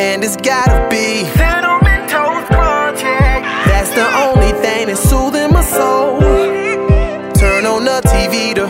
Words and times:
and 0.00 0.24
it's 0.24 0.38
gotta 0.38 0.88
be 0.88 1.24
Cinnamon 1.36 2.08
Toast 2.08 2.46
Crunch. 2.46 3.02
That's 3.02 3.90
the 3.90 4.06
only 4.24 4.52
thing 4.62 4.86
that's 4.86 5.02
soothing 5.02 5.52
my 5.52 5.62
soul. 5.62 6.18
Turn 7.34 7.66
on 7.66 7.84
the 7.84 8.00
TV 8.06 8.54
to 8.54 8.64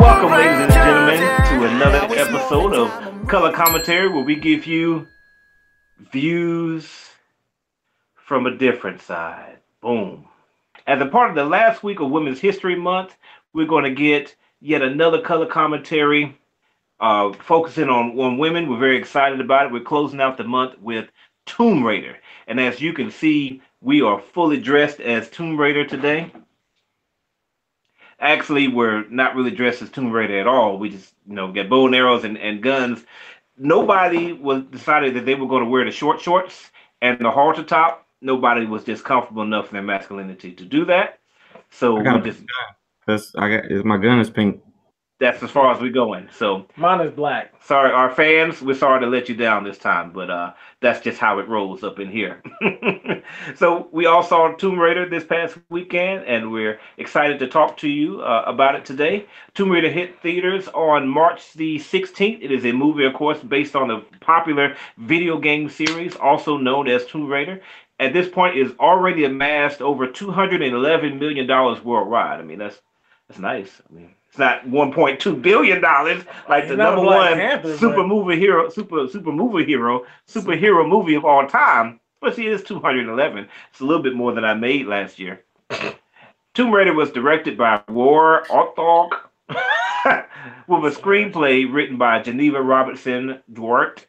Welcome, 0.00 0.30
ladies 0.30 0.58
and 0.58 0.72
gentlemen, 0.72 1.18
to 1.18 1.76
another 1.76 2.14
episode 2.16 2.72
of 2.72 3.28
Color 3.28 3.52
Commentary 3.52 4.08
where 4.08 4.24
we 4.24 4.36
give 4.36 4.66
you 4.66 5.06
views 6.12 7.10
from 8.14 8.46
a 8.46 8.56
different 8.56 9.02
side. 9.02 9.58
Boom. 9.82 10.24
As 10.86 10.98
a 11.02 11.06
part 11.06 11.28
of 11.28 11.36
the 11.36 11.44
last 11.44 11.82
week 11.82 12.00
of 12.00 12.10
Women's 12.10 12.40
History 12.40 12.74
Month, 12.74 13.16
we're 13.52 13.66
going 13.66 13.84
to 13.84 13.90
get 13.90 14.34
yet 14.62 14.80
another 14.80 15.20
color 15.20 15.46
commentary 15.46 16.39
uh, 17.00 17.32
focusing 17.32 17.88
on, 17.88 18.18
on 18.18 18.38
women. 18.38 18.68
We're 18.68 18.78
very 18.78 18.98
excited 18.98 19.40
about 19.40 19.66
it. 19.66 19.72
We're 19.72 19.80
closing 19.80 20.20
out 20.20 20.36
the 20.36 20.44
month 20.44 20.78
with 20.78 21.08
Tomb 21.46 21.84
Raider. 21.84 22.16
And 22.46 22.60
as 22.60 22.80
you 22.80 22.92
can 22.92 23.10
see, 23.10 23.62
we 23.80 24.02
are 24.02 24.20
fully 24.20 24.60
dressed 24.60 25.00
as 25.00 25.28
Tomb 25.30 25.58
Raider 25.58 25.86
today 25.86 26.32
actually 28.20 28.68
we're 28.68 29.08
not 29.08 29.34
really 29.34 29.50
dressed 29.50 29.82
as 29.82 29.90
Tomb 29.90 30.12
Raider 30.12 30.38
at 30.38 30.46
all. 30.46 30.78
We 30.78 30.90
just, 30.90 31.14
you 31.26 31.34
know, 31.34 31.50
get 31.50 31.68
bow 31.68 31.86
and 31.86 31.94
arrows 31.94 32.24
and, 32.24 32.38
and 32.38 32.62
guns. 32.62 33.04
Nobody 33.56 34.32
was 34.32 34.62
decided 34.64 35.14
that 35.14 35.26
they 35.26 35.34
were 35.34 35.48
going 35.48 35.64
to 35.64 35.70
wear 35.70 35.84
the 35.84 35.90
short 35.90 36.20
shorts 36.20 36.70
and 37.02 37.18
the 37.18 37.30
halter 37.30 37.62
top. 37.62 38.06
Nobody 38.20 38.66
was 38.66 38.84
just 38.84 39.04
comfortable 39.04 39.42
enough 39.42 39.68
in 39.68 39.72
their 39.74 39.82
masculinity 39.82 40.52
to 40.52 40.64
do 40.64 40.84
that. 40.86 41.18
So 41.70 41.98
I 41.98 42.02
got 42.02 42.22
we 42.22 42.30
just 42.30 42.42
That's 43.06 43.34
I 43.36 43.48
got 43.48 43.70
is 43.70 43.84
my 43.84 43.96
gun 43.96 44.20
is 44.20 44.30
pink. 44.30 44.62
That's 45.20 45.42
as 45.42 45.50
far 45.50 45.72
as 45.72 45.80
we're 45.80 45.92
going. 45.92 46.28
So 46.36 46.66
Mine 46.76 47.00
is 47.02 47.12
black. 47.12 47.52
sorry, 47.62 47.92
our 47.92 48.10
fans, 48.10 48.62
we're 48.62 48.74
sorry 48.74 49.00
to 49.00 49.06
let 49.06 49.28
you 49.28 49.36
down 49.36 49.64
this 49.64 49.78
time, 49.78 50.12
but 50.12 50.30
uh, 50.30 50.54
that's 50.80 51.00
just 51.00 51.18
how 51.18 51.38
it 51.38 51.48
rolls 51.48 51.84
up 51.84 52.00
in 52.00 52.10
here. 52.10 52.42
so 53.54 53.88
we 53.92 54.06
all 54.06 54.22
saw 54.22 54.52
Tomb 54.54 54.78
Raider 54.78 55.08
this 55.08 55.24
past 55.24 55.58
weekend, 55.68 56.24
and 56.24 56.50
we're 56.50 56.80
excited 56.96 57.38
to 57.40 57.46
talk 57.48 57.76
to 57.78 57.88
you 57.88 58.22
uh, 58.22 58.44
about 58.46 58.74
it 58.74 58.84
today. 58.84 59.26
Tomb 59.54 59.70
Raider 59.70 59.90
hit 59.90 60.20
theaters 60.22 60.68
on 60.68 61.06
March 61.06 61.52
the 61.52 61.76
16th. 61.78 62.42
It 62.42 62.50
is 62.50 62.64
a 62.64 62.72
movie, 62.72 63.04
of 63.04 63.14
course, 63.14 63.38
based 63.40 63.76
on 63.76 63.88
the 63.88 64.02
popular 64.20 64.74
video 64.98 65.38
game 65.38 65.68
series, 65.68 66.16
also 66.16 66.56
known 66.56 66.88
as 66.88 67.06
Tomb 67.06 67.28
Raider. 67.28 67.60
At 68.00 68.14
this 68.14 68.28
point, 68.28 68.56
is 68.56 68.72
already 68.80 69.24
amassed 69.24 69.82
over 69.82 70.06
211 70.06 71.18
million 71.18 71.46
dollars 71.46 71.84
worldwide. 71.84 72.40
I 72.40 72.42
mean, 72.42 72.58
that's 72.58 72.80
that's 73.28 73.38
nice. 73.38 73.82
I 73.90 73.94
mean, 73.94 74.14
it's 74.30 74.38
not 74.38 74.64
1.2 74.64 75.42
billion 75.42 75.80
dollars 75.80 76.22
like 76.48 76.68
the 76.68 76.76
number 76.76 77.02
one 77.02 77.34
Panther, 77.34 77.76
super 77.76 78.06
movie 78.06 78.38
hero, 78.38 78.68
super 78.68 79.08
super 79.08 79.32
movie 79.32 79.64
hero, 79.64 80.06
superhero 80.28 80.88
movie 80.88 81.16
of 81.16 81.24
all 81.24 81.48
time. 81.48 81.98
But 82.20 82.36
see, 82.36 82.46
it's 82.46 82.62
211. 82.62 83.48
It's 83.70 83.80
a 83.80 83.84
little 83.84 84.02
bit 84.02 84.14
more 84.14 84.32
than 84.32 84.44
I 84.44 84.54
made 84.54 84.86
last 84.86 85.18
year. 85.18 85.42
Tomb 86.54 86.70
Raider 86.70 86.94
was 86.94 87.10
directed 87.10 87.58
by 87.58 87.82
Roar 87.88 88.44
Uthaug 88.50 89.10
with 89.48 90.84
a 90.84 90.96
screenplay 90.96 91.66
written 91.72 91.98
by 91.98 92.22
Geneva 92.22 92.62
Robertson 92.62 93.40
Dworet. 93.52 94.04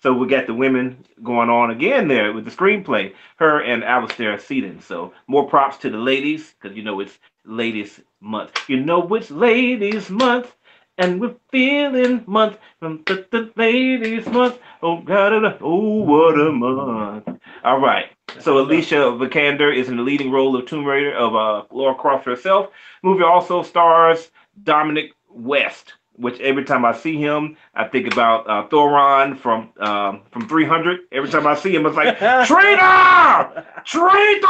So 0.00 0.14
we 0.14 0.28
got 0.28 0.46
the 0.46 0.54
women 0.54 1.04
going 1.22 1.50
on 1.50 1.70
again 1.72 2.08
there 2.08 2.32
with 2.32 2.46
the 2.46 2.50
screenplay, 2.50 3.12
her 3.36 3.60
and 3.60 3.84
Alastair 3.84 4.38
Siddons. 4.38 4.86
So 4.86 5.12
more 5.26 5.46
props 5.46 5.76
to 5.78 5.90
the 5.90 5.98
ladies, 5.98 6.54
because 6.54 6.74
you 6.74 6.84
know 6.84 7.00
it's 7.00 7.18
ladies 7.44 8.00
month. 8.20 8.52
You 8.68 8.80
know 8.80 9.00
it's 9.14 9.30
ladies 9.30 10.10
month, 10.10 10.54
and 10.98 11.20
we're 11.20 11.36
feeling 11.50 12.24
month 12.26 12.58
from 12.80 13.02
the, 13.06 13.26
the 13.30 13.52
ladies 13.56 14.26
month. 14.26 14.58
Oh 14.82 15.00
God, 15.00 15.32
oh 15.60 16.02
what 16.02 16.40
a 16.40 16.52
month! 16.52 17.40
All 17.64 17.80
right. 17.80 18.06
So 18.40 18.58
Alicia 18.58 18.96
Vikander 19.18 19.74
is 19.74 19.88
in 19.88 19.96
the 19.96 20.02
leading 20.02 20.30
role 20.30 20.54
of 20.56 20.66
Tomb 20.66 20.84
Raider 20.84 21.14
of 21.16 21.34
uh, 21.34 21.64
Laura 21.74 21.94
Croft 21.94 22.26
herself. 22.26 22.68
movie 23.02 23.24
also 23.24 23.62
stars 23.62 24.30
Dominic 24.62 25.12
West, 25.28 25.94
which 26.18 26.38
every 26.40 26.64
time 26.64 26.84
I 26.84 26.92
see 26.92 27.16
him, 27.16 27.56
I 27.74 27.84
think 27.84 28.12
about 28.12 28.46
uh, 28.48 28.66
Theron 28.68 29.36
from 29.36 29.70
um, 29.78 30.22
from 30.32 30.48
300. 30.48 31.00
Every 31.12 31.30
time 31.30 31.46
I 31.46 31.54
see 31.54 31.74
him, 31.74 31.86
it's 31.86 31.96
like 31.96 32.18
traitor, 32.18 33.64
traitor, 33.84 34.46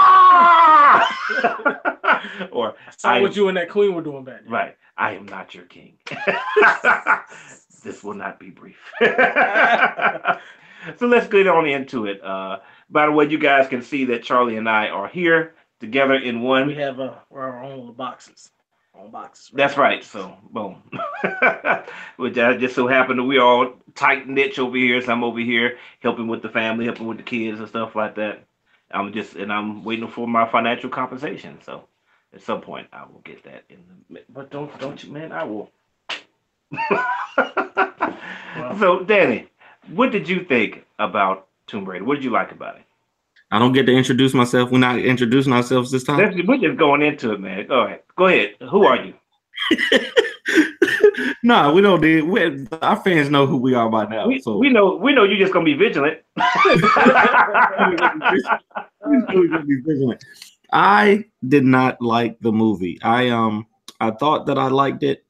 or 2.53 2.75
Saw 2.97 3.11
I- 3.11 3.21
what 3.21 3.37
you 3.37 3.49
and 3.49 3.57
that 3.57 3.69
queen 3.71 3.95
were 3.95 4.03
doing 4.03 4.25
back 4.25 4.43
then. 4.45 4.53
Right. 4.53 4.77
I 4.97 5.13
am 5.15 5.27
not 5.27 5.55
your 5.55 5.65
king. 5.67 5.93
this 7.85 8.03
will 8.03 8.15
not 8.15 8.41
be 8.41 8.51
brief. 8.51 8.79
so 9.01 9.07
let's 11.07 11.29
get 11.29 11.47
on 11.47 11.67
into 11.67 12.07
it. 12.07 12.21
Uh, 12.25 12.59
by 12.91 13.07
the 13.07 13.13
way, 13.13 13.29
you 13.29 13.39
guys 13.39 13.69
can 13.69 13.81
see 13.83 14.05
that 14.07 14.25
Charlie 14.25 14.57
and 14.57 14.69
I 14.69 14.89
are 14.89 15.07
here 15.07 15.55
together 15.79 16.15
in 16.15 16.41
one. 16.43 16.67
We 16.67 16.75
have 16.77 16.99
uh, 16.99 17.13
our 17.31 17.63
own 17.63 17.79
little 17.79 17.93
boxes. 17.93 18.51
Own 18.99 19.11
boxes. 19.11 19.51
That's 19.53 19.77
right. 19.77 20.03
So, 20.03 20.37
boom. 20.51 20.83
Which 22.17 22.39
I 22.39 22.57
just 22.57 22.75
so 22.75 22.89
happened 22.89 23.21
that 23.21 23.25
we 23.25 23.39
all 23.39 23.75
tight 23.95 24.29
niche 24.29 24.59
over 24.59 24.77
here. 24.77 25.01
So 25.01 25.13
I'm 25.13 25.23
over 25.23 25.39
here 25.39 25.79
helping 26.01 26.27
with 26.27 26.43
the 26.43 26.49
family, 26.49 26.87
helping 26.87 27.07
with 27.07 27.19
the 27.19 27.23
kids 27.23 27.61
and 27.61 27.69
stuff 27.69 27.95
like 27.95 28.17
that. 28.17 28.43
I'm 28.91 29.13
just, 29.13 29.37
and 29.37 29.53
I'm 29.53 29.85
waiting 29.85 30.09
for 30.09 30.27
my 30.27 30.51
financial 30.51 30.91
compensation. 30.91 31.59
So 31.65 31.85
at 32.35 32.43
some 32.43 32.61
point 32.61 32.89
I 32.93 33.05
will 33.05 33.21
get 33.25 33.45
that 33.45 33.65
in 33.69 33.79
the, 34.11 34.23
but 34.31 34.51
don't, 34.51 34.77
don't 34.81 35.03
you, 35.05 35.13
man, 35.13 35.33
I 35.33 35.45
will. 35.45 35.71
so 38.79 39.05
Danny, 39.05 39.49
what 39.89 40.11
did 40.11 40.29
you 40.29 40.45
think 40.45 40.85
about 40.99 41.47
Tomb 41.67 41.85
Raider? 41.85 42.05
What 42.05 42.17
did 42.17 42.25
you 42.25 42.31
like 42.31 42.53
about 42.53 42.77
it? 42.77 42.83
I 43.51 43.59
don't 43.59 43.73
get 43.73 43.87
to 43.87 43.93
introduce 43.93 44.35
myself. 44.35 44.71
We're 44.71 44.79
not 44.79 44.99
introducing 44.99 45.53
ourselves 45.53 45.91
this 45.91 46.05
time. 46.05 46.19
Let's, 46.19 46.37
we're 46.47 46.59
just 46.59 46.79
going 46.79 47.03
into 47.03 47.33
it, 47.33 47.41
man. 47.41 47.71
All 47.71 47.85
right. 47.87 48.05
Go 48.17 48.27
ahead. 48.27 48.55
Who 48.71 48.85
are 48.85 48.97
you? 48.97 49.15
no, 51.43 51.73
we 51.73 51.81
don't. 51.81 52.01
do- 52.01 52.27
We, 52.27 52.67
our 52.83 52.97
fans 52.97 53.31
know 53.31 53.47
who 53.47 53.57
we 53.57 53.75
are 53.75 53.89
by 53.89 54.05
now. 54.07 54.29
We, 54.29 54.41
so 54.41 54.59
we 54.59 54.69
know 54.71 54.97
we 54.97 55.15
know 55.15 55.25
you're 55.25 55.39
just 55.39 55.53
gonna 55.53 55.65
be 55.65 55.75
vigilant. 55.75 56.19
I 60.73 61.25
did 61.47 61.65
not 61.65 62.01
like 62.03 62.39
the 62.41 62.53
movie. 62.53 62.99
I 63.03 63.29
um 63.31 63.67
I 64.01 64.11
thought 64.13 64.47
that 64.47 64.59
I 64.59 64.69
liked 64.69 65.03
it, 65.03 65.25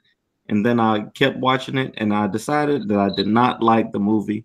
and 0.49 0.65
then 0.67 0.81
I 0.81 1.03
kept 1.15 1.39
watching 1.39 1.79
it, 1.79 1.95
and 1.99 2.13
I 2.13 2.27
decided 2.27 2.89
that 2.89 2.99
I 2.99 3.09
did 3.15 3.27
not 3.29 3.63
like 3.63 3.93
the 3.93 4.01
movie. 4.01 4.45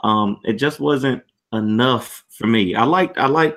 Um, 0.00 0.38
it 0.44 0.54
just 0.54 0.80
wasn't 0.80 1.22
enough 1.52 2.24
for 2.40 2.46
me. 2.48 2.74
I 2.74 2.84
like 2.84 3.16
I 3.18 3.26
like. 3.26 3.56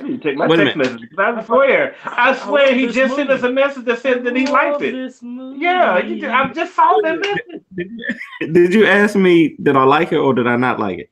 I 0.00 0.16
take 0.16 0.36
my 0.36 0.48
Wait 0.48 0.58
a 0.60 0.64
text 0.64 0.76
minute. 0.76 0.92
messages. 1.00 1.18
I 1.18 1.44
swear, 1.44 1.94
I 2.04 2.34
swear, 2.36 2.66
love 2.68 2.74
he 2.76 2.86
this 2.86 2.94
just 2.96 3.14
sent 3.14 3.30
us 3.30 3.42
a 3.42 3.50
message 3.52 3.84
that 3.84 4.00
said 4.00 4.24
that 4.24 4.34
he 4.34 4.46
liked 4.46 4.82
it. 4.82 5.14
Yeah, 5.22 5.98
you 5.98 6.20
just, 6.20 6.34
I 6.34 6.52
just 6.52 6.74
saw 6.74 7.00
that 7.02 7.20
message. 7.20 7.62
did 7.76 7.90
you, 8.40 8.52
did 8.52 8.74
you 8.74 8.86
ask 8.86 9.14
me 9.14 9.56
did 9.62 9.76
I 9.76 9.84
like 9.84 10.12
it 10.12 10.16
or 10.16 10.34
did 10.34 10.46
I 10.46 10.56
not 10.56 10.80
like 10.80 10.98
it? 10.98 11.08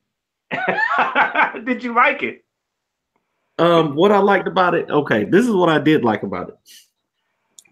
Did 1.65 1.85
you 1.85 1.95
like 1.95 2.25
it? 2.25 2.45
Um, 3.59 3.95
what 3.95 4.11
I 4.11 4.19
liked 4.19 4.49
about 4.49 4.75
it, 4.75 4.91
okay, 4.91 5.23
this 5.25 5.47
is 5.47 5.53
what 5.53 5.69
I 5.69 5.79
did 5.79 6.03
like 6.03 6.25
about 6.25 6.49
it. 6.49 6.57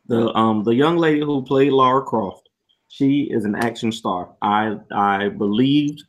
The 0.07 0.33
um 0.37 0.63
the 0.63 0.75
young 0.75 0.97
lady 0.97 1.21
who 1.21 1.43
played 1.43 1.73
Lara 1.73 2.03
Croft, 2.03 2.49
she 2.87 3.23
is 3.23 3.45
an 3.45 3.57
action 3.57 3.91
star. 3.91 4.31
I 4.43 4.77
I 4.93 5.29
believed 5.31 6.05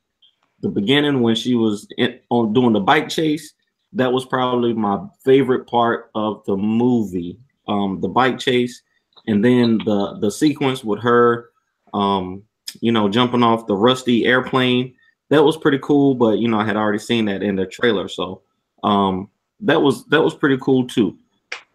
the 0.61 0.69
beginning 0.69 1.21
when 1.21 1.35
she 1.35 1.55
was 1.55 1.87
in, 1.97 2.19
on 2.29 2.53
doing 2.53 2.73
the 2.73 2.79
bike 2.79 3.09
chase. 3.09 3.53
That 3.93 4.13
was 4.13 4.25
probably 4.25 4.73
my 4.73 4.99
favorite 5.23 5.67
part 5.67 6.11
of 6.13 6.43
the 6.45 6.55
movie. 6.55 7.39
Um, 7.67 8.01
the 8.01 8.07
bike 8.07 8.39
chase, 8.39 8.81
and 9.27 9.43
then 9.43 9.79
the 9.85 10.17
the 10.19 10.31
sequence 10.31 10.83
with 10.83 10.99
her, 11.01 11.49
um, 11.93 12.43
you 12.81 12.91
know, 12.91 13.09
jumping 13.09 13.43
off 13.43 13.67
the 13.67 13.75
rusty 13.75 14.25
airplane. 14.25 14.95
That 15.29 15.43
was 15.43 15.57
pretty 15.57 15.79
cool, 15.79 16.15
but 16.15 16.39
you 16.39 16.47
know, 16.47 16.59
I 16.59 16.65
had 16.65 16.77
already 16.77 16.99
seen 16.99 17.25
that 17.25 17.43
in 17.43 17.55
the 17.55 17.65
trailer, 17.65 18.07
so 18.07 18.41
um, 18.83 19.29
that 19.61 19.81
was 19.81 20.05
that 20.05 20.23
was 20.23 20.33
pretty 20.33 20.57
cool 20.57 20.87
too. 20.87 21.17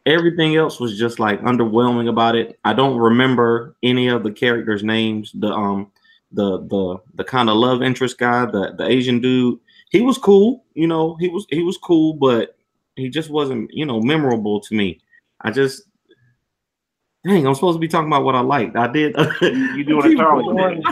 Everything 0.07 0.57
else 0.57 0.79
was 0.81 0.99
just 0.99 1.19
like 1.19 1.41
underwhelming 1.41 2.09
about 2.09 2.37
it. 2.37 2.59
I 2.65 2.75
don't 2.75 2.99
remember 2.99 3.75
any 3.83 4.09
of 4.09 4.23
the 4.23 4.33
characters' 4.33 4.83
names. 4.83 5.33
The 5.35 5.49
um 5.53 5.91
the 6.35 6.59
the 6.69 6.97
the 7.15 7.25
kind 7.25 7.49
of 7.49 7.57
love 7.57 7.83
interest 7.83 8.19
guy, 8.19 8.47
the 8.47 8.75
the 8.77 8.87
Asian 8.87 9.21
dude, 9.21 9.59
he 9.91 10.01
was 10.01 10.19
cool. 10.19 10.65
You 10.75 10.87
know, 10.87 11.17
he 11.21 11.29
was 11.29 11.47
he 11.51 11.63
was 11.63 11.79
cool, 11.79 12.15
but 12.15 12.57
he 12.97 13.09
just 13.09 13.31
wasn't 13.31 13.71
you 13.73 13.87
know 13.87 14.01
memorable 14.01 14.61
to 14.61 14.75
me. 14.75 15.01
I 15.41 15.51
just 15.51 15.83
dang, 17.27 17.47
I'm 17.47 17.55
supposed 17.55 17.77
to 17.77 17.81
be 17.81 17.89
talking 17.89 18.09
about 18.09 18.25
what 18.25 18.35
I 18.35 18.41
liked. 18.41 18.77
I 18.77 18.87
did. 18.89 19.17
You 19.41 19.85
doing 19.85 20.13
a 20.13 20.17
Charlie 20.17 20.45
one, 20.53 20.83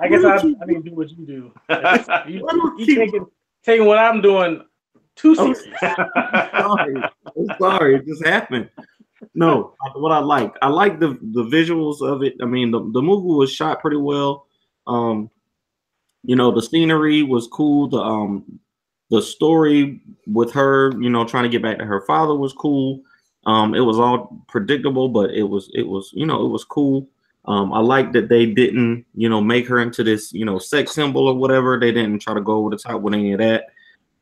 I 0.00 0.08
guess 0.08 0.24
I, 0.24 0.36
I 0.36 0.42
need 0.66 0.84
to 0.84 0.90
do 0.90 0.94
what 0.94 1.10
you 1.10 1.26
do. 1.26 1.52
You, 2.28 2.44
Why 2.44 2.52
do 2.52 2.62
I 2.62 2.74
you 2.78 2.86
taking, 2.96 3.26
taking 3.64 3.86
what 3.86 3.98
I'm 3.98 4.20
doing 4.20 4.62
too 5.16 5.34
Oh. 5.38 5.52
serious. 5.52 5.80
sorry. 5.82 7.02
I'm 7.36 7.56
sorry. 7.58 7.96
It 7.96 8.06
just 8.06 8.24
happened. 8.24 8.70
No, 9.34 9.74
what 9.96 10.12
I 10.12 10.18
liked, 10.18 10.56
I 10.62 10.68
like 10.68 10.98
the 10.98 11.18
the 11.20 11.44
visuals 11.44 12.00
of 12.00 12.22
it. 12.22 12.34
I 12.40 12.46
mean, 12.46 12.70
the, 12.70 12.80
the 12.92 13.02
movie 13.02 13.26
was 13.34 13.52
shot 13.52 13.80
pretty 13.80 13.98
well. 13.98 14.46
Um, 14.86 15.30
you 16.22 16.36
know, 16.36 16.50
the 16.50 16.62
scenery 16.62 17.22
was 17.22 17.48
cool. 17.48 17.88
The 17.88 17.98
um, 17.98 18.60
the 19.10 19.22
story 19.22 20.00
with 20.26 20.52
her, 20.52 20.92
you 21.00 21.10
know, 21.10 21.24
trying 21.24 21.44
to 21.44 21.48
get 21.48 21.62
back 21.62 21.78
to 21.78 21.84
her 21.84 22.02
father 22.02 22.34
was 22.34 22.52
cool. 22.52 23.02
Um, 23.46 23.74
it 23.74 23.80
was 23.80 23.98
all 23.98 24.44
predictable, 24.48 25.08
but 25.08 25.30
it 25.30 25.44
was 25.44 25.70
it 25.74 25.86
was 25.86 26.10
you 26.14 26.26
know 26.26 26.44
it 26.44 26.48
was 26.48 26.64
cool. 26.64 27.08
Um, 27.46 27.72
I 27.72 27.80
like 27.80 28.12
that 28.12 28.28
they 28.28 28.46
didn't 28.46 29.06
you 29.14 29.28
know 29.28 29.40
make 29.40 29.66
her 29.68 29.80
into 29.80 30.04
this 30.04 30.32
you 30.32 30.44
know 30.44 30.58
sex 30.58 30.92
symbol 30.92 31.26
or 31.26 31.34
whatever. 31.34 31.78
They 31.78 31.92
didn't 31.92 32.20
try 32.20 32.34
to 32.34 32.40
go 32.40 32.52
over 32.54 32.70
the 32.70 32.76
top 32.76 33.00
with 33.00 33.14
any 33.14 33.32
of 33.32 33.38
that. 33.38 33.66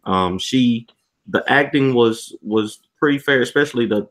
Um, 0.05 0.39
she 0.39 0.87
the 1.27 1.45
acting 1.51 1.95
was 1.95 2.35
was 2.43 2.81
pretty 2.99 3.19
fair, 3.19 3.43
especially 3.43 3.87
the 3.87 4.09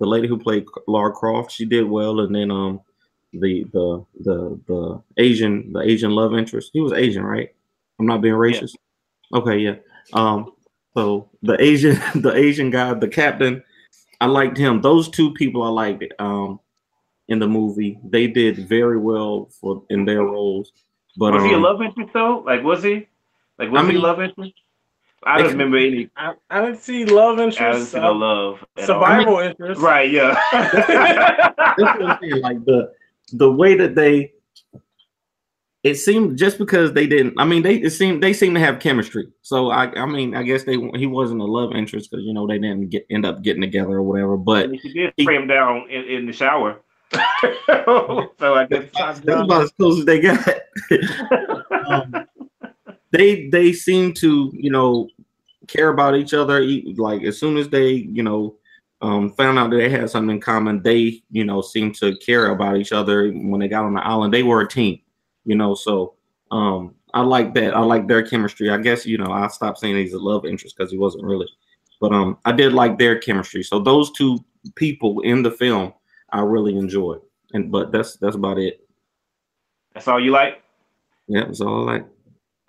the 0.00 0.06
lady 0.06 0.28
who 0.28 0.38
played 0.38 0.66
Lara 0.86 1.12
Croft. 1.12 1.50
She 1.50 1.64
did 1.64 1.88
well, 1.88 2.20
and 2.20 2.34
then 2.34 2.50
um 2.50 2.80
the 3.32 3.64
the 3.72 4.04
the 4.20 4.60
the 4.66 5.02
Asian 5.16 5.72
the 5.72 5.80
Asian 5.80 6.10
love 6.10 6.34
interest. 6.34 6.70
He 6.72 6.80
was 6.80 6.92
Asian, 6.92 7.24
right? 7.24 7.50
I'm 7.98 8.06
not 8.06 8.20
being 8.20 8.34
racist. 8.34 8.74
Okay, 9.34 9.58
yeah. 9.58 9.76
Um, 10.12 10.52
so 10.94 11.30
the 11.42 11.60
Asian 11.60 11.98
the 12.22 12.34
Asian 12.34 12.70
guy, 12.70 12.94
the 12.94 13.08
captain, 13.08 13.62
I 14.20 14.26
liked 14.26 14.56
him. 14.56 14.80
Those 14.80 15.08
two 15.08 15.32
people 15.34 15.62
I 15.62 15.68
liked 15.68 16.04
um 16.18 16.60
in 17.28 17.38
the 17.38 17.48
movie. 17.48 17.98
They 18.04 18.26
did 18.26 18.68
very 18.68 18.98
well 18.98 19.48
for 19.60 19.84
in 19.90 20.04
their 20.04 20.22
roles. 20.22 20.72
But 21.16 21.34
was 21.34 21.44
he 21.44 21.52
a 21.52 21.56
um, 21.56 21.62
love 21.62 21.82
interest 21.82 22.12
though? 22.12 22.42
Like 22.46 22.62
was 22.62 22.82
he? 22.82 23.08
Like 23.58 23.70
was 23.70 23.82
I 23.82 23.86
he 23.86 23.92
mean- 23.92 24.02
love 24.02 24.20
interest? 24.20 24.54
I 25.24 25.38
don't 25.38 25.52
remember 25.52 25.76
any. 25.76 26.10
I, 26.16 26.32
I 26.50 26.62
didn't 26.62 26.80
see 26.80 27.04
love 27.04 27.38
interest. 27.38 27.60
I 27.60 27.72
didn't 27.72 27.86
see 27.86 28.00
no 28.00 28.10
uh, 28.10 28.14
love. 28.14 28.64
at 28.76 28.80
all. 28.80 28.86
survival 28.86 29.38
interest. 29.38 29.80
Right. 29.80 30.10
Yeah. 30.10 30.34
that's 30.52 31.78
what 31.78 32.02
I'm 32.02 32.18
saying. 32.20 32.42
Like 32.42 32.64
the 32.64 32.92
the 33.32 33.50
way 33.50 33.74
that 33.74 33.94
they 33.94 34.32
it 35.82 35.96
seemed 35.96 36.38
just 36.38 36.58
because 36.58 36.92
they 36.92 37.06
didn't 37.06 37.34
I 37.38 37.44
mean 37.44 37.62
they 37.62 37.76
it 37.76 37.90
seemed 37.90 38.22
they 38.22 38.32
seemed 38.32 38.54
to 38.54 38.60
have 38.60 38.78
chemistry. 38.78 39.28
So 39.42 39.70
I 39.70 39.92
I 40.00 40.06
mean 40.06 40.36
I 40.36 40.42
guess 40.42 40.64
they 40.64 40.76
he 40.94 41.06
wasn't 41.06 41.40
a 41.40 41.44
love 41.44 41.72
interest 41.72 42.10
because 42.10 42.24
you 42.24 42.32
know 42.32 42.46
they 42.46 42.58
didn't 42.58 42.90
get 42.90 43.06
end 43.10 43.26
up 43.26 43.42
getting 43.42 43.62
together 43.62 43.94
or 43.94 44.02
whatever. 44.02 44.36
But 44.36 44.70
she 44.80 44.92
did 44.92 45.14
spray 45.20 45.36
him 45.36 45.48
down 45.48 45.90
in, 45.90 46.04
in 46.04 46.26
the 46.26 46.32
shower. 46.32 46.80
so 47.66 48.54
I 48.54 48.66
guess 48.70 48.88
that's 48.94 49.20
about 49.20 49.62
as 49.62 49.72
close 49.72 49.98
as 49.98 50.04
they 50.04 50.20
got. 50.20 50.48
um, 51.86 52.26
they 53.10 53.48
they 53.48 53.72
seem 53.72 54.14
to 54.14 54.50
you 54.54 54.70
know 54.70 55.08
care 55.66 55.88
about 55.88 56.14
each 56.14 56.32
other. 56.32 56.64
Like 56.96 57.22
as 57.22 57.38
soon 57.38 57.56
as 57.56 57.68
they 57.68 57.90
you 57.90 58.22
know 58.22 58.56
um, 59.02 59.32
found 59.32 59.58
out 59.58 59.70
that 59.70 59.76
they 59.76 59.88
had 59.90 60.08
something 60.08 60.36
in 60.36 60.40
common, 60.40 60.82
they 60.82 61.22
you 61.30 61.44
know 61.44 61.60
seemed 61.60 61.96
to 61.96 62.16
care 62.18 62.46
about 62.50 62.76
each 62.76 62.92
other. 62.92 63.30
When 63.30 63.60
they 63.60 63.68
got 63.68 63.84
on 63.84 63.94
the 63.94 64.06
island, 64.06 64.32
they 64.32 64.44
were 64.44 64.60
a 64.60 64.68
team. 64.68 65.00
You 65.44 65.56
know, 65.56 65.74
so 65.74 66.14
um, 66.52 66.94
I 67.12 67.22
like 67.22 67.52
that. 67.54 67.74
I 67.74 67.80
like 67.80 68.06
their 68.06 68.22
chemistry. 68.22 68.70
I 68.70 68.78
guess 68.78 69.04
you 69.04 69.18
know 69.18 69.32
I 69.32 69.48
stopped 69.48 69.80
saying 69.80 69.96
he's 69.96 70.14
a 70.14 70.18
love 70.18 70.46
interest 70.46 70.76
because 70.76 70.92
he 70.92 70.98
wasn't 70.98 71.24
really, 71.24 71.48
but 72.00 72.12
um, 72.12 72.38
I 72.44 72.52
did 72.52 72.72
like 72.72 72.96
their 72.96 73.18
chemistry. 73.18 73.64
So 73.64 73.80
those 73.80 74.12
two 74.12 74.38
people 74.76 75.20
in 75.20 75.42
the 75.42 75.50
film, 75.50 75.92
I 76.30 76.40
really 76.40 76.76
enjoyed. 76.76 77.20
And 77.52 77.72
but 77.72 77.90
that's 77.90 78.16
that's 78.16 78.36
about 78.36 78.58
it. 78.58 78.86
That's 79.94 80.06
all 80.06 80.20
you 80.20 80.30
like? 80.30 80.62
Yeah, 81.26 81.44
that's 81.44 81.60
all 81.60 81.88
I 81.88 81.92
like. 81.92 82.06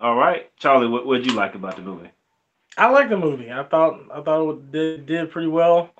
All 0.00 0.16
right. 0.16 0.50
Charlie, 0.58 0.88
what 0.88 1.06
what 1.06 1.18
did 1.18 1.26
you 1.26 1.36
like 1.36 1.54
about 1.54 1.76
the 1.76 1.82
movie? 1.82 2.10
I 2.76 2.90
like 2.90 3.08
the 3.08 3.16
movie. 3.16 3.52
I 3.52 3.62
thought 3.62 4.00
I 4.12 4.20
thought 4.20 4.50
it 4.50 4.72
did, 4.72 5.06
did 5.06 5.30
pretty 5.30 5.48
well. 5.48 5.90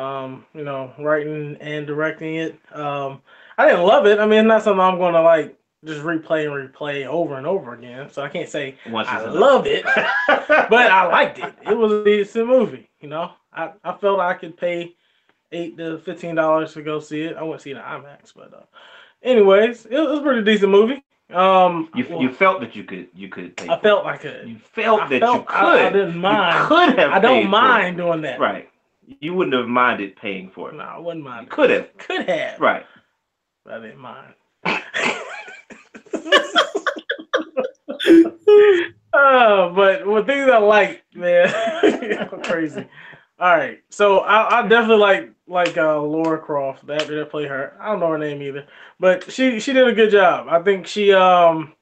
Um, 0.00 0.46
you 0.54 0.64
know, 0.64 0.92
writing 0.98 1.56
and 1.60 1.86
directing 1.86 2.36
it. 2.36 2.58
Um, 2.72 3.20
I 3.58 3.68
didn't 3.68 3.84
love 3.84 4.06
it. 4.06 4.18
I 4.18 4.26
mean, 4.26 4.40
it's 4.40 4.46
not 4.48 4.62
something 4.62 4.80
I'm 4.80 4.96
going 4.98 5.12
to 5.14 5.20
like 5.22 5.56
just 5.84 6.00
replay 6.00 6.46
and 6.46 6.72
replay 6.72 7.06
over 7.06 7.36
and 7.36 7.46
over 7.46 7.74
again. 7.74 8.10
So 8.10 8.22
I 8.22 8.28
can't 8.28 8.48
say 8.48 8.76
Once 8.88 9.08
I 9.08 9.22
loved 9.26 9.66
it, 9.66 9.84
but 10.26 10.72
I 10.72 11.06
liked 11.06 11.38
it. 11.38 11.52
It 11.68 11.76
was 11.76 11.92
a 11.92 12.04
decent 12.04 12.46
movie. 12.46 12.88
You 13.00 13.08
know, 13.08 13.32
I, 13.52 13.72
I 13.84 13.92
felt 13.92 14.20
I 14.20 14.34
could 14.34 14.56
pay 14.56 14.94
eight 15.52 15.76
to 15.78 15.98
fifteen 15.98 16.34
dollars 16.34 16.72
to 16.74 16.82
go 16.82 17.00
see 17.00 17.22
it. 17.22 17.36
I 17.36 17.42
wouldn't 17.42 17.60
see 17.62 17.70
it 17.72 17.76
in 17.76 17.82
IMAX, 17.82 18.32
but 18.34 18.54
uh, 18.54 18.62
anyways, 19.22 19.86
it 19.86 19.98
was 19.98 20.18
a 20.18 20.22
pretty 20.22 20.42
decent 20.44 20.70
movie. 20.70 21.02
Um, 21.30 21.90
you 21.94 22.06
well, 22.10 22.22
you 22.22 22.32
felt 22.32 22.60
that 22.60 22.74
you 22.74 22.84
could 22.84 23.08
you 23.14 23.28
could 23.28 23.56
pay. 23.56 23.68
I 23.68 23.78
felt 23.78 24.04
I 24.06 24.16
could. 24.16 24.48
you 24.48 24.58
felt 24.58 25.02
I 25.02 25.08
that 25.08 25.20
felt- 25.20 25.36
you 25.40 25.44
could. 25.46 25.56
I- 25.56 25.86
I 25.86 25.90
didn't 25.90 26.18
mind. 26.18 26.58
You 26.62 26.68
could 26.68 26.98
have. 26.98 27.12
I 27.12 27.18
don't 27.18 27.48
mind 27.48 27.96
doing 27.98 28.22
that. 28.22 28.40
Right. 28.40 28.68
You 29.06 29.34
wouldn't 29.34 29.56
have 29.56 29.66
minded 29.68 30.16
paying 30.16 30.50
for 30.50 30.70
it. 30.70 30.74
No, 30.76 30.84
I 30.84 30.98
wouldn't 30.98 31.24
You 31.24 31.30
mind. 31.30 31.50
could 31.50 31.70
have. 31.70 31.96
Could 31.98 32.28
have. 32.28 32.60
Right. 32.60 32.86
But 33.64 33.74
I 33.74 33.80
didn't 33.80 33.98
mind. 33.98 34.34
uh, 39.12 39.68
but 39.70 40.06
with 40.06 40.26
things 40.26 40.50
I 40.50 40.58
like, 40.58 41.04
man, 41.14 42.28
crazy. 42.44 42.86
All 43.38 43.56
right, 43.56 43.78
so 43.88 44.18
I, 44.18 44.58
I 44.60 44.62
definitely 44.68 44.98
like 44.98 45.30
like 45.46 45.76
uh, 45.78 46.00
Laura 46.00 46.38
Croft, 46.38 46.86
the 46.86 46.94
actor 46.94 47.18
that 47.18 47.30
played 47.30 47.48
her. 47.48 47.74
I 47.80 47.86
don't 47.90 48.00
know 48.00 48.10
her 48.10 48.18
name 48.18 48.42
either, 48.42 48.66
but 48.98 49.30
she 49.32 49.60
she 49.60 49.72
did 49.72 49.88
a 49.88 49.94
good 49.94 50.10
job. 50.10 50.46
I 50.48 50.62
think 50.62 50.86
she 50.86 51.12
um 51.14 51.74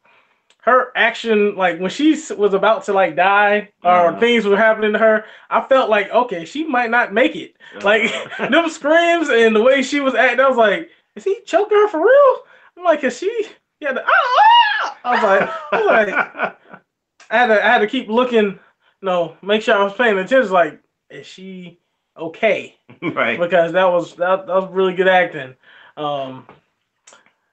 her 0.62 0.92
action 0.96 1.56
like 1.56 1.78
when 1.80 1.90
she 1.90 2.12
was 2.36 2.54
about 2.54 2.84
to 2.84 2.92
like 2.92 3.16
die 3.16 3.70
or 3.82 4.10
Uh-huh. 4.10 4.18
things 4.18 4.44
were 4.44 4.56
happening 4.56 4.92
to 4.92 4.98
her, 4.98 5.24
I 5.50 5.60
felt 5.62 5.90
like 5.90 6.10
okay, 6.10 6.44
she 6.44 6.64
might 6.64 6.90
not 6.90 7.12
make 7.12 7.36
it. 7.36 7.56
Like 7.82 8.12
them 8.38 8.68
screams 8.68 9.28
and 9.28 9.54
the 9.54 9.62
way 9.62 9.82
she 9.82 10.00
was 10.00 10.14
acting, 10.14 10.40
I 10.40 10.48
was 10.48 10.56
like, 10.58 10.90
is 11.16 11.24
he 11.24 11.40
choking 11.46 11.78
her 11.78 11.88
for 11.88 12.00
real? 12.00 12.36
I'm 12.76 12.84
like, 12.84 13.02
is 13.04 13.18
she? 13.18 13.46
Yeah, 13.80 13.94
ah, 13.96 14.02
ah! 14.06 14.98
I 15.04 15.12
was 15.14 15.22
like, 15.22 15.54
I 15.72 15.76
was 15.76 15.86
like, 15.86 16.56
I 17.30 17.36
had 17.36 17.46
to, 17.48 17.64
I 17.64 17.68
had 17.68 17.78
to 17.78 17.86
keep 17.86 18.08
looking, 18.08 18.58
no, 19.02 19.36
make 19.42 19.62
sure 19.62 19.76
I 19.76 19.84
was 19.84 19.94
paying 19.94 20.18
attention. 20.18 20.50
Like, 20.52 20.80
is 21.10 21.26
she 21.26 21.78
okay? 22.16 22.76
right. 23.02 23.38
Because 23.38 23.72
that 23.72 23.84
was 23.86 24.14
that, 24.16 24.46
that 24.46 24.54
was 24.54 24.70
really 24.70 24.94
good 24.94 25.08
acting. 25.08 25.54
Um, 25.96 26.46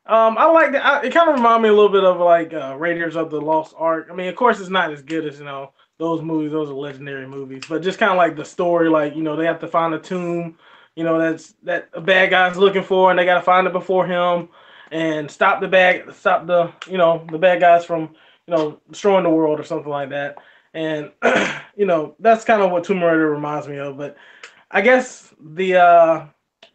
um, 0.08 0.38
I 0.38 0.46
like 0.46 0.72
that. 0.74 1.04
It 1.04 1.14
kind 1.14 1.30
of 1.30 1.36
reminded 1.36 1.64
me 1.64 1.70
a 1.70 1.74
little 1.74 1.90
bit 1.90 2.04
of 2.04 2.20
like 2.20 2.54
uh, 2.54 2.76
Raiders 2.78 3.16
of 3.16 3.32
the 3.32 3.42
Lost 3.42 3.74
Ark. 3.78 4.08
I 4.12 4.16
mean, 4.16 4.28
of 4.28 4.36
course, 4.36 4.60
it's 4.60 4.70
not 4.70 4.92
as 4.94 5.02
good 5.02 5.26
as 5.26 5.40
you 5.40 5.46
know 5.46 5.72
those 5.98 6.22
movies. 6.22 6.52
Those 6.52 6.70
are 6.70 6.74
legendary 6.74 7.28
movies, 7.28 7.64
but 7.68 7.82
just 7.82 7.98
kind 7.98 8.12
of 8.12 8.18
like 8.18 8.36
the 8.36 8.46
story. 8.46 8.90
Like 8.90 9.16
you 9.16 9.24
know, 9.24 9.36
they 9.36 9.46
have 9.46 9.60
to 9.62 9.68
find 9.68 9.94
a 9.96 10.00
tomb. 10.00 10.58
You 10.96 11.04
know, 11.04 11.18
that's 11.18 11.56
that 11.64 11.90
a 11.94 12.02
bad 12.02 12.30
guy's 12.30 12.56
looking 12.56 12.84
for, 12.84 13.10
and 13.10 13.18
they 13.18 13.26
got 13.26 13.36
to 13.36 13.42
find 13.42 13.66
it 13.66 13.74
before 13.74 14.06
him 14.06 14.50
and 14.92 15.30
stop 15.30 15.60
the 15.60 15.68
bad, 15.68 16.14
stop 16.14 16.46
the 16.46 16.72
you 16.88 17.00
know 17.00 17.26
the 17.32 17.40
bad 17.40 17.60
guys 17.60 17.84
from 17.84 18.16
you 18.48 18.56
know 18.56 18.80
destroying 18.92 19.24
the 19.24 19.30
world 19.30 19.60
or 19.60 19.64
something 19.64 19.90
like 19.90 20.10
that. 20.10 20.38
And 20.76 21.12
you 21.76 21.86
know, 21.86 22.16
that's 22.20 22.46
kind 22.46 22.62
of 22.62 22.70
what 22.70 22.84
Tomb 22.84 23.04
Raider 23.04 23.32
reminds 23.32 23.68
me 23.68 23.78
of. 23.78 23.98
But 23.98 24.18
I 24.70 24.82
guess 24.82 25.34
the 25.40 25.78
uh 25.78 26.26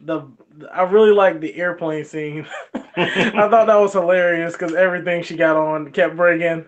the 0.03 0.27
I 0.71 0.83
really 0.83 1.11
like 1.11 1.39
the 1.39 1.55
airplane 1.55 2.05
scene. 2.05 2.47
I 2.73 3.47
thought 3.49 3.67
that 3.67 3.79
was 3.79 3.93
hilarious 3.93 4.53
because 4.53 4.73
everything 4.73 5.23
she 5.23 5.35
got 5.35 5.57
on 5.57 5.91
kept 5.91 6.15
breaking 6.15 6.65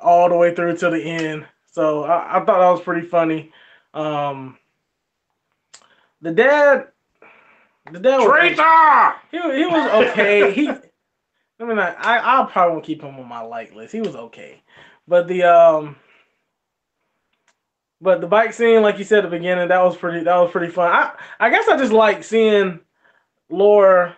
all 0.00 0.28
the 0.28 0.36
way 0.36 0.54
through 0.54 0.76
to 0.78 0.90
the 0.90 1.02
end. 1.02 1.46
So 1.70 2.04
I, 2.04 2.36
I 2.36 2.44
thought 2.44 2.58
that 2.58 2.70
was 2.70 2.82
pretty 2.82 3.06
funny. 3.06 3.52
Um, 3.94 4.58
the 6.20 6.32
dad, 6.32 6.88
the 7.90 7.98
dad 7.98 8.18
was 8.18 8.26
Traitor! 8.26 9.14
he, 9.30 9.58
he 9.58 9.66
was 9.66 10.08
okay. 10.08 10.52
he, 10.52 10.68
I 11.60 11.64
mean, 11.64 11.78
I 11.78 11.92
I 11.94 12.42
I 12.42 12.50
probably 12.50 12.72
won't 12.72 12.84
keep 12.84 13.02
him 13.02 13.18
on 13.18 13.28
my 13.28 13.40
like 13.40 13.74
list. 13.74 13.92
He 13.92 14.00
was 14.00 14.16
okay, 14.16 14.62
but 15.06 15.28
the 15.28 15.44
um, 15.44 15.96
but 18.02 18.20
the 18.20 18.26
bike 18.26 18.52
scene, 18.52 18.82
like 18.82 18.98
you 18.98 19.04
said 19.04 19.24
at 19.24 19.30
the 19.30 19.36
beginning, 19.36 19.68
that 19.68 19.82
was 19.82 19.96
pretty. 19.96 20.24
That 20.24 20.36
was 20.36 20.50
pretty 20.50 20.72
fun. 20.72 20.90
I 20.90 21.12
I 21.38 21.50
guess 21.50 21.68
I 21.68 21.76
just 21.76 21.92
like 21.92 22.24
seeing 22.24 22.80
Laura 23.48 24.16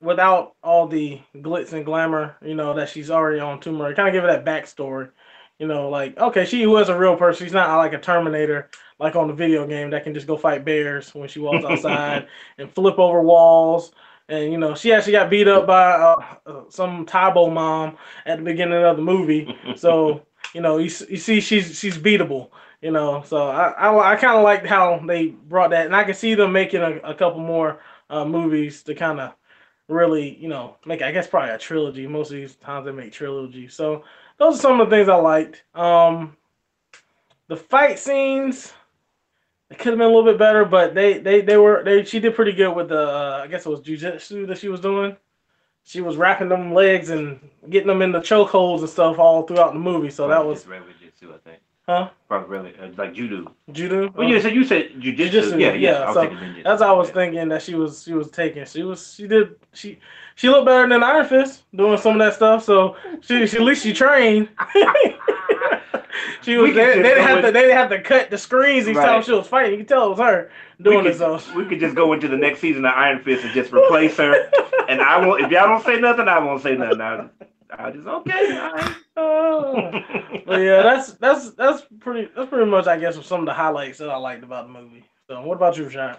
without 0.00 0.54
all 0.62 0.86
the 0.86 1.20
glitz 1.36 1.72
and 1.72 1.84
glamour. 1.84 2.36
You 2.40 2.54
know 2.54 2.72
that 2.74 2.88
she's 2.88 3.10
already 3.10 3.40
on 3.40 3.58
Raider. 3.58 3.94
Kind 3.96 4.08
of 4.08 4.14
give 4.14 4.22
her 4.22 4.32
that 4.32 4.44
backstory. 4.44 5.10
You 5.58 5.66
know, 5.66 5.88
like 5.90 6.16
okay, 6.18 6.44
she 6.44 6.66
was 6.66 6.88
a 6.88 6.96
real 6.96 7.16
person. 7.16 7.44
She's 7.44 7.52
not 7.52 7.76
like 7.76 7.92
a 7.92 7.98
Terminator, 7.98 8.70
like 9.00 9.16
on 9.16 9.26
the 9.26 9.34
video 9.34 9.66
game 9.66 9.90
that 9.90 10.04
can 10.04 10.14
just 10.14 10.28
go 10.28 10.36
fight 10.36 10.64
bears 10.64 11.12
when 11.12 11.28
she 11.28 11.40
walks 11.40 11.64
outside 11.64 12.28
and 12.58 12.72
flip 12.72 12.98
over 12.98 13.20
walls. 13.22 13.92
And 14.28 14.52
you 14.52 14.58
know, 14.58 14.76
she 14.76 14.92
actually 14.92 15.14
got 15.14 15.30
beat 15.30 15.48
up 15.48 15.66
by 15.66 15.90
uh, 15.90 16.24
uh, 16.46 16.62
some 16.68 17.04
Tybo 17.04 17.52
mom 17.52 17.96
at 18.24 18.38
the 18.38 18.44
beginning 18.44 18.84
of 18.84 18.96
the 18.96 19.02
movie. 19.02 19.52
So 19.76 20.22
you 20.54 20.60
know, 20.60 20.78
you, 20.78 20.90
you 21.08 21.16
see, 21.16 21.40
she's 21.40 21.78
she's 21.78 21.98
beatable. 21.98 22.50
You 22.82 22.92
know, 22.92 23.22
so 23.26 23.48
I 23.48 23.70
I, 23.70 24.12
I 24.12 24.16
kind 24.16 24.38
of 24.38 24.44
liked 24.44 24.66
how 24.66 25.00
they 25.06 25.28
brought 25.28 25.70
that, 25.70 25.86
and 25.86 25.96
I 25.96 26.04
can 26.04 26.14
see 26.14 26.34
them 26.34 26.52
making 26.52 26.82
a, 26.82 26.96
a 26.98 27.14
couple 27.14 27.40
more 27.40 27.80
uh, 28.10 28.24
movies 28.24 28.82
to 28.84 28.94
kind 28.94 29.20
of 29.20 29.34
really, 29.88 30.36
you 30.36 30.48
know, 30.48 30.76
make 30.86 31.02
I 31.02 31.12
guess 31.12 31.26
probably 31.28 31.50
a 31.50 31.58
trilogy. 31.58 32.06
Most 32.06 32.30
of 32.30 32.36
these 32.36 32.56
times 32.56 32.86
they 32.86 32.92
make 32.92 33.12
trilogy. 33.12 33.68
So 33.68 34.04
those 34.38 34.56
are 34.56 34.62
some 34.62 34.80
of 34.80 34.90
the 34.90 34.96
things 34.96 35.08
I 35.08 35.16
liked. 35.16 35.64
Um, 35.74 36.36
the 37.48 37.56
fight 37.56 37.98
scenes. 37.98 38.72
It 39.70 39.78
could 39.78 39.92
have 39.92 39.98
been 39.98 40.08
a 40.08 40.14
little 40.14 40.24
bit 40.24 40.38
better, 40.38 40.64
but 40.64 40.94
they 40.94 41.18
they 41.18 41.42
they 41.42 41.56
were 41.56 41.82
they 41.84 42.04
she 42.04 42.20
did 42.20 42.34
pretty 42.34 42.52
good 42.52 42.74
with 42.74 42.88
the 42.88 43.00
uh, 43.08 43.40
I 43.44 43.46
guess 43.48 43.66
it 43.66 43.70
was 43.70 43.80
jujitsu 43.80 44.46
that 44.48 44.58
she 44.58 44.68
was 44.68 44.80
doing. 44.80 45.16
she 45.84 46.00
was 46.00 46.16
wrapping 46.16 46.48
them 46.48 46.72
legs 46.74 47.10
and 47.10 47.40
getting 47.68 47.88
them 47.88 48.02
in 48.02 48.12
the 48.12 48.20
chokeholds 48.20 48.80
and 48.80 48.88
stuff 48.88 49.18
all 49.18 49.42
throughout 49.42 49.72
the 49.72 49.78
movie. 49.78 50.10
So 50.10 50.28
that 50.28 50.44
was 50.44 50.66
regular 50.66 50.92
jiu-jitsu, 50.92 51.34
I 51.34 51.38
think. 51.38 51.60
Huh 51.90 52.10
Probably 52.28 52.48
really 52.58 52.74
uh, 52.80 52.90
like 52.96 53.12
judo. 53.12 53.52
judo. 53.72 54.12
Well, 54.14 54.28
you 54.28 54.40
said 54.40 54.54
you 54.54 54.64
said 54.64 54.90
jujitsu. 55.00 55.16
Jiu-jitsu, 55.16 55.58
Yeah, 55.58 55.72
yeah. 55.72 56.04
yeah, 56.06 56.12
so. 56.12 56.22
That's 56.62 56.80
what 56.80 56.88
I 56.88 56.92
was 56.92 57.08
Yeah. 57.08 57.14
thinking 57.14 57.48
that 57.48 57.62
she 57.62 57.74
was 57.74 58.04
she 58.04 58.12
was 58.14 58.30
taking. 58.30 58.64
She 58.66 58.82
was 58.84 59.14
she 59.14 59.26
did 59.26 59.56
she 59.72 59.98
she 60.36 60.48
looked 60.48 60.66
better 60.66 60.88
than 60.88 61.02
Iron 61.02 61.26
Fist 61.26 61.64
doing 61.74 61.98
some 61.98 62.12
of 62.12 62.18
that 62.20 62.34
stuff. 62.34 62.62
So 62.64 62.96
she, 63.20 63.46
she 63.48 63.56
at 63.56 63.62
least 63.64 63.82
she 63.82 63.92
trained. 63.92 64.48
she 66.42 66.56
was 66.56 66.72
they, 66.74 66.84
they 66.94 67.02
didn't 67.02 67.26
have 67.26 67.44
to 67.44 67.50
they 67.50 67.62
didn't 67.62 67.76
have 67.76 67.90
to 67.90 68.00
cut 68.00 68.30
the 68.30 68.38
screens 68.38 68.88
each 68.88 68.94
time 68.96 69.22
she 69.22 69.32
was 69.32 69.48
fighting. 69.48 69.72
You 69.72 69.78
could 69.78 69.88
tell 69.88 70.06
it 70.06 70.10
was 70.10 70.18
her 70.20 70.50
We 70.78 70.84
doing 70.84 71.04
could, 71.04 71.14
it. 71.14 71.18
So 71.18 71.40
we 71.56 71.64
could 71.66 71.80
just 71.80 71.96
go 71.96 72.12
into 72.12 72.28
the 72.28 72.36
next 72.36 72.60
season 72.60 72.84
of 72.84 72.94
Iron 72.94 73.22
Fist 73.24 73.44
and 73.44 73.52
just 73.52 73.72
replace 73.72 74.16
her. 74.18 74.50
and 74.88 75.00
I 75.00 75.26
won't. 75.26 75.42
If 75.42 75.50
y'all 75.50 75.66
don't 75.66 75.84
say 75.84 75.98
nothing, 76.00 76.28
I 76.28 76.38
won't 76.38 76.62
say 76.62 76.76
nothing. 76.76 77.00
I, 77.00 77.28
I 77.78 77.90
just 77.90 78.06
okay. 78.06 78.58
Right. 78.58 78.96
Oh. 79.16 79.90
but 80.46 80.60
yeah, 80.60 80.82
that's 80.82 81.12
that's 81.14 81.50
that's 81.50 81.82
pretty 81.98 82.30
that's 82.34 82.48
pretty 82.48 82.70
much 82.70 82.86
I 82.86 82.98
guess 82.98 83.22
some 83.26 83.40
of 83.40 83.46
the 83.46 83.52
highlights 83.52 83.98
that 83.98 84.08
I 84.08 84.16
liked 84.16 84.44
about 84.44 84.66
the 84.66 84.72
movie. 84.72 85.04
So 85.28 85.42
what 85.42 85.56
about 85.56 85.76
you, 85.76 85.90
Sean? 85.90 86.16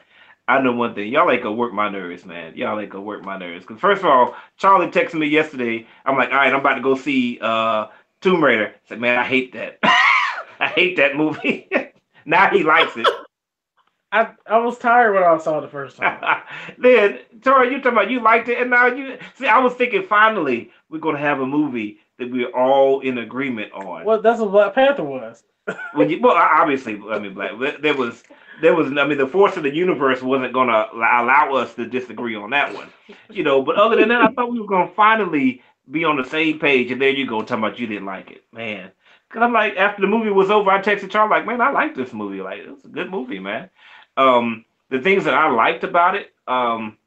I 0.48 0.62
know 0.62 0.74
one 0.74 0.94
thing. 0.94 1.12
Y'all 1.12 1.32
ain't 1.32 1.42
gonna 1.42 1.56
work 1.56 1.74
my 1.74 1.90
nerves, 1.90 2.26
man. 2.26 2.56
Y'all 2.56 2.80
ain't 2.80 2.92
gonna 2.92 3.04
work 3.04 3.24
my 3.24 3.38
nerves. 3.38 3.66
Cause 3.66 3.80
first 3.80 4.02
of 4.02 4.06
all, 4.06 4.36
Charlie 4.58 4.88
texted 4.88 5.16
me 5.16 5.28
yesterday. 5.28 5.88
I'm 6.06 6.18
like, 6.18 6.30
all 6.30 6.36
right, 6.36 6.54
I'm 6.54 6.60
about 6.60 6.76
to 6.76 6.82
go 6.82 6.96
see 6.96 7.40
uh 7.42 7.88
Tomb 8.22 8.44
Raider. 8.44 8.68
I 8.68 8.88
said, 8.88 9.00
man, 9.00 9.18
I 9.18 9.24
hate 9.24 9.54
that. 9.54 9.80
I 9.84 10.68
hate 10.76 10.98
that 10.98 11.16
movie. 11.16 11.70
now 12.26 12.50
he 12.50 12.64
likes 12.64 12.96
it. 12.98 13.08
I 14.12 14.32
I 14.46 14.58
was 14.58 14.78
tired 14.78 15.14
when 15.14 15.24
I 15.24 15.38
saw 15.38 15.60
it 15.60 15.62
the 15.62 15.68
first 15.68 15.98
time. 15.98 16.22
then 16.78 17.20
Tori, 17.42 17.72
you 17.72 17.78
talking 17.78 17.94
about 17.94 18.10
you 18.12 18.22
liked 18.22 18.50
it, 18.50 18.60
and 18.60 18.70
now 18.70 18.88
you 18.88 19.18
see. 19.36 19.48
I 19.48 19.60
was 19.60 19.74
thinking 19.74 20.04
finally 20.04 20.72
we're 20.90 21.00
gonna 21.00 21.18
have 21.18 21.40
a 21.40 21.46
movie 21.46 22.00
that 22.20 22.30
we're 22.32 22.50
all 22.50 23.00
in 23.02 23.18
agreement 23.20 23.72
on. 23.74 24.06
well, 24.06 24.22
that's 24.22 24.40
what 24.40 24.52
Black 24.52 24.76
Panther 24.76 25.04
was. 25.04 25.44
When 25.94 26.10
you, 26.10 26.20
well, 26.20 26.36
obviously, 26.36 27.00
I 27.10 27.20
mean, 27.20 27.34
Black. 27.34 27.52
There 27.82 27.94
was, 27.96 28.24
there 28.62 28.76
was. 28.76 28.88
I 28.88 29.06
mean, 29.06 29.18
the 29.18 29.28
force 29.28 29.56
of 29.58 29.64
the 29.64 29.74
universe 29.74 30.22
wasn't 30.22 30.54
gonna 30.54 30.88
allow 30.94 31.54
us 31.56 31.74
to 31.76 31.86
disagree 31.88 32.36
on 32.36 32.50
that 32.50 32.74
one, 32.74 32.90
you 33.30 33.44
know. 33.44 33.62
But 33.62 33.76
other 33.78 33.96
than 33.96 34.10
that, 34.10 34.22
I 34.22 34.34
thought 34.34 34.52
we 34.52 34.60
were 34.60 34.68
gonna 34.68 34.92
finally 34.96 35.62
be 35.90 36.04
on 36.04 36.18
the 36.18 36.26
same 36.26 36.60
page. 36.60 36.92
And 36.92 37.02
there 37.02 37.10
you 37.10 37.28
go, 37.28 37.42
talking 37.42 37.64
about 37.64 37.80
you 37.80 37.88
didn't 37.88 38.06
like 38.06 38.32
it, 38.32 38.44
man. 38.52 38.92
Cause 39.30 39.42
I'm 39.44 39.54
like, 39.54 39.78
after 39.78 40.02
the 40.02 40.08
movie 40.08 40.30
was 40.30 40.52
over, 40.52 40.70
I 40.70 40.82
texted 40.82 41.10
Charlie 41.10 41.30
like, 41.30 41.46
man, 41.46 41.62
I 41.62 41.72
like 41.72 41.96
this 41.96 42.12
movie. 42.12 42.42
Like, 42.42 42.60
it's 42.66 42.84
a 42.84 42.90
good 42.90 43.10
movie, 43.10 43.40
man. 43.40 43.70
Um, 44.18 44.66
the 44.90 45.00
things 45.00 45.24
that 45.26 45.34
I 45.34 45.50
liked 45.50 45.84
about 45.84 46.16
it, 46.16 46.34
um, 46.48 46.98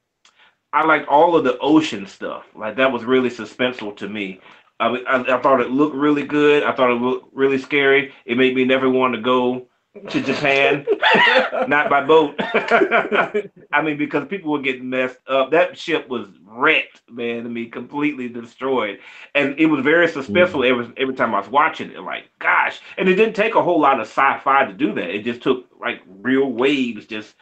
I 0.73 0.85
liked 0.85 1.09
all 1.09 1.37
of 1.37 1.45
the 1.45 1.59
ocean 1.59 2.07
stuff. 2.07 2.47
Like 2.55 2.77
that 2.77 2.93
was 2.93 3.05
really 3.05 3.31
suspenseful 3.31 3.97
to 3.99 4.09
me. 4.09 4.41
I, 4.81 4.89
I, 4.89 5.37
I 5.37 5.41
thought 5.41 5.61
it 5.61 5.71
looked 5.71 5.95
really 5.97 6.25
good. 6.25 6.65
I 6.65 6.73
thought 6.73 6.91
it 6.91 7.01
looked 7.01 7.35
really 7.35 7.59
scary. 7.59 8.13
It 8.27 8.37
made 8.37 8.55
me 8.57 8.65
never 8.65 8.91
want 8.91 9.15
to 9.15 9.21
go 9.21 9.69
to 10.11 10.21
Japan, 10.21 10.87
not 11.69 11.89
by 11.89 12.05
boat. 12.05 12.35
I 12.39 13.83
mean, 13.83 13.97
because 13.97 14.27
people 14.27 14.51
were 14.53 14.61
getting 14.61 14.91
messed 14.91 15.19
up. 15.29 15.51
That 15.53 15.79
ship 15.79 16.09
was 16.09 16.29
wrecked, 16.45 17.03
man. 17.11 17.47
I 17.47 17.49
mean, 17.49 17.71
completely 17.71 18.29
destroyed, 18.29 18.99
and 19.35 19.59
it 19.59 19.67
was 19.67 19.85
very 19.85 20.09
suspenseful 20.09 20.69
every 20.69 20.93
every 20.97 21.15
time 21.15 21.35
I 21.35 21.41
was 21.41 21.49
watching 21.49 21.91
it. 21.91 22.01
Like, 22.01 22.25
gosh, 22.41 22.81
and 22.99 23.09
it 23.09 23.15
didn't 23.15 23.35
take 23.37 23.55
a 23.55 23.63
whole 23.63 23.81
lot 23.81 24.01
of 24.01 24.07
sci-fi 24.07 24.67
to 24.67 24.73
do 24.73 24.93
that. 24.95 25.11
It 25.11 25.25
just 25.25 25.43
took 25.43 25.67
like 25.81 26.03
real 26.07 26.51
waves 26.51 27.07
just 27.07 27.35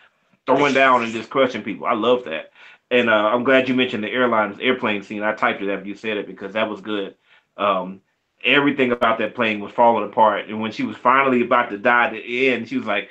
throwing 0.46 0.74
down 0.74 1.02
and 1.02 1.12
just 1.12 1.30
crushing 1.30 1.62
people. 1.62 1.86
I 1.86 1.94
love 1.94 2.24
that. 2.24 2.52
And 2.90 3.08
uh, 3.08 3.12
I'm 3.32 3.44
glad 3.44 3.68
you 3.68 3.74
mentioned 3.74 4.04
the 4.04 4.10
airlines 4.10 4.58
airplane 4.60 5.02
scene. 5.02 5.22
I 5.22 5.34
typed 5.34 5.62
it 5.62 5.72
after 5.72 5.88
you 5.88 5.94
said 5.94 6.18
it 6.18 6.26
because 6.26 6.52
that 6.52 6.68
was 6.68 6.82
good. 6.82 7.14
Um, 7.56 8.02
everything 8.44 8.92
about 8.92 9.18
that 9.18 9.34
plane 9.34 9.60
was 9.60 9.72
falling 9.72 10.08
apart. 10.08 10.48
And 10.48 10.60
when 10.60 10.72
she 10.72 10.82
was 10.82 10.96
finally 10.96 11.42
about 11.42 11.70
to 11.70 11.78
die 11.78 12.06
at 12.06 12.12
the 12.12 12.48
end, 12.48 12.68
she 12.68 12.76
was 12.76 12.86
like, 12.86 13.08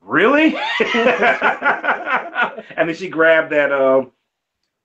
"Really?" 0.00 0.56
and 0.94 2.88
then 2.88 2.94
she 2.94 3.08
grabbed 3.08 3.52
that. 3.52 3.72
Um, 3.72 4.12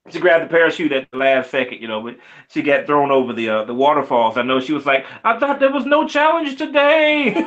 she 0.09 0.19
grabbed 0.19 0.43
the 0.45 0.49
parachute 0.49 0.91
at 0.91 1.09
the 1.11 1.17
last 1.17 1.51
second, 1.51 1.79
you 1.79 1.87
know, 1.87 2.01
but 2.01 2.17
she 2.49 2.63
got 2.63 2.87
thrown 2.87 3.11
over 3.11 3.33
the 3.33 3.49
uh, 3.49 3.63
the 3.65 3.73
waterfalls. 3.73 4.35
I 4.35 4.41
know 4.41 4.59
she 4.59 4.73
was 4.73 4.85
like, 4.85 5.05
"I 5.23 5.37
thought 5.37 5.59
there 5.59 5.71
was 5.71 5.85
no 5.85 6.07
challenge 6.07 6.57
today." 6.57 7.33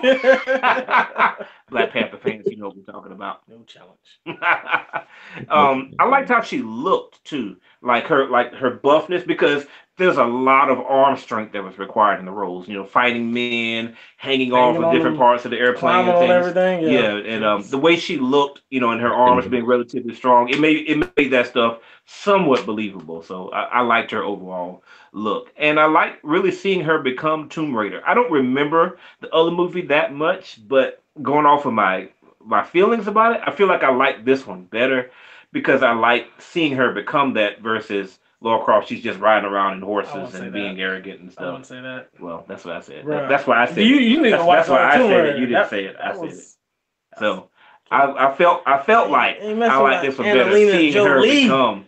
Black 1.71 1.91
Panther 1.91 2.19
fans, 2.19 2.47
you 2.47 2.57
know 2.57 2.69
what 2.69 2.77
we're 2.77 2.85
talking 2.85 3.13
about. 3.13 3.41
no 3.49 3.65
challenge. 3.65 3.99
um, 5.49 5.93
I 5.99 6.07
liked 6.07 6.29
how 6.29 6.43
she 6.43 6.63
looked 6.63 7.25
too, 7.25 7.57
like 7.83 8.05
her 8.05 8.29
like 8.29 8.55
her 8.55 8.79
buffness, 8.79 9.27
because 9.27 9.67
there's 9.97 10.17
a 10.17 10.25
lot 10.25 10.71
of 10.71 10.81
arm 10.81 11.17
strength 11.17 11.53
that 11.53 11.63
was 11.65 11.79
required 11.79 12.19
in 12.19 12.27
the 12.27 12.33
roles. 12.33 12.69
You 12.69 12.75
know, 12.77 12.85
fighting 12.85 13.33
men, 13.33 13.97
hanging 14.17 14.53
off 14.53 14.69
Hanging 14.69 14.81
of 14.81 14.91
different 14.91 15.17
them, 15.17 15.17
parts 15.17 15.45
of 15.45 15.51
the 15.51 15.59
airplane 15.59 16.09
and 16.09 16.19
things. 16.19 16.55
everything. 16.57 16.83
Yeah, 16.83 17.13
Yeah, 17.17 17.17
and 17.17 17.45
um, 17.45 17.69
the 17.71 17.79
way 17.79 17.97
she 17.97 18.19
looked, 18.19 18.63
you 18.71 18.81
know, 18.81 18.91
and 18.91 19.01
her 19.01 19.13
arms 19.15 19.47
being 19.47 19.67
relatively 19.67 20.15
strong, 20.15 20.49
it 20.49 20.61
made 20.61 20.89
it 20.89 20.97
made 20.99 21.17
that 21.33 21.47
stuff 21.47 21.67
somewhat 21.93 22.67
believable. 22.67 23.23
So 23.23 23.51
I, 23.51 23.63
I 23.65 23.81
liked 23.81 24.11
her 24.11 24.23
overall 24.23 24.83
look, 25.13 25.53
and 25.57 25.79
I 25.79 25.87
like 25.87 26.19
really 26.23 26.51
seeing 26.53 26.81
her 26.83 26.99
become 26.99 27.49
Tomb 27.49 27.75
Raider. 27.75 28.03
I 28.07 28.15
don't 28.15 28.31
remember 28.33 28.99
the 29.21 29.31
other 29.33 29.51
movie 29.51 29.83
that 29.87 30.13
much, 30.13 30.59
but 30.67 31.03
going 31.23 31.47
off 31.47 31.67
of 31.67 31.73
my 31.73 32.09
my 32.45 32.63
feelings 32.65 33.07
about 33.07 33.37
it, 33.37 33.43
I 33.47 33.53
feel 33.53 33.69
like 33.69 33.83
I 33.85 33.93
like 33.95 34.25
this 34.25 34.47
one 34.47 34.65
better 34.65 35.11
because 35.53 35.83
I 35.83 35.93
like 35.93 36.29
seeing 36.39 36.73
her 36.77 36.93
become 36.93 37.35
that 37.35 37.61
versus 37.61 38.19
Laura 38.45 38.63
Croft. 38.63 38.89
She's 38.89 39.03
just 39.03 39.19
riding 39.19 39.49
around 39.49 39.79
in 39.79 39.81
horses 39.81 40.35
and 40.35 40.53
being 40.53 40.77
that. 40.77 40.83
arrowgant 40.83 41.21
and 41.21 41.33
stuff. 41.33 41.45
I 41.45 41.47
wouldn't 41.47 41.67
say 41.67 41.81
that. 41.81 42.11
Well, 42.21 42.45
that's 42.47 42.65
what 42.65 42.77
I 42.77 42.81
said. 42.81 43.07
That's 43.07 43.47
why 43.47 43.63
I 43.63 43.67
said. 43.67 43.79
You 43.79 43.97
it. 43.97 44.03
you 44.03 44.21
need 44.21 44.33
That's, 44.33 44.43
to 44.43 44.47
watch 44.47 44.59
that's 44.59 44.69
why 44.69 44.89
I 44.91 44.97
said 44.99 45.27
it. 45.27 45.39
You 45.39 45.47
didn't 45.47 45.53
That- 45.63 45.71
say 45.71 45.85
it. 45.87 45.97
I 45.99 46.13
said 46.13 46.21
was- 46.21 46.39
it. 46.39 47.19
So 47.19 47.49
I, 47.91 48.29
I 48.29 48.35
felt 48.35 48.63
I 48.67 48.83
felt 48.83 49.11
like 49.11 49.41
I 49.41 49.53
like 49.53 50.03
this 50.03 50.19
one 50.19 50.27
better 50.27 50.53
seeing 50.53 50.93
her 50.93 51.23
become. 51.23 51.87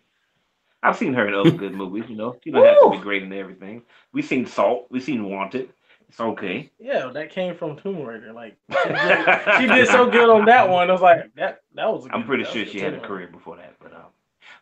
I've 0.83 0.97
seen 0.97 1.15
her 1.15 1.27
in 1.27 1.35
other 1.35 1.51
good 1.51 1.75
movies, 1.75 2.05
you 2.09 2.17
know. 2.17 2.37
She 2.45 2.53
don't 2.53 2.65
have 2.65 2.81
to 2.81 2.91
be 2.91 2.99
great 2.99 3.25
in 3.25 3.33
everything. 3.33 3.83
We've 4.13 4.25
seen 4.25 4.47
Salt. 4.47 4.87
We've 4.89 5.03
seen 5.03 5.29
Wanted. 5.29 5.71
It's 6.09 6.21
okay. 6.21 6.71
Yeah, 6.79 7.09
that 7.13 7.31
came 7.31 7.57
from 7.57 7.77
Tomb 7.77 8.03
Raider. 8.03 8.33
Like 8.33 8.57
she 8.71 8.89
did, 8.89 9.41
she 9.59 9.67
did 9.67 9.89
so 9.89 10.09
good 10.09 10.31
on 10.31 10.45
that 10.47 10.69
one. 10.69 10.89
I 10.89 10.93
was 10.93 11.03
like, 11.03 11.35
that 11.35 11.63
that 11.75 11.93
was. 11.93 12.07
I'm 12.13 12.25
pretty 12.25 12.45
sure 12.45 12.65
she 12.65 12.79
had 12.79 12.95
a 12.95 13.01
career 13.01 13.27
before 13.27 13.57
that. 13.57 13.75
But 13.81 13.93
um, 13.93 14.07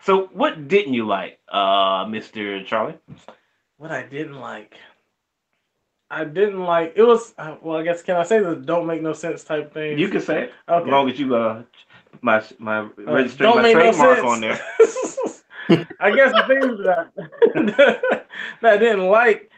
so 0.01 0.27
what 0.33 0.69
didn't 0.69 0.95
you 0.95 1.07
like, 1.07 1.41
uh, 1.49 2.05
Mr. 2.07 2.65
Charlie? 2.67 2.99
What 3.77 3.91
I 3.91 4.03
didn't 4.03 4.41
like, 4.41 4.77
I 6.11 6.25
didn't 6.25 6.63
like. 6.63 6.93
It 6.97 7.03
was 7.03 7.35
uh, 7.39 7.57
well. 7.63 7.79
I 7.79 7.83
guess 7.83 8.03
can 8.03 8.17
I 8.17 8.23
say 8.23 8.39
the 8.39 8.55
don't 8.55 8.87
make 8.87 9.03
no 9.03 9.13
sense 9.13 9.43
type 9.43 9.73
thing? 9.75 9.99
You 9.99 10.09
can 10.09 10.21
say 10.21 10.45
it 10.45 10.53
okay. 10.69 10.85
as 10.85 10.91
long 10.91 11.11
as 11.11 11.19
you 11.19 11.35
uh 11.35 11.63
my 12.23 12.43
my 12.59 12.79
Uh, 12.81 12.89
registering 12.99 13.57
my 13.57 13.73
trademark 13.73 14.25
on 14.25 14.41
there. 14.41 14.61
I 16.01 16.11
guess 16.15 16.33
the 16.33 16.45
things 16.47 16.79
that 16.85 17.11
that 18.61 18.75
I 18.75 18.77
didn't 18.77 19.09
like. 19.09 19.51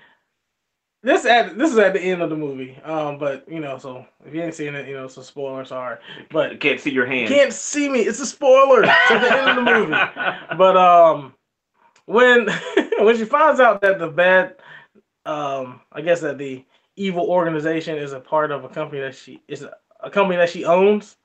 This 1.06 1.24
at 1.24 1.56
this 1.56 1.70
is 1.70 1.78
at 1.78 1.92
the 1.92 2.00
end 2.00 2.20
of 2.20 2.30
the 2.30 2.36
movie. 2.36 2.76
Um, 2.82 3.16
but 3.16 3.48
you 3.48 3.60
know, 3.60 3.78
so 3.78 4.04
if 4.24 4.34
you 4.34 4.42
ain't 4.42 4.54
seen 4.54 4.74
it, 4.74 4.88
you 4.88 4.94
know, 4.94 5.04
it's 5.04 5.16
a 5.16 5.22
spoiler. 5.22 5.64
Sorry, 5.64 5.98
but 6.32 6.50
I 6.50 6.56
can't 6.56 6.80
see 6.80 6.90
your 6.90 7.06
hand. 7.06 7.28
can't 7.28 7.52
see 7.52 7.88
me. 7.88 8.00
It's 8.00 8.18
a 8.18 8.26
spoiler. 8.26 8.82
It's 8.82 9.10
at 9.12 9.20
the 9.20 9.32
end 9.32 9.50
of 9.50 9.64
the 9.64 9.72
movie. 9.72 9.94
But 10.58 10.76
um, 10.76 11.32
when 12.06 12.48
when 12.98 13.16
she 13.16 13.24
finds 13.24 13.60
out 13.60 13.82
that 13.82 14.00
the 14.00 14.08
bad, 14.08 14.56
um, 15.24 15.80
I 15.92 16.00
guess 16.00 16.20
that 16.22 16.38
the 16.38 16.64
evil 16.96 17.30
organization 17.30 17.96
is 17.96 18.12
a 18.12 18.18
part 18.18 18.50
of 18.50 18.64
a 18.64 18.68
company 18.68 19.00
that 19.00 19.14
she 19.14 19.40
is 19.46 19.62
a, 19.62 19.76
a 20.00 20.10
company 20.10 20.38
that 20.38 20.50
she 20.50 20.64
owns, 20.64 21.18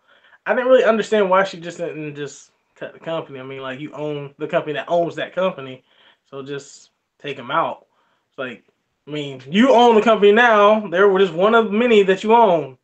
I 0.46 0.54
didn't 0.54 0.70
really 0.70 0.84
understand 0.84 1.28
why 1.28 1.44
she 1.44 1.60
just 1.60 1.80
didn't 1.80 2.14
just 2.14 2.52
cut 2.76 2.94
the 2.94 3.00
company. 3.00 3.40
I 3.40 3.44
mean, 3.44 3.62
like 3.62 3.80
you 3.80 3.92
own 3.94 4.36
the 4.38 4.48
company 4.48 4.74
that 4.74 4.90
owns 4.90 5.16
that 5.16 5.34
company, 5.34 5.84
so 6.30 6.44
just 6.44 6.92
take 7.18 7.36
them 7.36 7.50
out. 7.50 7.88
It's 8.30 8.38
like, 8.38 8.64
I 9.08 9.12
mean, 9.12 9.42
you 9.50 9.72
own 9.74 9.96
the 9.96 10.02
company 10.02 10.32
now. 10.32 10.88
They're 10.88 11.18
just 11.18 11.34
one 11.34 11.56
of 11.56 11.72
many 11.72 12.04
that 12.04 12.24
you 12.24 12.34
own. 12.34 12.78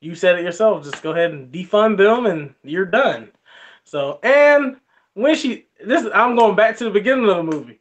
You 0.00 0.14
said 0.14 0.38
it 0.38 0.44
yourself. 0.44 0.84
Just 0.84 1.02
go 1.02 1.10
ahead 1.10 1.32
and 1.32 1.52
defund 1.52 1.96
them, 1.96 2.26
and 2.26 2.54
you're 2.62 2.86
done. 2.86 3.32
So, 3.84 4.20
and 4.22 4.76
when 5.14 5.34
she 5.34 5.66
this, 5.84 6.06
I'm 6.14 6.36
going 6.36 6.54
back 6.54 6.76
to 6.78 6.84
the 6.84 6.90
beginning 6.90 7.28
of 7.28 7.36
the 7.36 7.42
movie. 7.42 7.80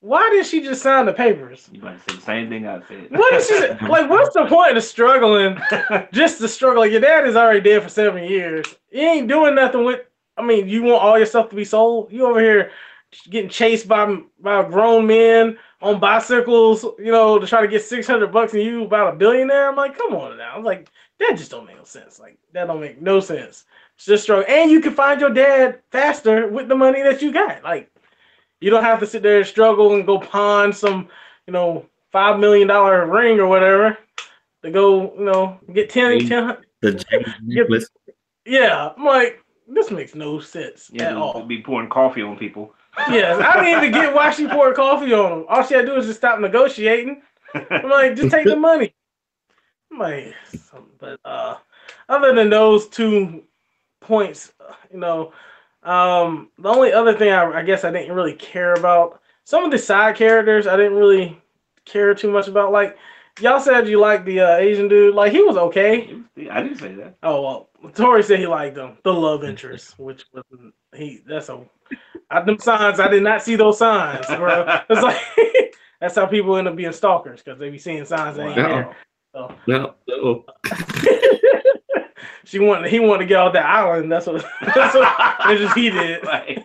Why 0.00 0.30
did 0.30 0.46
she 0.46 0.62
just 0.62 0.82
sign 0.82 1.06
the 1.06 1.12
papers? 1.12 1.68
You 1.70 1.80
might 1.82 1.98
say 2.08 2.16
the 2.16 2.22
same 2.22 2.48
thing 2.48 2.66
I 2.66 2.80
said. 2.88 3.10
What 3.10 3.34
is 3.34 3.46
she 3.46 3.86
like? 3.86 4.08
What's 4.08 4.34
the 4.34 4.46
point 4.46 4.76
of 4.76 4.82
struggling? 4.82 5.58
Just 6.12 6.40
to 6.40 6.48
struggle. 6.48 6.82
Like 6.82 6.90
your 6.92 7.00
dad 7.00 7.26
is 7.26 7.36
already 7.36 7.60
dead 7.60 7.82
for 7.82 7.88
seven 7.88 8.24
years. 8.24 8.66
You 8.90 9.02
ain't 9.02 9.28
doing 9.28 9.54
nothing 9.54 9.84
with. 9.84 10.00
I 10.36 10.42
mean, 10.42 10.66
you 10.68 10.82
want 10.82 11.02
all 11.02 11.18
your 11.18 11.26
stuff 11.26 11.50
to 11.50 11.56
be 11.56 11.64
sold. 11.64 12.10
You 12.10 12.26
over 12.26 12.40
here 12.40 12.70
getting 13.30 13.50
chased 13.50 13.86
by 13.86 14.16
by 14.40 14.62
grown 14.64 15.06
men 15.06 15.58
on 15.82 16.00
bicycles. 16.00 16.84
You 16.98 17.12
know, 17.12 17.38
to 17.38 17.46
try 17.46 17.60
to 17.60 17.68
get 17.68 17.82
six 17.82 18.06
hundred 18.06 18.32
bucks, 18.32 18.52
and 18.54 18.62
you 18.62 18.84
about 18.84 19.14
a 19.14 19.16
billionaire. 19.16 19.68
I'm 19.68 19.76
like, 19.76 19.96
come 19.96 20.14
on 20.14 20.36
now. 20.38 20.54
I'm 20.56 20.64
like, 20.64 20.88
that 21.18 21.34
just 21.36 21.50
don't 21.50 21.66
make 21.66 21.76
no 21.76 21.84
sense. 21.84 22.18
Like 22.18 22.38
that 22.52 22.66
don't 22.66 22.80
make 22.80 23.00
no 23.02 23.20
sense. 23.20 23.64
It's 23.96 24.06
just 24.06 24.22
struggle, 24.24 24.46
and 24.48 24.70
you 24.70 24.80
can 24.80 24.94
find 24.94 25.20
your 25.20 25.30
dad 25.30 25.80
faster 25.90 26.48
with 26.48 26.68
the 26.68 26.74
money 26.74 27.02
that 27.02 27.20
you 27.22 27.32
got. 27.32 27.62
Like 27.62 27.90
You 28.60 28.70
don't 28.70 28.84
have 28.84 29.00
to 29.00 29.06
sit 29.06 29.22
there 29.22 29.38
and 29.38 29.46
struggle 29.46 29.94
and 29.94 30.06
go 30.06 30.18
pawn 30.18 30.72
some, 30.72 31.08
you 31.46 31.52
know, 31.52 31.86
five 32.10 32.38
million 32.40 32.68
dollar 32.68 33.06
ring 33.06 33.38
or 33.40 33.46
whatever 33.46 33.98
to 34.62 34.70
go, 34.70 35.12
you 35.18 35.24
know, 35.24 35.58
get 35.72 35.90
10, 35.90 36.20
Hey. 36.20 36.28
10 36.28 36.56
The 36.80 36.92
James 37.10 37.34
Nicholas. 37.42 37.88
Yeah, 38.46 38.90
I'm 38.96 39.04
like, 39.04 39.40
this 39.68 39.90
makes 39.90 40.14
no 40.14 40.40
sense 40.40 40.90
Yeah, 40.92 41.10
at 41.10 41.16
all. 41.16 41.42
be 41.44 41.62
pouring 41.62 41.88
coffee 41.88 42.22
on 42.22 42.36
people. 42.36 42.74
Yes, 43.10 43.40
I 43.40 43.64
didn't 43.64 43.84
even 43.84 43.92
get 43.92 44.14
why 44.14 44.30
she 44.30 44.46
poured 44.46 44.76
coffee 44.76 45.12
on 45.12 45.32
him. 45.32 45.44
All 45.48 45.64
she 45.64 45.74
had 45.74 45.82
to 45.82 45.86
do 45.88 45.94
was 45.94 46.06
just 46.06 46.18
stop 46.18 46.38
negotiating. 46.40 47.22
I'm 47.54 47.88
like, 47.88 48.16
just 48.16 48.30
take 48.30 48.44
the 48.44 48.56
money. 48.56 48.94
I'm 49.90 49.98
like, 49.98 50.34
but 50.98 51.18
uh, 51.24 51.56
other 52.08 52.34
than 52.34 52.50
those 52.50 52.88
two 52.88 53.44
points, 54.00 54.52
you 54.92 54.98
know, 54.98 55.32
um, 55.82 56.50
the 56.58 56.68
only 56.68 56.92
other 56.92 57.14
thing 57.14 57.32
I, 57.32 57.44
I 57.44 57.62
guess 57.62 57.84
I 57.84 57.90
didn't 57.90 58.14
really 58.14 58.34
care 58.34 58.74
about 58.74 59.20
some 59.44 59.64
of 59.64 59.70
the 59.70 59.78
side 59.78 60.16
characters. 60.16 60.66
I 60.66 60.76
didn't 60.76 60.96
really 60.96 61.40
care 61.84 62.14
too 62.14 62.30
much 62.30 62.46
about. 62.48 62.72
Like, 62.72 62.96
y'all 63.40 63.60
said 63.60 63.88
you 63.88 63.98
liked 64.00 64.26
the 64.26 64.40
uh, 64.40 64.56
Asian 64.56 64.88
dude. 64.88 65.14
Like, 65.14 65.32
he 65.32 65.42
was 65.42 65.56
okay. 65.56 66.14
I 66.50 66.62
didn't 66.62 66.78
say 66.78 66.94
that. 66.94 67.16
Oh 67.22 67.42
well, 67.42 67.90
Tori 67.94 68.22
said 68.22 68.38
he 68.38 68.46
liked 68.46 68.76
them, 68.76 68.96
the 69.04 69.12
love 69.12 69.44
interest, 69.44 69.94
which 69.98 70.24
was 70.32 70.44
he. 70.94 71.20
That's 71.26 71.48
a 71.48 71.60
I, 72.30 72.42
them 72.42 72.58
signs. 72.58 73.00
I 73.00 73.08
did 73.08 73.22
not 73.22 73.42
see 73.42 73.56
those 73.56 73.78
signs, 73.78 74.26
bro. 74.26 74.80
It's 74.90 75.02
like 75.02 75.74
that's 76.00 76.14
how 76.14 76.26
people 76.26 76.56
end 76.56 76.68
up 76.68 76.76
being 76.76 76.92
stalkers 76.92 77.42
because 77.42 77.58
they 77.58 77.70
be 77.70 77.78
seeing 77.78 78.04
signs 78.04 78.36
that 78.36 78.46
ain't 78.46 78.56
there. 78.56 78.96
So 79.34 79.54
No, 79.66 79.94
no. 80.08 80.44
she 82.44 82.58
wanted, 82.58 82.90
he 82.90 83.00
wanted 83.00 83.20
to 83.20 83.26
get 83.26 83.38
off 83.38 83.52
that 83.54 83.66
island. 83.66 84.10
That's 84.10 84.26
what. 84.26 84.44
That's 84.74 84.94
what 84.94 85.16
that's 85.44 85.60
just 85.60 85.76
he 85.76 85.90
did. 85.90 86.24
Right. 86.24 86.64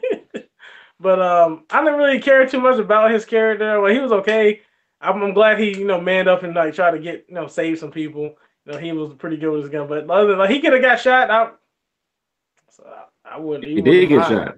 But 0.99 1.21
um, 1.21 1.65
I 1.69 1.83
didn't 1.83 1.99
really 1.99 2.19
care 2.19 2.47
too 2.47 2.59
much 2.59 2.79
about 2.79 3.11
his 3.11 3.23
character. 3.25 3.79
Well, 3.79 3.93
he 3.93 3.99
was 3.99 4.11
okay. 4.11 4.61
I'm, 5.01 5.21
I'm 5.21 5.33
glad 5.33 5.59
he, 5.59 5.77
you 5.77 5.85
know, 5.85 6.01
manned 6.01 6.27
up 6.27 6.43
and 6.43 6.53
like 6.55 6.73
tried 6.73 6.91
to 6.91 6.99
get, 6.99 7.25
you 7.29 7.35
know, 7.35 7.47
save 7.47 7.79
some 7.79 7.91
people. 7.91 8.35
You 8.65 8.73
know, 8.73 8.77
he 8.77 8.91
was 8.91 9.13
pretty 9.17 9.37
good 9.37 9.51
with 9.51 9.61
his 9.63 9.69
gun. 9.71 9.87
But 9.87 10.09
other 10.09 10.27
than 10.27 10.39
like, 10.39 10.49
he 10.49 10.59
could 10.59 10.73
have 10.73 10.81
got 10.81 10.99
shot. 10.99 11.29
I, 11.29 11.51
so 12.71 12.83
I, 13.25 13.35
I 13.35 13.37
wouldn't. 13.39 13.65
He 13.67 13.81
did 13.81 14.09
get 14.09 14.17
mind. 14.19 14.29
shot. 14.29 14.57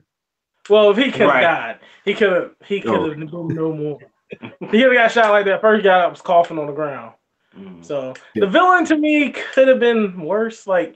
Well, 0.69 0.91
if 0.91 0.97
he 0.97 1.05
could 1.11 1.21
have 1.21 1.29
Right. 1.29 1.41
died, 1.41 1.79
he 2.05 2.13
could 2.13 2.31
have. 2.31 2.51
He 2.65 2.79
could 2.81 2.91
Oh. 2.91 3.09
have 3.09 3.17
been 3.19 3.29
no 3.55 3.73
more. 3.73 3.99
he 4.29 4.37
could 4.69 4.81
have 4.81 4.93
got 4.93 5.11
shot 5.11 5.31
like 5.31 5.45
that. 5.45 5.61
First 5.61 5.83
guy 5.83 5.99
that 5.99 6.11
was 6.11 6.21
coughing 6.21 6.57
on 6.59 6.67
the 6.67 6.73
ground. 6.73 7.13
Mm. 7.57 7.83
So 7.83 8.13
Yeah. 8.35 8.41
the 8.45 8.47
villain 8.47 8.85
to 8.85 8.97
me 8.97 9.31
could 9.31 9.67
have 9.67 9.79
been 9.79 10.21
worse. 10.21 10.67
Like, 10.67 10.95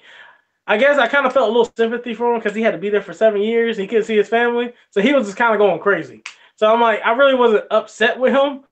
I 0.68 0.78
guess 0.78 0.98
I 0.98 1.08
kind 1.08 1.26
of 1.26 1.34
felt 1.34 1.50
a 1.50 1.52
little 1.52 1.72
sympathy 1.76 2.14
for 2.14 2.32
him 2.34 2.40
because 2.40 2.56
he 2.56 2.62
had 2.62 2.72
to 2.72 2.78
be 2.78 2.90
there 2.90 3.02
for 3.02 3.12
seven 3.14 3.42
years. 3.42 3.76
He 3.76 3.88
couldn't 3.88 4.06
see 4.06 4.16
his 4.16 4.30
family, 4.30 4.74
so 4.92 5.02
he 5.02 5.12
was 5.14 5.26
just 5.26 5.38
kind 5.38 5.54
of 5.54 5.58
going 5.60 5.80
crazy. 5.80 6.24
So 6.56 6.72
I'm 6.72 6.80
like, 6.80 7.02
I 7.04 7.12
really 7.14 7.34
wasn't 7.36 7.66
upset 7.72 8.18
with 8.20 8.32
him, 8.34 8.64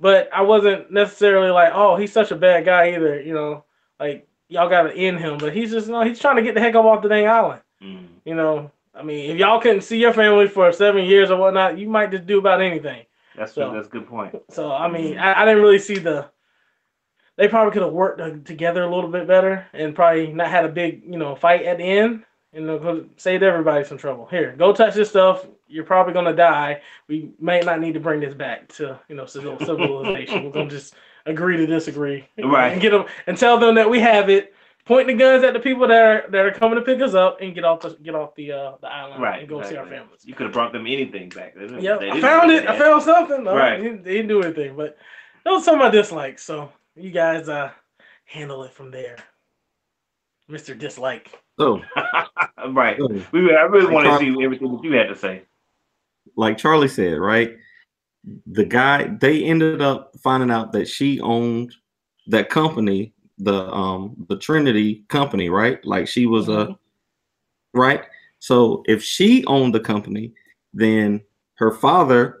but 0.00 0.28
I 0.32 0.42
wasn't 0.42 0.90
necessarily 0.90 1.50
like, 1.50 1.72
oh, 1.74 1.96
he's 1.96 2.12
such 2.12 2.30
a 2.30 2.36
bad 2.36 2.64
guy 2.64 2.94
either. 2.94 3.20
You 3.20 3.34
know, 3.34 3.64
like 3.98 4.26
y'all 4.48 4.68
got 4.68 4.82
to 4.82 4.94
end 4.94 5.18
him, 5.18 5.38
but 5.38 5.54
he's 5.54 5.70
just 5.70 5.88
no, 5.88 6.02
he's 6.02 6.18
trying 6.18 6.36
to 6.36 6.42
get 6.42 6.54
the 6.54 6.60
heck 6.60 6.74
up 6.74 6.84
off 6.84 7.02
the 7.02 7.08
dang 7.08 7.26
island. 7.26 7.62
Mm. 7.82 8.06
You 8.24 8.34
know, 8.34 8.70
I 8.94 9.02
mean, 9.02 9.30
if 9.30 9.38
y'all 9.38 9.60
couldn't 9.60 9.82
see 9.82 9.98
your 9.98 10.12
family 10.12 10.48
for 10.48 10.72
seven 10.72 11.04
years 11.04 11.30
or 11.30 11.38
whatnot, 11.38 11.78
you 11.78 11.88
might 11.88 12.10
just 12.10 12.26
do 12.26 12.38
about 12.38 12.60
anything. 12.60 13.04
That's 13.36 13.52
So- 13.52 13.72
that's 13.72 13.86
a 13.86 13.90
good 13.90 14.08
point. 14.08 14.36
So 14.50 14.72
I 14.72 14.88
mean, 14.88 15.18
I, 15.18 15.42
I 15.42 15.44
didn't 15.44 15.62
really 15.62 15.78
see 15.78 15.98
the. 15.98 16.30
They 17.36 17.46
probably 17.46 17.72
could 17.72 17.82
have 17.82 17.92
worked 17.92 18.20
uh, 18.20 18.30
together 18.44 18.82
a 18.82 18.92
little 18.92 19.10
bit 19.10 19.28
better 19.28 19.64
and 19.72 19.94
probably 19.94 20.32
not 20.32 20.48
had 20.50 20.64
a 20.64 20.68
big, 20.68 21.04
you 21.04 21.18
know, 21.18 21.36
fight 21.36 21.66
at 21.66 21.78
the 21.78 21.84
end. 21.84 22.24
And 22.52 22.64
you 22.64 22.66
know, 22.66 23.06
saved 23.16 23.44
everybody 23.44 23.84
some 23.84 23.98
trouble. 23.98 24.26
Here, 24.26 24.56
go 24.58 24.72
touch 24.72 24.94
this 24.94 25.10
stuff. 25.10 25.46
You're 25.68 25.84
probably 25.84 26.12
gonna 26.14 26.34
die. 26.34 26.80
We 27.08 27.30
may 27.40 27.60
not 27.60 27.80
need 27.80 27.94
to 27.94 28.00
bring 28.00 28.20
this 28.20 28.34
back 28.34 28.68
to, 28.74 28.98
you 29.08 29.14
know, 29.14 29.26
civil 29.26 29.58
civilization. 29.60 30.44
We're 30.44 30.50
gonna 30.52 30.70
just 30.70 30.94
agree 31.26 31.56
to 31.58 31.66
disagree, 31.66 32.26
Right. 32.42 32.72
And 32.72 32.80
get 32.80 32.90
them 32.90 33.04
and 33.26 33.36
tell 33.36 33.58
them 33.58 33.74
that 33.74 33.88
we 33.90 34.00
have 34.00 34.30
it. 34.30 34.54
Point 34.86 35.06
the 35.06 35.12
guns 35.12 35.44
at 35.44 35.52
the 35.52 35.60
people 35.60 35.86
that 35.88 36.02
are 36.02 36.30
that 36.30 36.46
are 36.46 36.50
coming 36.50 36.78
to 36.78 36.82
pick 36.84 37.02
us 37.02 37.12
up 37.12 37.42
and 37.42 37.54
get 37.54 37.62
off 37.64 37.80
the 37.80 37.90
get 38.02 38.14
off 38.14 38.34
the 38.34 38.52
uh 38.52 38.72
the 38.80 38.86
island 38.88 39.22
Right. 39.22 39.40
and 39.40 39.48
go 39.48 39.60
see 39.62 39.76
our 39.76 39.84
families. 39.86 40.24
You 40.24 40.32
could 40.34 40.44
have 40.44 40.54
brought 40.54 40.72
them 40.72 40.86
anything 40.86 41.28
back. 41.28 41.54
They 41.54 41.60
didn't- 41.66 41.82
Yep, 41.82 42.00
I 42.00 42.20
found 42.22 42.48
do 42.48 42.56
it. 42.56 42.66
I 42.66 42.78
found 42.78 43.02
something. 43.02 43.44
No, 43.44 43.54
Right. 43.54 43.78
he, 43.78 43.84
didn't- 43.84 44.06
he 44.06 44.12
didn't 44.14 44.28
do 44.28 44.42
anything, 44.42 44.74
but 44.76 44.96
those 45.44 45.60
are 45.60 45.64
some 45.64 45.74
of 45.74 45.80
my 45.80 45.90
dislikes. 45.90 46.42
So 46.42 46.72
you 46.96 47.10
guys 47.10 47.50
uh 47.50 47.70
handle 48.24 48.62
it 48.64 48.72
from 48.72 48.90
there, 48.90 49.16
Mister 50.48 50.74
Dislike. 50.74 51.38
Oh, 51.58 51.82
right. 52.70 52.98
We, 53.32 53.54
I 53.54 53.62
really 53.64 53.84
Like 53.86 53.92
want 53.94 54.04
to 54.04 54.10
Carl- 54.10 54.20
see 54.20 54.42
everything 54.42 54.72
that 54.74 54.84
you 54.84 54.92
had 54.92 55.08
to 55.08 55.16
say. 55.16 55.42
Like 56.38 56.56
Charlie 56.56 56.88
said, 56.88 57.18
right? 57.18 57.56
The 58.46 58.64
guy 58.64 59.08
they 59.20 59.44
ended 59.44 59.82
up 59.82 60.12
finding 60.22 60.50
out 60.50 60.72
that 60.72 60.88
she 60.88 61.20
owned 61.20 61.74
that 62.28 62.48
company, 62.48 63.12
the 63.38 63.70
um 63.72 64.14
the 64.28 64.38
Trinity 64.38 65.04
company, 65.08 65.50
right? 65.50 65.84
Like 65.84 66.06
she 66.06 66.26
was 66.26 66.48
a 66.48 66.78
right. 67.74 68.04
So 68.38 68.84
if 68.86 69.02
she 69.02 69.44
owned 69.46 69.74
the 69.74 69.80
company, 69.80 70.32
then 70.72 71.20
her 71.54 71.72
father 71.72 72.38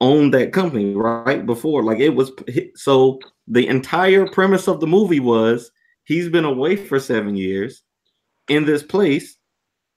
owned 0.00 0.32
that 0.32 0.52
company 0.52 0.94
right 0.94 1.44
before. 1.44 1.82
Like 1.82 1.98
it 1.98 2.10
was 2.10 2.32
so 2.74 3.18
the 3.46 3.66
entire 3.68 4.26
premise 4.26 4.68
of 4.68 4.80
the 4.80 4.86
movie 4.86 5.20
was 5.20 5.70
he's 6.04 6.30
been 6.30 6.46
away 6.46 6.76
for 6.76 6.98
seven 6.98 7.36
years 7.36 7.82
in 8.48 8.64
this 8.64 8.82
place. 8.82 9.36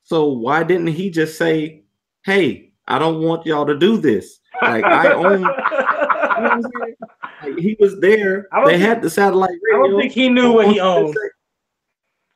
So 0.04 0.26
why 0.26 0.64
didn't 0.64 0.88
he 0.88 1.10
just 1.10 1.38
say, 1.38 1.84
Hey, 2.26 2.67
I 2.88 3.00
don't 3.00 3.22
want 3.22 3.46
y'all 3.46 3.66
to 3.66 3.78
do 3.78 3.98
this? 3.98 4.40
Like 4.62 4.84
I 4.84 5.12
own 5.14 5.24
you 5.24 5.38
know 5.40 5.50
what 5.50 6.52
I'm 6.52 6.62
saying? 6.62 6.96
Like, 7.44 7.58
he 7.60 7.76
was 7.80 8.00
there. 8.00 8.48
They 8.66 8.72
think- 8.72 8.82
had 8.82 9.02
the 9.02 9.10
satellite 9.10 9.50
radio. 9.70 9.86
I 9.86 9.90
don't 9.90 10.00
think 10.02 10.14
he 10.14 10.30
knew 10.30 10.52
what 10.54 10.68
he 10.68 10.80
owned. 10.80 11.16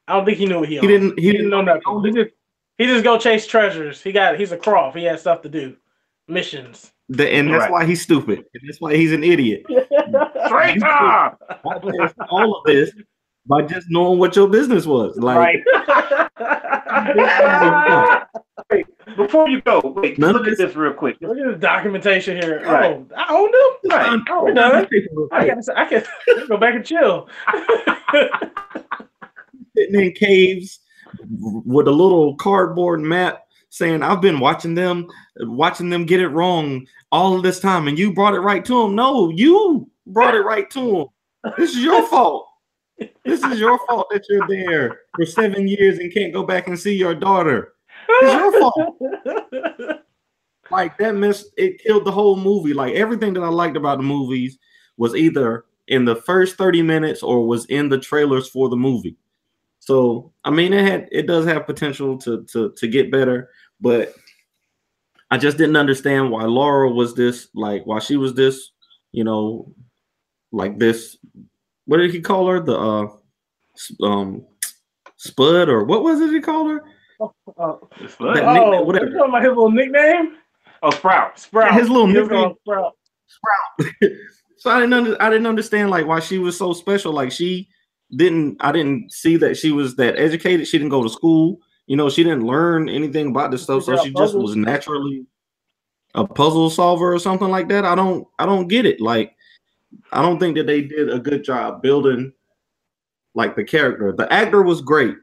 I 0.08 0.16
don't 0.16 0.26
think 0.26 0.38
he 0.38 0.46
knew 0.46 0.60
what 0.60 0.70
he 0.70 0.78
owned. 0.80 0.90
He 0.90 0.94
didn't 0.98 1.20
he, 1.20 1.26
He 1.26 1.32
didn't 1.32 1.50
didn't 1.50 1.66
know 1.66 1.74
nothing. 1.80 2.04
He 2.06 2.12
just 2.12 2.36
he 2.78 2.86
just 2.88 3.04
go 3.04 3.18
chase 3.18 3.48
treasures. 3.48 4.02
He 4.02 4.12
got 4.12 4.40
he's 4.40 4.52
a 4.52 4.58
croft. 4.58 4.98
He 4.98 5.04
had 5.06 5.20
stuff 5.20 5.42
to 5.44 5.50
do, 5.50 5.76
missions. 6.28 6.92
The, 7.10 7.30
and 7.30 7.50
that's 7.50 7.64
Right. 7.64 7.72
why 7.72 7.86
he's 7.86 8.02
stupid. 8.02 8.40
And 8.54 8.64
that's 8.68 8.80
why 8.80 8.96
he's 8.96 9.12
an 9.12 9.24
idiot. 9.24 9.64
Straight 10.48 10.80
Bypass 10.80 12.14
all 12.30 12.56
of 12.58 12.64
this 12.66 12.92
by 13.45 13.62
just 13.63 13.88
knowing 13.89 14.19
what 14.19 14.36
your 14.36 14.47
business 14.47 14.86
was. 14.86 15.17
Like 15.17 15.38
right. 15.38 15.60
Before 19.17 19.49
you 19.49 19.62
go, 19.62 19.82
wait, 19.97 20.17
None 20.17 20.32
look 20.34 20.43
of 20.43 20.47
at 20.47 20.51
this- 20.58 20.69
this 20.69 20.75
real 20.75 20.93
quick. 20.93 21.17
Look 21.21 21.38
at 21.38 21.45
this 21.45 21.60
documentation 21.60 22.41
here. 22.41 22.62
Right. 22.65 22.95
Oh, 22.95 23.06
I 23.15 23.34
owned 23.34 23.54
him. 23.54 23.91
Right. 23.91 24.19
Oh, 24.30 24.43
we're 24.45 24.54
done. 24.54 24.88
I 25.32 25.45
can 25.47 25.62
I 25.75 25.86
can 25.86 26.04
go 26.47 26.58
back 26.58 26.75
and 26.75 26.86
chill. 26.86 27.27
sitting 29.75 29.99
in 29.99 30.12
caves 30.13 30.80
with 31.30 31.88
a 31.88 31.91
little 31.91 32.36
cardboard 32.36 33.01
map 33.01 33.43
saying 33.69 34.04
I've 34.04 34.21
been 34.21 34.39
watching 34.39 34.75
them 34.75 35.08
watching 35.41 35.89
them 35.89 36.06
get 36.06 36.19
it 36.19 36.27
wrong 36.30 36.86
all 37.12 37.36
of 37.36 37.43
this 37.43 37.60
time 37.60 37.88
and 37.88 37.97
you 37.97 38.13
brought 38.13 38.34
it 38.34 38.39
right 38.41 38.63
to 38.65 38.82
them. 38.84 38.95
No, 38.95 39.30
you 39.30 39.89
brought 40.08 40.36
it 40.36 40.41
right 40.41 40.69
to 40.71 41.10
them. 41.43 41.54
This 41.58 41.71
is 41.71 41.84
your 41.84 42.06
fault. 42.08 42.47
This 43.24 43.44
is 43.44 43.60
your 43.60 43.80
fault 43.88 44.08
that 44.12 44.26
you're 44.30 44.48
there 44.48 45.02
for 45.16 45.26
seven 45.26 45.68
years 45.68 46.00
and 46.00 46.14
can't 46.14 46.34
go 46.34 46.44
back 46.44 46.68
and 46.68 46.80
see 46.80 46.96
your 46.96 47.16
daughter. 47.16 47.74
It's 48.10 48.34
your 48.34 48.60
fault. 48.60 50.02
Like 50.72 50.98
that 51.00 51.16
missed 51.16 51.52
it 51.58 51.84
killed 51.84 52.06
the 52.06 52.12
whole 52.12 52.38
movie. 52.38 52.74
Like 52.74 52.94
everything 52.96 53.34
that 53.34 53.44
I 53.44 53.50
liked 53.50 53.78
about 53.78 53.98
the 53.98 54.04
movies 54.04 54.58
was 54.98 55.16
either 55.16 55.66
in 55.88 56.06
the 56.06 56.16
first 56.16 56.56
30 56.58 56.82
minutes 56.82 57.22
or 57.22 57.46
was 57.46 57.66
in 57.66 57.90
the 57.90 58.00
trailers 58.00 58.50
for 58.50 58.70
the 58.70 58.78
movie. 58.78 59.18
So 59.80 60.32
I 60.46 60.50
mean 60.50 60.74
it 60.74 60.88
had 60.88 61.10
it 61.12 61.28
does 61.28 61.46
have 61.46 61.66
potential 61.66 62.18
to 62.20 62.46
to 62.46 62.72
to 62.72 62.88
get 62.88 63.12
better, 63.12 63.50
but 63.80 64.14
I 65.30 65.38
just 65.38 65.58
didn't 65.58 65.78
understand 65.78 66.32
why 66.32 66.44
Laura 66.44 66.90
was 66.90 67.16
this 67.16 67.50
like 67.54 67.86
why 67.86 68.00
she 68.00 68.16
was 68.16 68.34
this, 68.34 68.72
you 69.12 69.24
know, 69.24 69.74
like 70.52 70.78
this. 70.80 71.18
What 71.86 71.98
did 71.98 72.12
he 72.12 72.22
call 72.22 72.48
her? 72.48 72.60
The 72.60 72.78
uh 72.78 73.08
um 74.06 74.46
Spud 75.17 75.70
or 75.70 75.84
what 75.86 76.04
was 76.04 76.20
it 76.22 76.32
he 76.32 76.39
called 76.41 76.70
her? 76.72 76.84
Oh, 77.58 77.88
It's 78.00 78.15
That 78.15 78.17
fun. 78.17 78.34
nickname- 78.34 78.58
oh 78.74 78.82
whatever. 78.84 79.06
you 79.08 79.17
talking 79.17 79.30
about 79.30 79.41
his 79.44 79.50
little 79.50 79.72
nickname? 79.72 80.38
Oh, 80.84 80.89
Sprout. 80.89 81.38
Sprout. 81.39 81.74
his 81.76 81.89
little 81.89 82.08
He 82.08 82.13
nickname. 82.13 82.56
called 82.65 82.94
Sprout. 83.28 83.94
so 84.58 84.70
I 84.72 84.80
didn't 84.80 84.94
under, 84.94 85.22
I 85.22 85.30
didn't 85.30 85.48
understand 85.48 85.89
like 85.91 86.08
why 86.08 86.20
she 86.20 86.38
was 86.39 86.58
so 86.58 86.74
special. 86.74 87.13
Like 87.13 87.32
she 87.32 87.70
didn't 88.15 88.58
I 88.60 88.72
didn't 88.72 89.12
see 89.12 89.38
that 89.38 89.58
she 89.58 89.72
was 89.72 89.96
that 89.98 90.17
educated. 90.17 90.67
She 90.67 90.78
didn't 90.78 90.89
go 90.89 91.04
to 91.04 91.10
school. 91.10 91.60
You 91.88 91.98
know, 91.98 92.10
she 92.10 92.24
didn't 92.24 92.46
learn 92.46 92.89
anything 92.89 93.28
about 93.30 93.52
this 93.52 93.63
stuff. 93.63 93.84
So 93.84 93.96
she 94.04 94.12
just 94.13 94.36
was 94.36 94.56
naturally 94.56 95.26
a 96.15 96.26
puzzle 96.26 96.70
solver 96.70 97.13
or 97.13 97.20
something 97.20 97.50
like 97.50 97.70
that. 97.70 97.86
I 97.86 97.96
don't 97.96 98.28
I 98.39 98.46
don't 98.46 98.67
get 98.67 98.86
it. 98.86 99.00
Like 99.02 99.36
I 100.12 100.21
don't 100.21 100.39
think 100.39 100.58
that 100.58 100.67
they 100.67 100.82
did 100.82 101.10
a 101.10 101.19
good 101.19 101.43
job 101.43 101.82
building 101.82 102.32
like 103.34 103.56
the 103.56 103.63
character. 103.63 104.12
The 104.12 104.32
actor 104.32 104.62
was 104.62 104.82
great. 104.82 105.15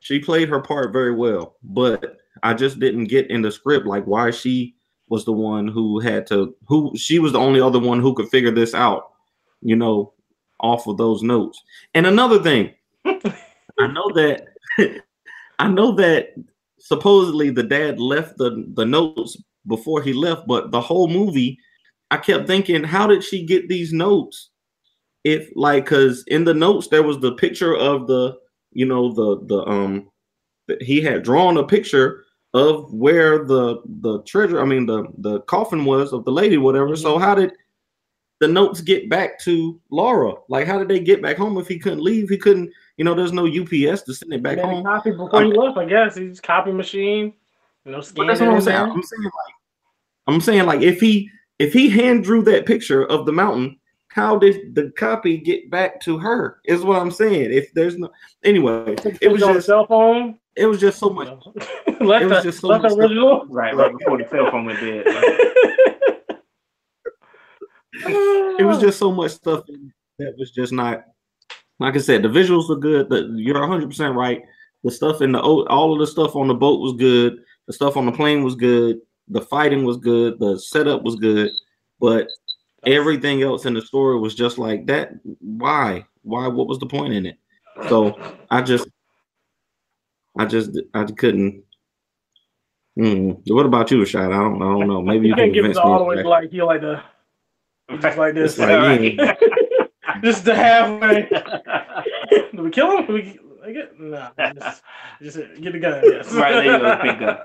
She 0.00 0.20
played 0.20 0.48
her 0.48 0.60
part 0.60 0.92
very 0.92 1.14
well, 1.14 1.56
but 1.62 2.16
I 2.42 2.54
just 2.54 2.78
didn't 2.78 3.04
get 3.04 3.30
in 3.30 3.42
the 3.42 3.50
script 3.50 3.86
like 3.86 4.04
why 4.04 4.30
she 4.30 4.76
was 5.08 5.24
the 5.24 5.32
one 5.32 5.66
who 5.66 5.98
had 5.98 6.26
to 6.28 6.54
who 6.66 6.92
she 6.96 7.18
was 7.18 7.32
the 7.32 7.38
only 7.38 7.60
other 7.60 7.80
one 7.80 8.00
who 8.00 8.14
could 8.14 8.28
figure 8.28 8.50
this 8.50 8.74
out, 8.74 9.10
you 9.60 9.74
know, 9.74 10.12
off 10.60 10.86
of 10.86 10.96
those 10.96 11.22
notes. 11.22 11.62
And 11.94 12.06
another 12.06 12.42
thing, 12.42 12.74
I 13.04 13.86
know 13.88 14.10
that 14.14 14.46
I 15.58 15.68
know 15.68 15.92
that 15.92 16.34
supposedly 16.78 17.50
the 17.50 17.62
dad 17.62 17.98
left 17.98 18.38
the 18.38 18.66
the 18.74 18.84
notes 18.84 19.36
before 19.66 20.02
he 20.02 20.12
left, 20.12 20.46
but 20.46 20.70
the 20.70 20.80
whole 20.80 21.08
movie, 21.08 21.58
I 22.10 22.16
kept 22.16 22.46
thinking, 22.46 22.84
how 22.84 23.06
did 23.06 23.22
she 23.22 23.44
get 23.44 23.68
these 23.68 23.92
notes? 23.92 24.50
If 25.24 25.50
like, 25.54 25.86
cause 25.86 26.24
in 26.28 26.44
the 26.44 26.54
notes 26.54 26.88
there 26.88 27.02
was 27.02 27.18
the 27.18 27.32
picture 27.32 27.76
of 27.76 28.06
the, 28.06 28.36
you 28.72 28.86
know, 28.86 29.12
the 29.12 29.44
the 29.46 29.64
um, 29.66 30.10
he 30.80 31.00
had 31.02 31.22
drawn 31.22 31.56
a 31.56 31.64
picture 31.64 32.24
of 32.54 32.92
where 32.92 33.44
the 33.44 33.82
the 34.00 34.22
treasure, 34.22 34.60
I 34.60 34.64
mean 34.64 34.86
the 34.86 35.06
the 35.18 35.40
coffin 35.42 35.84
was 35.84 36.12
of 36.12 36.24
the 36.24 36.32
lady, 36.32 36.56
whatever. 36.56 36.96
So 36.96 37.18
how 37.18 37.34
did 37.34 37.52
the 38.40 38.48
notes 38.48 38.80
get 38.80 39.08
back 39.08 39.38
to 39.40 39.80
Laura? 39.90 40.34
Like, 40.48 40.66
how 40.66 40.78
did 40.78 40.88
they 40.88 41.00
get 41.00 41.20
back 41.20 41.36
home 41.36 41.58
if 41.58 41.66
he 41.66 41.78
couldn't 41.78 42.02
leave? 42.02 42.28
He 42.28 42.38
couldn't, 42.38 42.70
you 42.96 43.04
know, 43.04 43.14
there's 43.14 43.32
no 43.32 43.46
UPS 43.46 44.02
to 44.02 44.14
send 44.14 44.32
it 44.32 44.42
back 44.42 44.58
home. 44.58 44.84
copy 44.84 45.10
before 45.10 45.42
he 45.42 45.52
left, 45.52 45.76
I 45.76 45.84
guess. 45.84 46.16
He's 46.16 46.40
copy 46.40 46.72
machine. 46.72 47.34
You 47.84 47.92
know, 47.92 48.00
scan 48.00 48.26
that's 48.26 48.40
what 48.40 48.50
I'm 48.50 48.60
saying. 48.60 48.76
I'm 48.76 49.02
saying 49.02 49.24
like 49.24 49.54
I'm 50.26 50.40
saying 50.40 50.66
like 50.66 50.82
if 50.82 51.00
he 51.00 51.30
if 51.58 51.72
he 51.72 51.88
hand 51.88 52.24
drew 52.24 52.42
that 52.42 52.66
picture 52.66 53.04
of 53.06 53.26
the 53.26 53.32
mountain, 53.32 53.78
how 54.08 54.38
did 54.38 54.74
the 54.74 54.90
copy 54.96 55.36
get 55.36 55.70
back 55.70 56.00
to 56.02 56.18
her? 56.18 56.60
Is 56.64 56.82
what 56.82 57.00
I'm 57.00 57.10
saying. 57.10 57.52
If 57.52 57.72
there's 57.74 57.96
no 57.96 58.10
anyway, 58.44 58.96
it 59.20 59.30
was 59.30 59.42
on 59.42 59.54
just 59.54 59.66
cell 59.66 59.86
phone. 59.86 60.38
it 60.56 60.66
was 60.66 60.80
just 60.80 60.98
so 60.98 61.10
much. 61.10 61.28
know. 61.28 61.54
left 62.00 62.24
it 62.24 62.28
was 62.28 62.42
just 62.42 62.60
so 62.60 62.68
left 62.68 62.82
the 62.82 62.96
much 62.96 63.10
stuff. 63.12 63.42
Right, 63.48 63.76
right 63.76 63.96
before 63.96 64.18
the 64.18 64.28
cell 64.28 64.50
phone 64.50 64.64
went 64.64 64.80
dead. 64.80 65.06
Right. 65.06 65.44
It 68.58 68.64
was 68.64 68.80
just 68.80 68.98
so 68.98 69.10
much 69.12 69.32
stuff 69.32 69.64
that 70.18 70.34
was 70.38 70.50
just 70.50 70.72
not 70.72 71.04
like 71.78 71.94
I 71.94 71.98
said. 71.98 72.22
The 72.22 72.28
visuals 72.28 72.68
were 72.68 72.76
good. 72.76 73.08
The, 73.08 73.32
you're 73.36 73.60
100 73.60 73.88
percent 73.88 74.14
right. 74.14 74.42
The 74.84 74.90
stuff 74.90 75.22
in 75.22 75.32
the 75.32 75.42
o- 75.42 75.66
all 75.66 75.92
of 75.92 75.98
the 75.98 76.06
stuff 76.06 76.36
on 76.36 76.48
the 76.48 76.54
boat 76.54 76.80
was 76.80 76.94
good. 76.94 77.38
The 77.66 77.72
stuff 77.72 77.96
on 77.96 78.06
the 78.06 78.12
plane 78.12 78.42
was 78.42 78.54
good. 78.54 79.00
The 79.30 79.42
fighting 79.42 79.84
was 79.84 79.96
good. 79.96 80.38
The 80.38 80.58
setup 80.58 81.02
was 81.02 81.16
good. 81.16 81.50
But 82.00 82.28
everything 82.86 83.42
else 83.42 83.66
in 83.66 83.74
the 83.74 83.82
story 83.82 84.18
was 84.18 84.34
just 84.34 84.58
like 84.58 84.86
that. 84.86 85.12
Why? 85.40 86.06
Why? 86.22 86.46
What 86.48 86.68
was 86.68 86.78
the 86.78 86.86
point 86.86 87.14
in 87.14 87.26
it? 87.26 87.38
So 87.88 88.18
I 88.50 88.62
just, 88.62 88.88
I 90.38 90.46
just, 90.46 90.78
I 90.94 91.04
couldn't. 91.04 91.62
Hmm. 92.96 93.32
What 93.46 93.66
about 93.66 93.90
you, 93.90 94.04
Shad? 94.04 94.32
I 94.32 94.38
don't, 94.38 94.56
I 94.56 94.66
don't 94.66 94.88
know. 94.88 95.02
Maybe 95.02 95.28
You 95.28 95.30
you 95.30 95.34
can 95.34 95.44
can't 95.44 95.54
give 95.54 95.64
it 95.64 95.74
convince 95.74 95.78
all 95.78 95.98
the 95.98 96.04
way 96.04 96.22
like 96.22 96.52
you 96.52 96.64
like 96.64 96.80
the 96.80 97.00
just 98.00 98.18
like 98.18 98.34
this. 98.34 98.58
It's 98.58 98.60
like, 98.60 99.14
yeah. 99.16 99.34
just 100.22 100.44
the 100.44 100.54
halfway. 100.54 101.28
Do 102.54 102.62
we 102.62 102.70
kill 102.70 102.98
him? 102.98 103.06
Do 103.06 103.12
we 103.14 103.38
like 103.60 103.76
it? 103.76 104.00
Nah, 104.00 104.30
just, 104.54 104.82
just 105.22 105.36
get 105.60 105.72
the 105.72 105.78
gun. 105.78 106.02
Yes. 106.04 106.32
Right, 106.32 106.52
there 106.52 106.64
you 106.64 106.78
go, 106.78 107.02
big 107.02 107.18
gun. 107.20 107.38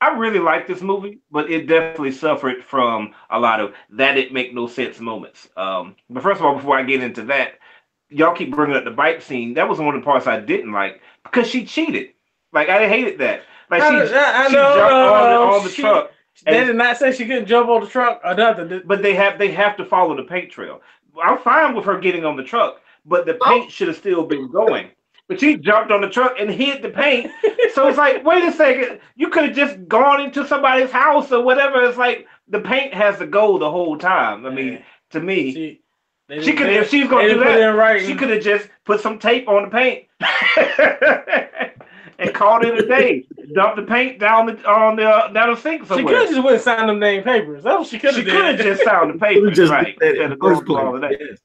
I 0.00 0.16
really 0.16 0.38
like 0.38 0.66
this 0.66 0.82
movie, 0.82 1.20
but 1.30 1.50
it 1.50 1.66
definitely 1.66 2.12
suffered 2.12 2.62
from 2.64 3.14
a 3.30 3.38
lot 3.40 3.60
of 3.60 3.72
that 3.90 4.18
it 4.18 4.32
make 4.32 4.52
no 4.54 4.66
sense 4.66 5.00
moments. 5.00 5.48
Um, 5.56 5.96
but 6.10 6.22
first 6.22 6.40
of 6.40 6.46
all, 6.46 6.54
before 6.56 6.78
I 6.78 6.82
get 6.82 7.02
into 7.02 7.22
that, 7.24 7.54
y'all 8.10 8.34
keep 8.34 8.54
bringing 8.54 8.76
up 8.76 8.84
the 8.84 8.90
bike 8.90 9.22
scene. 9.22 9.54
That 9.54 9.68
was 9.68 9.78
one 9.78 9.94
of 9.94 10.00
the 10.00 10.04
parts 10.04 10.26
I 10.26 10.38
didn't 10.40 10.72
like 10.72 11.00
because 11.24 11.48
she 11.48 11.64
cheated. 11.64 12.10
Like 12.52 12.68
I 12.68 12.86
hated 12.88 13.18
that. 13.20 13.42
Like 13.70 13.82
she, 13.82 13.88
I, 13.88 13.92
I, 13.92 14.44
I 14.44 14.48
she 14.48 14.54
know. 14.54 14.74
jumped 14.76 14.92
on 14.92 15.30
the, 15.30 15.36
on 15.58 15.64
the 15.64 15.70
she- 15.70 15.82
truck, 15.82 16.10
They 16.44 16.64
did 16.64 16.76
not 16.76 16.98
say 16.98 17.12
she 17.12 17.26
couldn't 17.26 17.46
jump 17.46 17.68
on 17.70 17.80
the 17.80 17.86
truck 17.88 18.20
or 18.24 18.34
nothing. 18.34 18.82
but 18.84 19.02
they 19.02 19.14
have 19.14 19.38
they 19.38 19.50
have 19.52 19.76
to 19.78 19.84
follow 19.84 20.14
the 20.14 20.22
paint 20.24 20.50
trail. 20.50 20.82
I'm 21.22 21.38
fine 21.38 21.74
with 21.74 21.86
her 21.86 21.98
getting 21.98 22.24
on 22.26 22.36
the 22.36 22.44
truck, 22.44 22.82
but 23.06 23.24
the 23.24 23.38
Oh. 23.40 23.44
paint 23.48 23.72
should 23.72 23.88
have 23.88 23.96
still 23.96 24.24
been 24.24 24.50
going. 24.50 24.90
But 25.28 25.40
she 25.40 25.56
jumped 25.56 25.90
on 25.90 26.00
the 26.02 26.08
truck 26.08 26.36
and 26.38 26.48
hit 26.50 26.82
the 26.82 26.90
paint. 26.90 27.30
So 27.74 27.88
it's 27.88 27.98
like, 27.98 28.24
wait 28.24 28.44
a 28.44 28.52
second, 28.52 29.00
you 29.16 29.28
could 29.28 29.46
have 29.48 29.56
just 29.56 29.88
gone 29.88 30.20
into 30.20 30.46
somebody's 30.46 30.90
house 30.90 31.30
or 31.32 31.42
whatever. 31.42 31.82
It's 31.84 31.98
like 31.98 32.26
the 32.48 32.60
paint 32.60 32.94
has 32.94 33.18
to 33.18 33.26
go 33.26 33.58
the 33.58 33.70
whole 33.70 33.98
time. 33.98 34.46
I 34.46 34.50
mean, 34.50 34.82
to 35.10 35.20
me, 35.20 35.52
she, 35.52 35.80
she 36.42 36.52
could 36.52 36.68
if 36.70 36.90
she's 36.90 37.08
gonna 37.08 37.28
do 37.28 37.40
it 37.42 37.44
that, 37.44 37.60
in 37.60 37.74
writing. 37.76 38.06
she 38.06 38.14
could 38.14 38.30
have 38.30 38.42
just 38.42 38.68
put 38.84 39.00
some 39.00 39.18
tape 39.18 39.48
on 39.48 39.64
the 39.64 39.70
paint 39.70 40.06
and 42.18 42.32
called 42.34 42.64
it 42.64 42.78
a 42.78 42.86
day. 42.86 43.24
Dump 43.54 43.76
the 43.76 43.82
paint 43.82 44.18
down 44.18 44.46
the 44.46 44.68
on 44.68 44.96
the 44.96 45.04
uh, 45.04 45.28
down 45.32 45.54
the 45.54 45.60
sink 45.60 45.82
She 45.82 46.02
could 46.02 46.16
have 46.16 46.28
just 46.28 46.42
went 46.42 46.54
and 46.54 46.60
signed 46.62 46.88
them 46.88 46.98
name 46.98 47.22
papers. 47.22 47.62
That's 47.62 47.78
what 47.78 47.88
she 47.88 47.98
could 47.98 48.14
She 48.14 48.24
could 48.24 48.32
have 48.44 48.58
just 48.58 48.82
signed 48.84 49.10
the 49.14 49.18
Could've 49.18 49.20
papers, 49.20 49.56
just 49.56 49.72
right? 49.72 49.98
did 49.98 50.00
that 50.00 50.08
Instead 50.08 50.24
in 50.24 50.24
of 50.24 50.30
the 50.30 50.36
going 50.36 50.54
first 50.54 50.66
through 50.66 50.76
all 50.78 50.94
of 50.94 51.00
that. 51.02 51.12
Yes. 51.20 51.38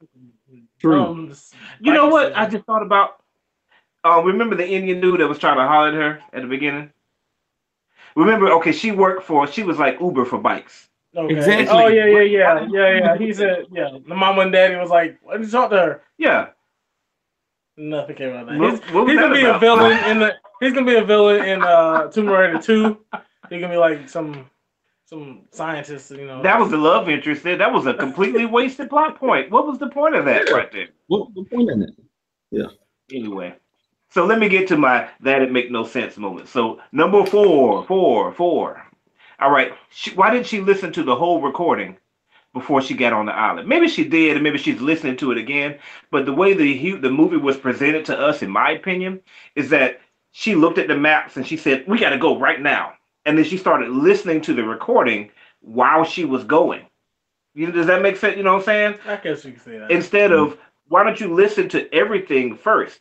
True. 0.80 1.04
Um, 1.04 1.34
You 1.80 1.94
know 1.94 2.08
what? 2.08 2.36
I 2.36 2.48
just 2.48 2.66
thought 2.66 2.82
about. 2.84 3.21
Uh, 4.04 4.22
remember 4.24 4.56
the 4.56 4.68
Indian 4.68 5.00
dude 5.02 5.20
that 5.20 5.28
was 5.28 5.38
trying 5.40 5.58
to 5.58 5.68
holler 5.68 5.90
at 5.90 5.94
her 5.94 6.20
at 6.34 6.42
the 6.42 6.48
beginning? 6.48 6.92
Remember? 8.16 8.52
Okay, 8.54 8.72
she 8.72 8.92
worked 8.92 9.24
for. 9.24 9.48
She 9.48 9.64
was 9.64 9.78
like 9.78 10.00
Uber 10.02 10.26
for 10.26 10.38
bikes. 10.40 10.90
Okay. 11.16 11.36
Exactly. 11.36 11.68
Oh 11.70 11.88
yeah, 11.88 12.06
yeah, 12.06 12.22
yeah, 12.22 12.68
yeah, 12.72 12.98
yeah. 13.00 13.18
He 13.18 13.34
said, 13.34 13.66
yeah. 13.72 13.98
The 14.08 14.16
mama 14.16 14.42
and 14.44 14.52
daddy 14.52 14.76
was 14.76 14.90
like, 14.90 15.20
"Why 15.22 15.38
did 15.38 15.46
you 15.46 15.52
talk 15.52 15.70
to 15.72 15.78
her?" 15.78 16.04
Yeah. 16.18 16.48
Nothing 17.78 18.16
came 18.16 18.34
out 18.34 18.42
of 18.44 18.48
that. 18.48 18.60
What- 18.60 18.72
he's 18.84 18.94
what 18.94 19.08
he's 19.10 19.18
that 19.18 19.22
gonna 19.24 19.36
be 19.36 19.44
a 19.44 19.60
villain 19.60 19.98
in 20.10 20.20
the. 20.20 20.34
He's 20.62 20.74
gonna 20.74 20.86
be 20.86 20.96
a 20.96 21.04
villain 21.04 21.44
in 21.46 21.62
uh 21.64 22.08
Tomb 22.10 22.28
Raider 22.28 22.60
two. 22.62 23.00
He's 23.50 23.60
gonna 23.62 23.70
be 23.74 23.78
like 23.78 24.08
some 24.10 24.50
some 25.06 25.42
scientist, 25.52 26.12
you 26.12 26.26
know. 26.26 26.42
That 26.42 26.60
was 26.60 26.70
the 26.70 26.78
love 26.78 27.10
interest 27.10 27.44
there. 27.44 27.58
That 27.58 27.72
was 27.74 27.86
a 27.88 27.94
completely 27.94 28.46
wasted 28.46 28.90
plot 28.90 29.18
point. 29.20 29.52
What 29.52 29.68
was 29.68 29.80
the 29.80 29.90
point 29.90 30.16
of 30.16 30.26
that 30.26 30.50
right 30.50 30.72
there? 30.72 30.88
What 31.08 31.28
was 31.28 31.34
the 31.50 31.56
point 31.56 31.70
in 31.72 31.84
it? 31.84 31.92
Yeah. 32.52 32.68
Anyway, 33.12 33.54
so 34.12 34.26
let 34.26 34.40
me 34.40 34.50
get 34.50 34.68
to 34.68 34.78
my 34.78 35.10
that 35.22 35.42
it 35.42 35.52
make 35.52 35.72
no 35.72 35.86
sense 35.86 36.18
moment. 36.18 36.50
So 36.50 36.82
number 36.92 37.26
four, 37.26 37.86
four, 37.86 38.34
four. 38.34 38.86
All 39.40 39.52
right. 39.52 39.72
She, 39.90 40.12
why 40.12 40.32
didn't 40.32 40.48
she 40.48 40.60
listen 40.60 40.92
to 40.94 41.04
the 41.04 41.16
whole 41.16 41.42
recording 41.42 41.98
before 42.54 42.82
she 42.82 42.94
got 42.94 43.14
on 43.14 43.26
the 43.26 43.34
island? 43.34 43.70
Maybe 43.70 43.88
she 43.88 44.04
did, 44.04 44.36
and 44.36 44.44
maybe 44.44 44.58
she's 44.58 44.82
listening 44.82 45.16
to 45.18 45.32
it 45.32 45.38
again. 45.38 45.80
But 46.12 46.26
the 46.26 46.34
way 46.34 46.54
the 46.54 46.96
the 46.98 47.10
movie 47.10 47.38
was 47.38 47.56
presented 47.56 48.04
to 48.06 48.20
us, 48.20 48.42
in 48.42 48.52
my 48.52 48.72
opinion, 48.72 49.22
is 49.56 49.70
that 49.70 50.02
she 50.32 50.56
looked 50.56 50.78
at 50.78 50.90
the 50.90 50.98
maps 50.98 51.38
and 51.38 51.48
she 51.48 51.56
said, 51.56 51.86
"We 51.88 51.98
got 51.98 52.10
to 52.10 52.18
go 52.18 52.38
right 52.38 52.62
now." 52.62 52.94
And 53.26 53.38
then 53.38 53.46
she 53.46 53.58
started 53.58 53.90
listening 53.90 54.42
to 54.42 54.54
the 54.54 54.64
recording 54.64 55.32
while 55.62 56.04
she 56.04 56.26
was 56.26 56.44
going. 56.44 56.86
You 57.54 57.68
know, 57.68 57.72
does 57.74 57.88
that 57.88 58.02
make 58.02 58.18
sense? 58.18 58.36
You 58.36 58.44
know 58.44 58.54
what 58.54 58.60
I'm 58.60 58.66
saying? 58.66 59.00
I 59.06 59.16
guess 59.18 59.46
you 59.46 59.54
could 59.54 59.62
say 59.62 59.78
that. 59.78 59.90
instead 59.90 60.34
of 60.34 60.58
why 60.90 61.04
don't 61.04 61.20
you 61.20 61.34
listen 61.34 61.70
to 61.70 61.94
everything 61.94 62.58
first? 62.58 63.00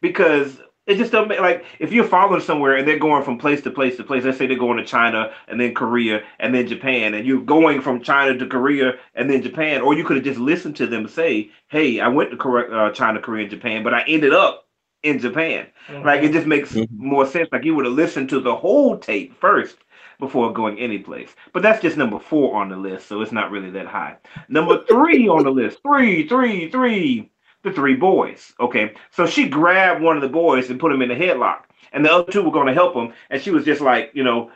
Because 0.00 0.60
it 0.86 0.96
just 0.96 1.12
doesn't 1.12 1.28
make 1.28 1.40
like 1.40 1.64
if 1.80 1.92
you're 1.92 2.04
following 2.04 2.40
somewhere 2.40 2.76
and 2.76 2.88
they're 2.88 2.98
going 2.98 3.22
from 3.22 3.36
place 3.36 3.60
to 3.62 3.70
place 3.70 3.96
to 3.98 4.04
place. 4.04 4.24
Let's 4.24 4.38
say 4.38 4.46
they're 4.46 4.56
going 4.56 4.78
to 4.78 4.84
China 4.84 5.32
and 5.46 5.60
then 5.60 5.74
Korea 5.74 6.22
and 6.38 6.54
then 6.54 6.66
Japan, 6.66 7.14
and 7.14 7.26
you're 7.26 7.42
going 7.42 7.82
from 7.82 8.00
China 8.02 8.36
to 8.38 8.46
Korea 8.46 8.94
and 9.14 9.28
then 9.28 9.42
Japan, 9.42 9.82
or 9.82 9.94
you 9.94 10.04
could 10.04 10.16
have 10.16 10.24
just 10.24 10.40
listened 10.40 10.76
to 10.76 10.86
them 10.86 11.06
say, 11.06 11.50
"Hey, 11.68 12.00
I 12.00 12.08
went 12.08 12.30
to 12.30 12.36
Kore- 12.38 12.72
uh, 12.72 12.90
China, 12.92 13.20
Korea, 13.20 13.42
and 13.42 13.50
Japan, 13.50 13.82
but 13.82 13.92
I 13.92 14.02
ended 14.08 14.32
up 14.32 14.66
in 15.02 15.18
Japan." 15.18 15.66
Mhm. 15.88 16.04
Like 16.04 16.22
it 16.22 16.32
just 16.32 16.46
makes 16.46 16.72
Mhm. 16.74 16.86
more 16.96 17.26
sense. 17.26 17.48
Like 17.52 17.64
you 17.64 17.74
would 17.74 17.84
have 17.84 17.94
listened 17.94 18.30
to 18.30 18.40
the 18.40 18.56
whole 18.56 18.96
tape 18.96 19.34
first 19.38 19.76
before 20.18 20.52
going 20.54 20.78
any 20.78 20.98
place. 20.98 21.36
But 21.52 21.62
that's 21.62 21.82
just 21.82 21.98
number 21.98 22.18
four 22.18 22.56
on 22.56 22.70
the 22.70 22.76
list, 22.76 23.08
so 23.08 23.20
it's 23.20 23.32
not 23.32 23.50
really 23.50 23.70
that 23.70 23.86
high. 23.86 24.16
Number 24.48 24.82
three 24.88 25.28
on 25.28 25.44
the 25.44 25.50
list, 25.50 25.80
three, 25.82 26.26
three, 26.26 26.70
three, 26.70 27.30
the 27.62 27.72
three 27.72 27.96
boys. 27.96 28.52
Okay, 28.60 28.94
so 29.10 29.26
she 29.26 29.48
grabbed 29.48 30.02
one 30.02 30.16
of 30.16 30.22
the 30.22 30.28
boys 30.28 30.70
and 30.70 30.80
put 30.80 30.92
him 30.92 31.02
in 31.02 31.10
a 31.10 31.16
headlock, 31.16 31.64
and 31.92 32.04
the 32.04 32.12
other 32.12 32.30
two 32.30 32.42
were 32.42 32.52
going 32.52 32.66
to 32.68 32.74
help 32.74 32.94
him, 32.94 33.12
and 33.30 33.40
she 33.42 33.50
was 33.50 33.64
just 33.64 33.80
like, 33.80 34.10
you 34.14 34.24
know, 34.24 34.50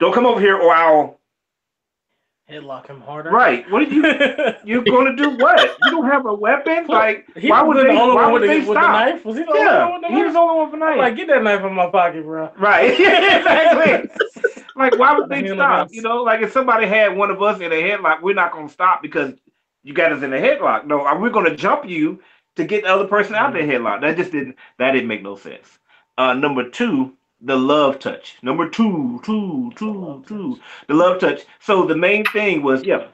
don't 0.00 0.14
come 0.14 0.26
over 0.26 0.40
here 0.40 0.56
or 0.56 0.72
I'll. 0.74 1.20
headlock 2.50 2.86
him 2.86 3.00
harder. 3.00 3.30
Right? 3.30 3.68
What 3.70 3.82
are 3.82 3.86
you? 3.86 4.04
You're 4.62 4.84
going 4.84 5.06
to 5.06 5.16
do 5.16 5.30
what? 5.30 5.76
You 5.80 5.90
don't 5.90 6.06
have 6.10 6.26
a 6.26 6.34
weapon? 6.34 6.88
Like 6.88 7.26
he 7.36 7.50
why 7.50 7.62
would 7.62 7.78
the 7.86 7.88
they? 7.88 7.96
only 7.96 8.16
Why 8.16 8.26
would 8.26 8.42
with, 8.42 8.46
they 8.46 8.60
the, 8.60 8.64
with 8.66 8.80
the 8.80 8.88
stop? 8.88 8.88
knife? 8.88 9.24
Was 9.24 9.36
he 9.36 9.44
the 9.44 9.52
only 9.52 9.74
Yeah, 9.74 9.78
one 9.78 9.92
with 9.92 10.02
the 10.02 10.08
he 10.08 10.22
was 10.22 10.34
the 10.34 10.38
only 10.40 10.56
one 10.60 10.70
for 10.70 10.76
I'm 10.86 10.96
knife. 10.96 10.98
like, 10.98 11.16
get 11.16 11.28
that 11.28 11.42
knife 11.42 11.62
in 11.64 11.74
my 11.74 11.90
pocket, 11.90 12.24
bro. 12.24 12.52
Right. 12.56 12.92
exactly. 13.00 14.08
like, 14.76 14.96
why 14.98 15.16
would 15.18 15.28
they 15.28 15.46
stop? 15.46 15.88
You 15.92 16.02
know, 16.02 16.22
like 16.22 16.42
if 16.42 16.52
somebody 16.52 16.86
had 16.86 17.16
one 17.16 17.30
of 17.30 17.42
us 17.42 17.60
in 17.60 17.72
a 17.72 17.82
headlock, 17.82 18.22
we're 18.22 18.34
not 18.34 18.52
going 18.52 18.66
to 18.68 18.72
stop 18.72 19.02
because 19.02 19.32
you 19.82 19.94
got 19.94 20.12
us 20.12 20.22
in 20.22 20.32
a 20.32 20.38
headlock. 20.38 20.86
No, 20.86 21.04
uh, 21.06 21.18
we're 21.18 21.30
going 21.30 21.50
to 21.50 21.56
jump 21.56 21.86
you 21.88 22.20
to 22.56 22.64
get 22.64 22.82
the 22.84 22.88
other 22.90 23.06
person 23.06 23.34
out 23.34 23.54
of 23.54 23.54
the 23.54 23.72
headlock. 23.72 24.00
That 24.00 24.16
just 24.16 24.32
didn't. 24.32 24.56
That 24.78 24.92
didn't 24.92 25.08
make 25.08 25.22
no 25.22 25.36
sense. 25.36 25.78
Uh, 26.16 26.34
number 26.34 26.68
two, 26.68 27.14
the 27.40 27.56
love 27.56 27.98
touch. 27.98 28.36
Number 28.42 28.68
two, 28.68 29.20
two, 29.24 29.72
two, 29.76 30.24
two. 30.26 30.58
The 30.88 30.94
love 30.94 31.20
touch. 31.20 31.42
So 31.60 31.84
the 31.86 31.96
main 31.96 32.24
thing 32.26 32.62
was, 32.62 32.84
yeah. 32.84 33.08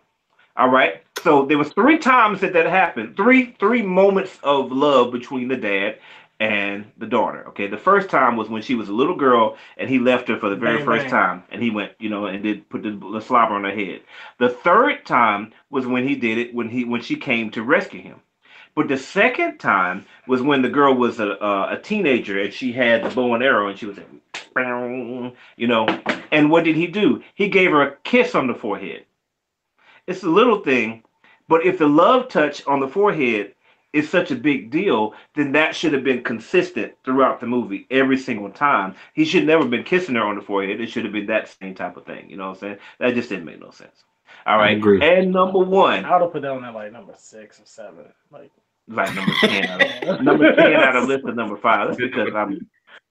All 0.56 0.68
right. 0.68 1.02
So 1.22 1.46
there 1.46 1.58
was 1.58 1.72
three 1.72 1.98
times 1.98 2.40
that 2.40 2.52
that 2.52 2.66
happened. 2.66 3.16
Three 3.16 3.56
three 3.58 3.82
moments 3.82 4.38
of 4.42 4.72
love 4.72 5.12
between 5.12 5.48
the 5.48 5.56
dad 5.56 5.98
and 6.40 6.90
the 6.96 7.06
daughter. 7.06 7.46
Okay, 7.48 7.66
the 7.66 7.76
first 7.76 8.08
time 8.08 8.36
was 8.36 8.48
when 8.48 8.62
she 8.62 8.74
was 8.74 8.88
a 8.88 8.92
little 8.92 9.14
girl 9.16 9.56
and 9.76 9.88
he 9.88 9.98
left 9.98 10.28
her 10.28 10.38
for 10.38 10.48
the 10.48 10.56
very 10.56 10.78
Bang, 10.78 10.86
first 10.86 11.02
bang. 11.04 11.10
time, 11.10 11.42
and 11.50 11.62
he 11.62 11.70
went, 11.70 11.92
you 11.98 12.08
know, 12.08 12.26
and 12.26 12.42
did 12.42 12.66
put 12.70 12.82
the, 12.82 12.98
the 13.12 13.20
slobber 13.20 13.54
on 13.54 13.64
her 13.64 13.74
head. 13.74 14.00
The 14.38 14.48
third 14.48 15.04
time 15.04 15.52
was 15.68 15.86
when 15.86 16.08
he 16.08 16.14
did 16.16 16.38
it 16.38 16.54
when 16.54 16.68
he 16.70 16.84
when 16.84 17.02
she 17.02 17.16
came 17.16 17.50
to 17.50 17.62
rescue 17.62 18.00
him. 18.02 18.20
But 18.74 18.88
the 18.88 18.96
second 18.96 19.58
time 19.58 20.06
was 20.26 20.42
when 20.42 20.62
the 20.62 20.68
girl 20.68 20.94
was 20.94 21.20
a, 21.20 21.30
a, 21.30 21.74
a 21.74 21.80
teenager 21.82 22.40
and 22.40 22.52
she 22.52 22.72
had 22.72 23.04
the 23.04 23.14
bow 23.14 23.34
and 23.34 23.42
arrow 23.42 23.68
and 23.68 23.78
she 23.78 23.86
was, 23.86 23.98
like, 23.98 24.06
you 25.56 25.66
know. 25.66 25.86
And 26.30 26.50
what 26.50 26.64
did 26.64 26.76
he 26.76 26.86
do? 26.86 27.22
He 27.34 27.48
gave 27.48 27.70
her 27.72 27.82
a 27.82 27.96
kiss 28.04 28.34
on 28.34 28.46
the 28.46 28.54
forehead. 28.54 29.04
It's 30.06 30.22
a 30.22 30.28
little 30.28 30.60
thing, 30.60 31.02
but 31.48 31.64
if 31.64 31.78
the 31.78 31.86
love 31.86 32.28
touch 32.28 32.64
on 32.66 32.80
the 32.80 32.88
forehead 32.88 33.54
is 33.92 34.08
such 34.08 34.30
a 34.30 34.36
big 34.36 34.70
deal, 34.70 35.14
then 35.34 35.52
that 35.52 35.74
should 35.74 35.92
have 35.92 36.04
been 36.04 36.22
consistent 36.22 36.92
throughout 37.04 37.40
the 37.40 37.46
movie 37.46 37.86
every 37.90 38.16
single 38.16 38.50
time. 38.50 38.94
He 39.14 39.24
should 39.24 39.46
never 39.46 39.62
have 39.62 39.70
been 39.70 39.84
kissing 39.84 40.14
her 40.14 40.22
on 40.22 40.36
the 40.36 40.42
forehead. 40.42 40.80
It 40.80 40.90
should 40.90 41.04
have 41.04 41.12
been 41.12 41.26
that 41.26 41.54
same 41.60 41.74
type 41.74 41.96
of 41.96 42.06
thing. 42.06 42.30
You 42.30 42.36
know 42.36 42.48
what 42.48 42.54
I'm 42.54 42.60
saying? 42.60 42.78
That 42.98 43.14
just 43.14 43.28
didn't 43.28 43.46
make 43.46 43.60
no 43.60 43.70
sense. 43.70 44.04
All 44.46 44.60
I 44.60 44.70
agree. 44.70 45.00
And 45.02 45.32
number 45.32 45.58
one, 45.58 46.04
I 46.04 46.12
would 46.16 46.22
have 46.22 46.32
put 46.32 46.42
that 46.42 46.50
on 46.50 46.64
at 46.64 46.74
like 46.74 46.92
number 46.92 47.12
six 47.16 47.60
or 47.60 47.66
seven. 47.66 48.06
Like 48.30 48.50
like 48.88 49.14
number 49.14 49.32
ten, 49.40 50.24
number 50.24 50.54
ten 50.54 50.74
out 50.74 50.96
of 50.96 51.04
list 51.08 51.24
of 51.24 51.36
number 51.36 51.56
five. 51.56 51.88
That's 51.88 52.00
because 52.00 52.34
I'm, 52.34 52.58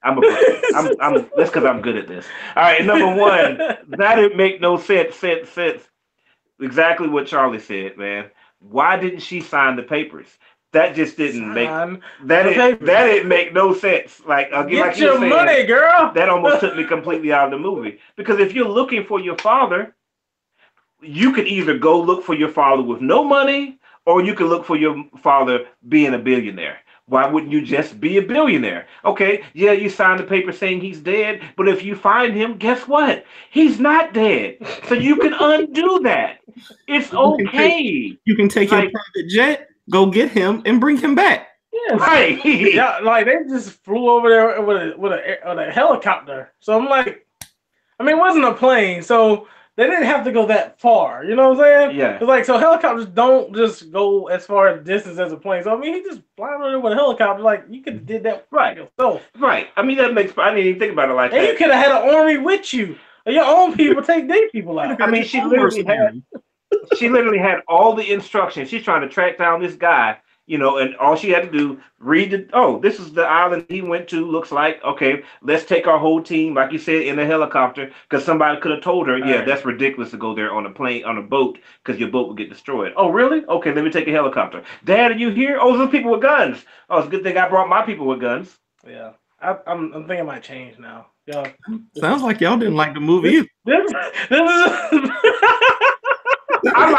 I'm, 0.04 0.18
a, 0.18 0.62
I'm, 0.76 0.88
I'm. 1.02 1.30
That's 1.38 1.50
because 1.50 1.66
I'm 1.66 1.82
good 1.82 1.98
at 1.98 2.08
this. 2.08 2.26
All 2.56 2.64
right, 2.64 2.84
number 2.86 3.08
one, 3.16 3.58
that 3.98 4.16
didn't 4.16 4.38
make 4.38 4.60
no 4.62 4.78
sense. 4.78 5.16
Sense, 5.16 5.50
sense. 5.50 5.82
Exactly 6.62 7.08
what 7.08 7.28
Charlie 7.28 7.60
said, 7.60 7.98
man. 7.98 8.30
Why 8.60 8.98
didn't 8.98 9.22
she 9.22 9.40
sign 9.42 9.78
the 9.78 9.84
papers? 9.84 10.28
That 10.72 10.94
just 10.96 11.18
didn't 11.18 11.54
make 11.54 11.68
that. 11.70 12.00
the 12.22 12.28
Didn't, 12.28 12.54
papers. 12.54 12.88
that 12.88 13.04
didn't 13.06 13.28
make 13.30 13.54
no 13.54 13.74
sense. 13.74 14.22
Like, 14.28 14.52
Get 14.52 14.72
like 14.72 14.98
you 14.98 15.06
your 15.06 15.14
were 15.14 15.20
saying, 15.22 15.30
money, 15.30 15.64
girl. 15.66 16.12
that 16.14 16.30
almost 16.30 16.60
took 16.60 16.76
me 16.76 16.84
completely 16.88 17.32
out 17.34 17.46
of 17.46 17.52
the 17.52 17.58
movie. 17.58 18.00
Because 18.18 18.40
if 18.40 18.54
you're 18.54 18.68
looking 18.68 19.04
for 19.06 19.20
your 19.20 19.38
father, 19.38 19.96
you 21.02 21.34
could 21.34 21.48
either 21.48 21.78
go 21.78 22.00
look 22.00 22.24
for 22.24 22.34
your 22.34 22.50
father 22.50 22.82
with 22.84 23.02
no 23.02 23.24
money, 23.24 23.80
or 24.06 24.22
you 24.22 24.34
could 24.34 24.48
look 24.48 24.66
for 24.66 24.76
your 24.76 25.04
father 25.22 25.66
being 25.88 26.14
a 26.14 26.18
billionaire. 26.20 26.80
Why 27.06 27.28
wouldn't 27.28 27.52
you 27.52 27.62
just 27.64 28.00
be 28.00 28.18
a 28.18 28.22
billionaire? 28.22 28.86
Okay, 29.04 29.44
yeah, 29.54 29.72
you 29.72 29.90
signed 29.90 30.20
the 30.20 30.24
paper 30.24 30.52
saying 30.52 30.82
he's 30.82 31.00
dead, 31.00 31.42
but 31.58 31.68
if 31.68 31.84
you 31.84 31.96
find 31.96 32.36
him, 32.36 32.58
guess 32.58 32.88
what? 32.88 33.26
He's 33.50 33.80
not 33.80 34.14
dead. 34.14 34.58
So 34.88 34.94
you 34.94 35.16
can 35.16 35.34
undo 35.34 36.00
that. 36.04 36.38
It's 36.88 37.12
You 37.12 37.36
can 37.40 37.48
okay. 37.48 38.18
You 38.26 38.36
can 38.36 38.48
take 38.48 38.72
Like- 38.72 38.92
your 38.92 38.92
private 38.92 39.30
jet, 39.30 39.68
go 39.90 40.06
get 40.06 40.30
him, 40.32 40.62
and 40.66 40.80
bring 40.80 40.98
him 40.98 41.16
back. 41.16 41.48
Yeah. 41.72 41.96
Right. 41.96 42.46
yeah, 42.46 43.00
like 43.00 43.26
they 43.26 43.36
just 43.48 43.84
flew 43.84 44.10
over 44.10 44.30
there 44.30 44.62
with 44.62 44.78
a 44.78 44.94
with 44.98 45.12
a, 45.14 45.38
with 45.46 45.60
a 45.60 45.72
helicopter. 45.72 46.52
So 46.60 46.78
I'm 46.78 46.88
like, 46.90 47.26
I 48.00 48.04
mean, 48.04 48.18
it 48.18 48.20
wasn't 48.20 48.46
a 48.46 48.54
plane, 48.54 49.02
so 49.02 49.48
they 49.80 49.86
didn't 49.88 50.04
have 50.04 50.26
to 50.26 50.32
go 50.34 50.46
that 50.48 50.80
far. 50.82 51.24
You 51.24 51.36
know 51.36 51.50
what 51.54 51.66
I'm 51.66 51.88
saying? 51.88 51.98
Yeah. 51.98 52.16
It's 52.16 52.24
like 52.26 52.44
so 52.44 52.58
helicopters 52.58 53.06
don't 53.06 53.56
just 53.56 53.92
go 53.92 54.28
as 54.28 54.46
far 54.46 54.68
a 54.68 54.84
distance 54.84 55.18
as 55.20 55.32
a 55.32 55.38
plane. 55.38 55.64
So 55.64 55.74
I 55.74 55.80
mean, 55.80 55.94
he 55.94 56.02
just 56.04 56.22
flying 56.36 56.62
over 56.62 56.80
with 56.82 56.92
a 56.94 56.96
helicopter. 56.96 57.42
Like 57.42 57.64
you 57.70 57.82
could 57.82 57.94
have 57.94 58.06
did 58.06 58.24
that 58.24 58.46
Right. 58.52 58.76
yourself, 58.76 59.22
Right. 59.38 59.70
I 59.78 59.82
mean, 59.82 59.98
that 59.98 60.14
makes, 60.14 60.38
I 60.38 60.50
didn't 60.50 60.66
even 60.68 60.80
think 60.80 60.92
about 60.94 61.10
it 61.10 61.14
like 61.14 61.32
that. 61.32 61.40
and 61.40 61.48
you 61.48 61.56
could 61.56 61.72
have 61.72 61.86
had 61.86 61.92
an 62.04 62.14
army 62.14 62.38
with 62.38 62.74
you. 62.74 62.98
Your 63.26 63.46
own 63.46 63.74
people 63.76 64.04
take 64.04 64.28
their 64.28 64.50
people 64.50 64.80
out. 64.80 65.02
I 65.02 65.10
mean, 65.10 65.24
she 65.24 65.42
literally 65.44 65.84
had 65.86 66.22
she 66.98 67.10
literally 67.10 67.40
had 67.40 67.60
all 67.68 67.96
the 67.96 68.12
instructions. 68.12 68.70
She's 68.70 68.84
trying 68.84 69.02
to 69.02 69.10
track 69.10 69.38
down 69.38 69.62
this 69.62 69.76
guy, 69.76 70.18
you 70.50 70.58
know, 70.58 70.78
and 70.80 70.96
all 70.98 71.16
she 71.16 71.30
had 71.30 71.44
to 71.44 71.52
do 71.58 71.80
read 72.00 72.32
the 72.32 72.50
oh, 72.54 72.80
this 72.80 73.00
is 73.00 73.14
the 73.14 73.24
island 73.24 73.66
he 73.70 73.82
went 73.82 74.08
to. 74.10 74.26
Looks 74.26 74.52
like 74.52 74.84
okay, 74.84 75.22
let's 75.44 75.64
take 75.66 75.86
our 75.88 76.00
whole 76.00 76.22
team, 76.24 76.56
like 76.56 76.72
you 76.72 76.80
said, 76.80 77.04
in 77.04 77.20
a 77.20 77.26
helicopter, 77.26 77.92
because 78.10 78.26
somebody 78.26 78.60
could 78.60 78.72
have 78.72 78.82
told 78.82 79.08
her, 79.08 79.18
yeah, 79.18 79.36
Right. 79.38 79.46
that's 79.48 79.64
ridiculous 79.66 80.12
to 80.12 80.18
go 80.18 80.34
there 80.34 80.52
on 80.54 80.66
a 80.66 80.70
plane 80.72 81.06
on 81.06 81.18
a 81.18 81.22
boat 81.22 81.60
because 81.84 82.00
your 82.00 82.10
boat 82.10 82.28
would 82.28 82.38
get 82.38 82.50
destroyed. 82.50 82.94
Oh, 82.98 83.10
really? 83.10 83.46
Okay, 83.46 83.72
let 83.74 83.84
me 83.84 83.92
take 83.92 84.08
a 84.08 84.12
helicopter. 84.12 84.64
Dad, 84.86 85.12
are 85.12 85.18
you 85.18 85.30
here? 85.30 85.60
Oh, 85.62 85.78
those 85.78 85.92
people 85.92 86.12
with 86.12 86.22
guns. 86.22 86.66
Oh, 86.90 86.98
it's 86.98 87.08
a 87.08 87.12
good 87.12 87.24
thing 87.24 87.38
I 87.38 87.48
brought 87.48 87.70
my 87.70 87.84
people 87.86 88.08
with 88.08 88.20
guns. 88.22 88.58
Yeah, 88.88 89.12
I, 89.42 89.56
I'm 89.68 89.94
I'm 89.94 90.04
thinking 90.08 90.20
it 90.20 90.26
might 90.26 90.44
change 90.44 90.80
now. 90.80 91.08
Yo, 91.28 91.44
Sounds 91.98 92.24
like 92.24 92.42
y'all 92.42 92.58
didn't 92.58 92.76
like 92.76 92.96
the 92.96 93.00
movie 93.00 93.30
either. 93.30 93.48
this 93.66 93.92
this 94.30 94.42
is. 94.92 95.10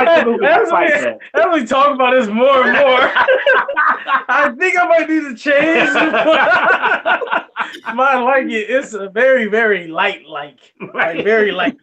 I 0.00 0.04
like 0.04 0.24
the 0.24 0.30
movie 0.30 0.46
As 0.46 0.72
we, 0.72 1.40
as 1.40 1.46
we 1.52 1.66
talk 1.66 1.94
about 1.94 2.12
this 2.12 2.28
more 2.28 2.64
and 2.66 2.72
more, 2.72 3.12
I 4.28 4.54
think 4.58 4.78
I 4.78 4.86
might 4.86 5.08
need 5.08 5.22
to 5.22 5.34
change. 5.36 5.90
My 7.94 8.16
like 8.18 8.46
it. 8.46 8.70
It's 8.70 8.94
a 8.94 9.08
very, 9.08 9.46
very 9.46 9.88
light 9.88 10.26
like. 10.26 10.74
Like 10.94 11.24
very 11.24 11.52
light. 11.52 11.78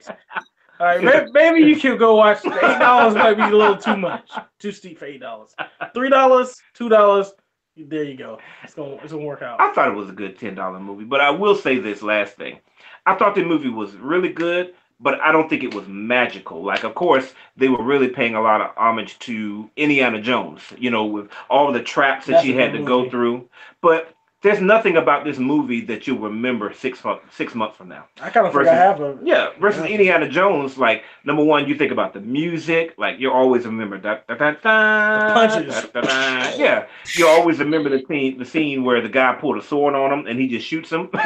All 0.80 0.86
right, 0.86 1.28
maybe 1.34 1.62
you 1.62 1.76
can 1.76 1.98
go 1.98 2.16
watch. 2.16 2.46
Eight 2.46 2.80
dollars 2.80 3.16
might 3.16 3.34
be 3.34 3.44
a 3.44 3.50
little 3.50 3.78
too 3.78 3.98
much, 3.98 4.30
too 4.60 4.72
steep 4.72 5.00
for 5.00 5.06
eight 5.06 5.20
dollars. 5.20 5.56
Three 5.94 6.10
dollars, 6.10 6.62
two 6.76 6.88
dollars. 6.88 7.32
There 7.76 8.04
you 8.04 8.16
go. 8.16 8.40
It's 8.64 8.74
gonna 8.74 8.96
it's 9.04 9.12
gonna 9.12 9.26
work 9.26 9.42
out. 9.42 9.60
I 9.60 9.72
thought 9.74 9.88
it 9.88 9.96
was 9.96 10.10
a 10.10 10.14
good 10.14 10.38
ten 10.38 10.56
dollar 10.56 10.80
movie, 10.80 11.04
but 11.04 11.20
I 11.22 11.32
will 11.32 11.56
say 11.56 11.80
this 11.80 12.04
last 12.04 12.36
thing: 12.36 12.60
I 13.06 13.16
thought 13.16 13.34
the 13.34 13.44
movie 13.44 13.70
was 13.70 13.96
really 13.96 14.30
good, 14.30 14.74
but 15.00 15.20
I 15.22 15.32
don't 15.32 15.48
think 15.50 15.64
it 15.64 15.74
was 15.74 15.88
magical. 15.88 16.64
Like, 16.64 16.84
of 16.84 16.96
course, 16.96 17.34
they 17.56 17.70
were 17.70 17.84
really 17.84 18.08
paying 18.08 18.36
a 18.36 18.42
lot 18.42 18.62
of 18.62 18.72
homage 18.78 19.20
to 19.20 19.70
Indiana 19.76 20.22
Jones, 20.22 20.62
you 20.78 20.90
know, 20.90 21.06
with 21.06 21.30
all 21.50 21.72
the 21.72 21.82
traps 21.84 22.26
that 22.28 22.34
That's 22.34 22.46
she 22.46 22.54
had 22.54 22.74
to 22.74 22.84
go 22.84 23.10
through. 23.10 23.48
But 23.82 24.14
there's 24.44 24.62
nothing 24.62 24.98
about 24.98 25.24
this 25.26 25.40
movie 25.40 25.82
that 25.82 26.06
you'll 26.06 26.20
remember 26.20 26.72
six 26.72 27.04
months 27.04 27.24
six 27.36 27.56
months 27.56 27.76
from 27.76 27.90
now. 27.90 28.06
I 28.22 28.30
kind 28.30 28.46
of 28.46 28.54
versus- 28.54 28.70
forgot 28.70 28.76
half 28.76 29.00
of. 29.00 29.20
Yeah, 29.26 29.50
versus 29.60 29.82
Yeah. 29.84 29.90
Indiana 29.92 30.30
Jones, 30.30 30.78
like 30.78 31.04
number 31.26 31.44
one, 31.44 31.68
you 31.68 31.76
think 31.76 31.92
about 31.92 32.14
the 32.14 32.20
music, 32.22 32.94
like 32.98 33.20
you 33.20 33.32
always 33.32 33.66
remember 33.66 33.98
da, 33.98 34.18
da, 34.28 34.36
da, 34.36 34.52
da, 34.52 35.34
punches. 35.34 35.74
da, 35.92 36.02
da, 36.02 36.02
da. 36.02 36.56
Yeah, 36.56 36.86
you 37.16 37.28
always 37.28 37.58
remember 37.60 37.90
the 37.90 38.04
scene, 38.08 38.38
the 38.38 38.46
scene 38.46 38.84
where 38.84 39.02
the 39.02 39.10
guy 39.10 39.34
pulled 39.34 39.58
a 39.58 39.62
sword 39.64 39.96
on 39.96 40.12
him 40.14 40.28
and 40.28 40.40
he 40.40 40.48
just 40.48 40.66
shoots 40.68 40.92
him. 40.92 41.10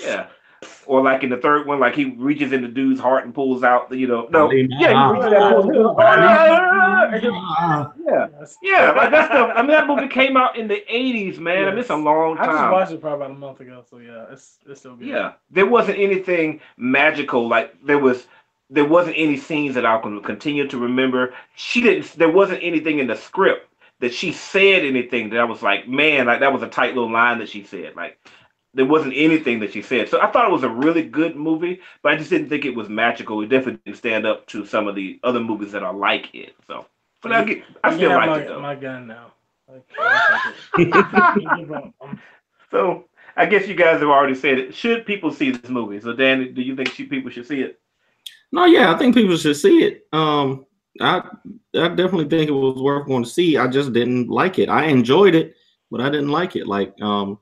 Yeah, 0.00 0.26
or 0.86 1.02
like 1.02 1.22
in 1.22 1.30
the 1.30 1.36
third 1.36 1.66
one, 1.66 1.80
like 1.80 1.94
he 1.94 2.06
reaches 2.06 2.52
in 2.52 2.62
the 2.62 2.68
dude's 2.68 3.00
heart 3.00 3.24
and 3.24 3.34
pulls 3.34 3.62
out 3.62 3.90
the, 3.90 3.96
you 3.96 4.06
know, 4.06 4.28
no, 4.30 4.50
yeah, 4.50 4.58
he 4.58 5.12
reaches 5.12 5.32
out 5.32 5.54
and 5.54 5.62
pulls 5.62 5.76
his 5.76 5.84
heart. 5.84 6.18
Ah, 6.20 7.92
yeah, 8.06 8.28
yeah, 8.62 8.90
like 8.92 9.10
that 9.10 9.26
stuff. 9.26 9.52
I 9.54 9.62
mean, 9.62 9.70
that 9.70 9.86
movie 9.86 10.08
came 10.08 10.36
out 10.36 10.56
in 10.56 10.68
the 10.68 10.82
'80s, 10.90 11.38
man. 11.38 11.66
I 11.66 11.70
mean, 11.70 11.78
it's 11.78 11.90
a 11.90 11.96
long 11.96 12.36
time. 12.36 12.50
I 12.50 12.52
just 12.52 12.72
watched 12.72 12.92
it 12.92 13.00
probably 13.00 13.26
about 13.26 13.36
a 13.36 13.38
month 13.38 13.60
ago, 13.60 13.84
so 13.88 13.98
yeah, 13.98 14.26
it's 14.30 14.58
it's 14.68 14.80
still 14.80 14.96
good. 14.96 15.08
Yeah, 15.08 15.32
there 15.50 15.66
wasn't 15.66 15.98
anything 15.98 16.60
magical. 16.76 17.48
Like 17.48 17.74
there 17.84 17.98
was, 17.98 18.26
there 18.68 18.84
wasn't 18.84 19.16
any 19.18 19.36
scenes 19.36 19.74
that 19.74 19.86
I 19.86 20.00
can 20.00 20.22
continue 20.22 20.66
to 20.68 20.78
remember. 20.78 21.34
She 21.56 21.80
didn't. 21.80 22.12
There 22.16 22.30
wasn't 22.30 22.60
anything 22.62 22.98
in 22.98 23.06
the 23.06 23.16
script 23.16 23.66
that 24.00 24.14
she 24.14 24.32
said 24.32 24.84
anything 24.84 25.30
that 25.30 25.40
I 25.40 25.44
was 25.44 25.62
like, 25.62 25.86
man, 25.86 26.26
like 26.26 26.40
that 26.40 26.52
was 26.52 26.62
a 26.62 26.68
tight 26.68 26.94
little 26.94 27.12
line 27.12 27.38
that 27.38 27.48
she 27.48 27.64
said. 27.64 27.94
Like 27.96 28.18
there 28.74 28.86
wasn't 28.86 29.14
anything 29.16 29.60
that 29.60 29.72
she 29.72 29.82
said. 29.82 30.08
So 30.08 30.20
I 30.20 30.30
thought 30.30 30.48
it 30.48 30.52
was 30.52 30.62
a 30.62 30.68
really 30.68 31.02
good 31.02 31.36
movie, 31.36 31.80
but 32.02 32.12
I 32.12 32.16
just 32.16 32.30
didn't 32.30 32.48
think 32.48 32.64
it 32.64 32.74
was 32.74 32.88
magical. 32.88 33.42
It 33.42 33.48
definitely 33.48 33.80
didn't 33.84 33.98
stand 33.98 34.26
up 34.26 34.46
to 34.48 34.64
some 34.64 34.86
of 34.86 34.94
the 34.94 35.18
other 35.24 35.40
movies 35.40 35.72
that 35.72 35.82
are 35.82 35.94
like 35.94 36.34
it. 36.34 36.54
So, 36.66 36.86
but 37.22 37.32
I 37.32 37.44
get, 37.44 37.64
I 37.82 37.94
still 37.96 38.10
can 38.10 38.16
like 38.16 38.28
have 38.28 38.38
it 38.38 38.48
my, 38.48 38.54
though. 38.54 38.60
my 38.60 38.74
gun 38.74 39.06
now. 39.06 39.32
Like, 39.68 39.84
I'll 39.98 41.34
take 41.34 41.46
it. 41.68 41.94
So 42.70 43.04
I 43.36 43.46
guess 43.46 43.66
you 43.66 43.74
guys 43.74 44.00
have 44.00 44.08
already 44.08 44.34
said 44.34 44.58
it. 44.58 44.74
Should 44.74 45.06
people 45.06 45.32
see 45.32 45.50
this 45.50 45.70
movie? 45.70 46.00
So 46.00 46.12
Dan, 46.12 46.54
do 46.54 46.62
you 46.62 46.76
think 46.76 46.92
she, 46.92 47.04
people 47.04 47.30
should 47.30 47.46
see 47.46 47.62
it? 47.62 47.80
No, 48.52 48.66
yeah, 48.66 48.92
I 48.92 48.98
think 48.98 49.14
people 49.14 49.36
should 49.36 49.56
see 49.56 49.82
it. 49.82 50.06
Um, 50.12 50.66
I 51.00 51.22
I 51.74 51.88
definitely 51.88 52.28
think 52.28 52.48
it 52.48 52.52
was 52.52 52.80
worth 52.80 53.06
going 53.06 53.24
to 53.24 53.30
see. 53.30 53.56
I 53.56 53.66
just 53.68 53.92
didn't 53.92 54.28
like 54.28 54.58
it. 54.58 54.68
I 54.68 54.86
enjoyed 54.86 55.34
it, 55.34 55.54
but 55.90 56.00
I 56.00 56.10
didn't 56.10 56.30
like 56.30 56.56
it. 56.56 56.66
Like 56.66 56.94
um, 57.00 57.38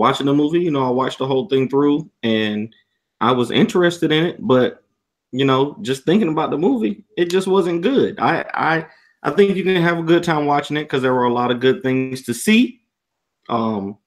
watching 0.00 0.26
the 0.26 0.34
movie, 0.34 0.60
you 0.60 0.70
know, 0.70 0.86
I 0.86 0.90
watched 0.90 1.18
the 1.18 1.26
whole 1.26 1.46
thing 1.48 1.68
through, 1.68 2.10
and 2.22 2.74
I 3.20 3.32
was 3.32 3.50
interested 3.50 4.10
in 4.10 4.24
it, 4.24 4.36
but 4.40 4.82
you 5.32 5.44
know, 5.44 5.76
just 5.82 6.04
thinking 6.04 6.32
about 6.32 6.50
the 6.50 6.58
movie, 6.58 7.04
it 7.16 7.30
just 7.30 7.46
wasn't 7.46 7.82
good. 7.82 8.18
I 8.18 8.44
I 8.54 8.86
I 9.22 9.30
think 9.30 9.56
you 9.56 9.62
can 9.62 9.82
have 9.82 9.98
a 9.98 10.10
good 10.12 10.24
time 10.24 10.46
watching 10.46 10.76
it 10.76 10.84
because 10.84 11.02
there 11.02 11.14
were 11.14 11.30
a 11.30 11.32
lot 11.32 11.50
of 11.50 11.60
good 11.60 11.82
things 11.82 12.22
to 12.22 12.34
see. 12.34 12.80
Um, 13.48 13.98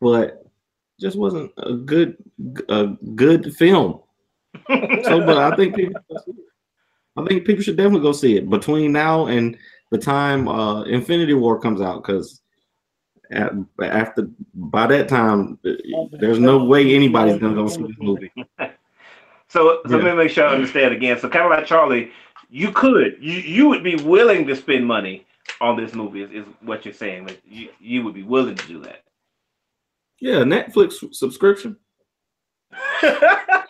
but 0.00 0.44
just 0.98 1.16
wasn't 1.16 1.52
a 1.58 1.74
good 1.74 2.16
a 2.68 2.86
good 3.14 3.54
film. 3.54 4.00
So, 5.06 5.20
but 5.26 5.38
I 5.38 5.54
think 5.56 5.76
people, 5.76 6.00
I 7.16 7.24
think 7.26 7.46
people 7.46 7.62
should 7.62 7.76
definitely 7.76 8.02
go 8.02 8.12
see 8.12 8.36
it 8.36 8.50
between 8.50 8.92
now 8.92 9.26
and 9.26 9.56
the 9.90 9.98
time 9.98 10.48
uh, 10.48 10.82
Infinity 10.84 11.34
War 11.34 11.60
comes 11.60 11.80
out, 11.80 12.02
because 12.02 12.40
after 13.32 14.28
by 14.54 14.86
that 14.88 15.08
time, 15.08 15.58
there's 16.12 16.38
no 16.38 16.64
way 16.64 16.94
anybody's 16.94 17.38
gonna 17.38 17.54
go 17.54 17.68
see 17.68 17.82
this 17.82 17.96
movie. 18.00 18.32
So, 19.48 19.48
so 19.48 19.80
Yeah. 19.88 19.96
let 19.96 20.04
me 20.04 20.12
make 20.14 20.30
sure 20.30 20.46
I 20.46 20.54
understand 20.54 20.94
again. 20.94 21.18
So, 21.18 21.28
kind 21.28 21.44
of 21.44 21.50
like 21.50 21.66
Charlie, 21.66 22.12
you 22.48 22.70
could, 22.72 23.16
you 23.20 23.34
you 23.40 23.68
would 23.68 23.82
be 23.84 23.96
willing 23.96 24.46
to 24.46 24.56
spend 24.56 24.86
money, 24.86 25.26
on 25.60 25.76
this 25.76 25.94
movie. 25.94 26.22
Is, 26.22 26.30
is 26.30 26.44
what 26.62 26.84
you're 26.84 26.94
saying? 26.94 27.26
Like 27.26 27.42
you 27.44 27.68
you 27.80 28.02
would 28.04 28.14
be 28.14 28.22
willing 28.22 28.54
to 28.54 28.66
do 28.66 28.78
that? 28.80 29.02
Yeah, 30.20 30.36
Netflix 30.44 31.14
subscription. 31.14 31.76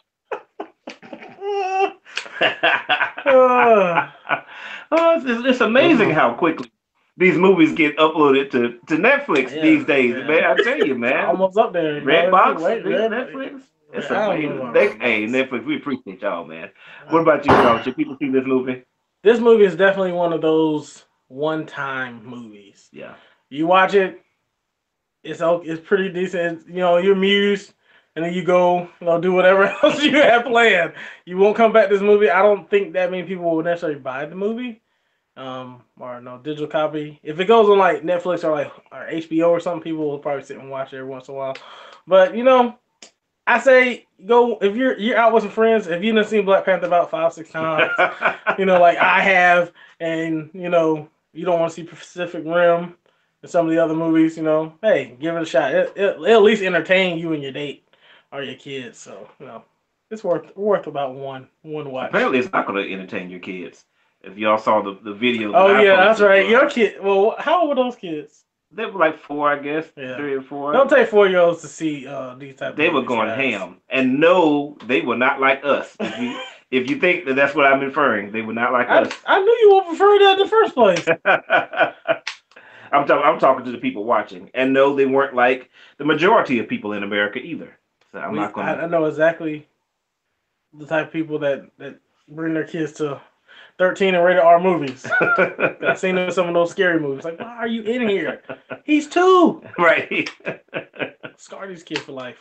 Oh, 4.93 5.17
it's, 5.17 5.25
it's- 5.25 5.45
it's 5.47 5.61
amazing 5.61 6.11
how 6.11 6.35
quickly 6.35 6.71
these 7.21 7.37
movies 7.39 7.73
get 7.73 7.97
uploaded 7.99 8.51
to, 8.51 8.79
to 8.89 8.97
Netflix 9.01 9.55
Yeah, 9.55 9.63
these 9.63 9.85
days, 9.85 10.17
yeah. 10.17 10.27
man. 10.27 10.45
I 10.45 10.55
tell 10.63 10.79
you, 10.85 10.97
man. 10.97 11.27
almost 11.27 11.57
up 11.59 11.73
there. 11.73 12.01
Redbox, 12.01 12.61
Wait, 12.63 12.85
Red- 12.85 13.11
Netflix. 13.13 13.63
It's 13.93 14.11
I 14.11 14.27
don't 14.27 14.37
amazing. 14.37 14.57
know 14.59 14.73
They, 14.73 14.89
hey, 14.99 15.27
Netflix. 15.27 15.49
Netflix, 15.51 15.65
we 15.67 15.77
appreciate 15.77 16.23
y'all, 16.23 16.45
man. 16.45 16.71
What 17.11 17.21
about 17.21 17.45
you, 17.45 17.53
Charles? 17.53 17.83
Should 17.85 17.97
people 17.97 18.17
see 18.21 18.31
this 18.31 18.45
movie? 18.47 18.85
This 19.23 19.39
movie 19.39 19.65
is 19.65 19.77
definitely 19.77 20.13
one 20.13 20.33
of 20.33 20.41
those 20.41 21.05
one-time 21.29 22.25
movies. 22.25 22.89
Yeah. 22.93 23.15
You 23.51 23.67
watch 23.67 23.95
it, 23.95 24.21
it's 25.23 25.41
o- 25.41 25.63
it's 25.65 25.87
pretty 25.87 26.09
decent. 26.09 26.67
You 26.69 26.77
know, 26.77 26.97
you're 26.99 27.13
amused, 27.15 27.75
and 28.17 28.25
then 28.25 28.33
you 28.33 28.43
go, 28.45 28.89
you 29.01 29.07
know, 29.07 29.21
do 29.21 29.33
whatever 29.33 29.65
else 29.83 30.03
you 30.03 30.15
have 30.17 30.45
planned. 30.45 30.93
You 31.27 31.37
won't 31.37 31.57
come 31.57 31.73
back 31.73 31.89
to 31.89 31.95
this 31.95 32.03
movie. 32.03 32.31
I 32.31 32.43
don't 32.43 32.69
think 32.71 32.93
that 32.95 33.11
many 33.11 33.25
people 33.25 33.45
will 33.57 33.63
necessarily 33.63 33.99
buy 33.99 34.25
the 34.27 34.37
movie, 34.37 34.81
um, 35.41 35.83
or 35.99 36.21
no 36.21 36.39
digital 36.39 36.67
copy. 36.67 37.19
If 37.23 37.41
it 37.41 37.47
goes 37.47 37.69
on 37.69 37.79
like 37.79 38.03
Netflix 38.03 38.45
or 38.45 38.53
like 38.53 38.73
or 38.93 39.07
HBO 39.11 39.49
or 39.49 39.61
something, 39.61 39.83
people 39.83 40.09
will 40.09 40.19
probably 40.19 40.45
sit 40.45 40.59
and 40.59 40.71
watch 40.71 40.93
it 40.93 40.99
every 40.99 41.09
once 41.09 41.29
in 41.29 41.35
a 41.35 41.37
while. 41.37 41.57
But 42.07 42.37
you 42.37 42.45
know, 42.45 42.79
I 43.47 43.59
say 43.59 44.07
go 44.27 44.59
if 44.59 44.77
you're 44.77 44.99
you're 44.99 45.17
out 45.17 45.33
with 45.33 45.45
some 45.45 45.53
friends. 45.53 45.87
If 45.87 46.03
you 46.05 46.13
done 46.13 46.25
seen 46.25 46.45
Black 46.45 46.65
Panther 46.65 46.87
about 46.87 47.11
five 47.11 47.33
six 47.33 47.51
times, 47.51 47.91
you 48.59 48.67
know, 48.67 48.79
like 48.79 48.99
I 48.99 49.21
have, 49.23 49.73
and 49.99 50.51
you 50.53 50.69
know, 50.69 51.09
you 51.33 51.45
don't 51.45 51.59
want 51.59 51.71
to 51.73 51.75
see 51.75 51.85
Pacific 51.85 52.45
Rim 52.45 52.95
and 53.43 53.51
some 53.51 53.67
of 53.67 53.73
the 53.73 53.83
other 53.83 53.95
movies, 53.95 54.37
you 54.37 54.43
know, 54.43 54.75
hey, 54.83 55.17
give 55.19 55.35
it 55.35 55.43
a 55.43 55.47
shot. 55.47 55.73
It, 55.73 55.93
it, 55.97 56.19
will 56.19 56.27
at 56.27 56.43
least 56.43 56.63
entertain 56.63 57.19
you 57.19 57.33
and 57.33 57.43
your 57.43 57.53
date 57.53 57.89
or 58.31 58.43
your 58.43 58.57
kids. 58.57 58.99
So, 58.99 59.29
you 59.39 59.47
know, 59.47 59.65
it's 60.11 60.23
worth 60.23 60.55
worth 60.57 60.87
about 60.87 61.15
one 61.15 61.49
one 61.63 61.91
watch. 61.91 62.11
Apparently, 62.11 62.39
it's 62.39 62.53
not 62.53 62.67
going 62.67 62.85
to 62.85 62.93
entertain 62.93 63.31
your 63.31 63.41
kids. 63.41 63.87
If 64.23 64.37
y'all 64.37 64.59
saw 64.59 64.83
the, 64.83 64.99
the 65.03 65.15
video. 65.15 65.53
Oh 65.55 65.81
yeah, 65.81 65.97
that's 65.97 66.21
right. 66.21 66.49
Your 66.49 66.69
kid. 66.69 67.03
Well, 67.03 67.37
how 67.39 67.61
old 67.61 67.71
were 67.71 67.75
those 67.75 67.97
kids? 67.97 68.45
They 68.73 68.87
were 68.87 69.01
like 69.01 69.19
four, 69.19 69.51
I 69.51 69.59
guess, 69.59 69.87
Yeah. 69.97 70.17
three 70.17 70.35
or 70.35 70.43
four. 70.43 70.73
Don't 70.73 70.89
take 70.89 71.09
four 71.09 71.27
year 71.29 71.41
olds 71.41 71.61
to 71.63 71.67
see 71.69 72.07
uh, 72.07 72.35
these 72.37 72.55
type. 72.55 72.77
they 72.77 72.89
were 72.89 73.03
going 73.03 73.29
guys. 73.29 73.39
ham, 73.39 73.79
and 73.89 74.21
no, 74.21 74.77
they 74.87 75.01
were 75.01 75.17
not 75.17 75.41
like 75.41 75.65
us. 75.65 75.97
If 75.99 76.19
you 76.19 76.41
if 76.83 76.89
you 76.91 77.01
think 77.01 77.25
that 77.25 77.35
that's 77.35 77.55
what 77.55 77.67
I'm 77.67 77.83
inferring, 77.83 78.31
they 78.31 78.43
were 78.43 78.53
not 78.53 78.73
like 78.73 78.89
I, 78.89 79.03
us. 79.03 79.13
I 79.27 79.41
knew 79.41 79.59
you 79.61 79.75
would 79.75 79.87
prefer 79.87 80.19
that 80.21 80.33
in 80.33 80.39
the 80.39 80.49
first 80.49 80.75
place. 80.75 81.07
I'm 82.93 83.07
talking. 83.07 83.25
I'm 83.25 83.39
talking 83.39 83.65
to 83.65 83.73
the 83.73 83.79
people 83.79 84.05
watching, 84.05 84.51
and 84.55 84.73
no, 84.73 84.95
they 84.95 85.07
weren't 85.07 85.35
like 85.35 85.71
the 85.99 86.05
majority 86.05 86.59
of 86.59 86.69
people 86.69 86.93
in 86.93 87.03
America 87.03 87.39
either. 87.39 87.77
So 88.13 88.19
I'm 88.19 88.33
We- 88.33 88.39
not 88.41 88.53
going 88.53 88.67
I, 88.67 88.83
I 88.83 88.87
know 88.87 89.05
exactly 89.07 89.67
the 90.75 90.87
type 90.87 91.07
of 91.09 91.13
people 91.13 91.39
that 91.41 91.63
that 91.79 91.99
bring 92.29 92.55
their 92.55 92.67
kids 92.67 92.93
to 92.95 93.21
thirteen 93.81 94.15
and 94.15 94.23
rated 94.23 94.43
R 94.43 94.61
movies. 94.61 95.07
I've 95.21 95.99
seen 95.99 96.15
them 96.15 96.27
in 96.27 96.33
some 96.33 96.47
of 96.47 96.55
those 96.55 96.71
scary 96.71 97.01
movies. 97.01 97.25
Like, 97.25 97.41
why 97.41 97.57
are 97.57 97.67
you 97.67 97.83
in 97.83 98.07
here? 98.07 98.43
He's 98.85 99.09
two. 99.09 99.63
right. 99.79 100.31
Scar 101.39 101.67
these 101.67 101.83
kids 101.83 102.03
for 102.03 102.13
life. 102.13 102.37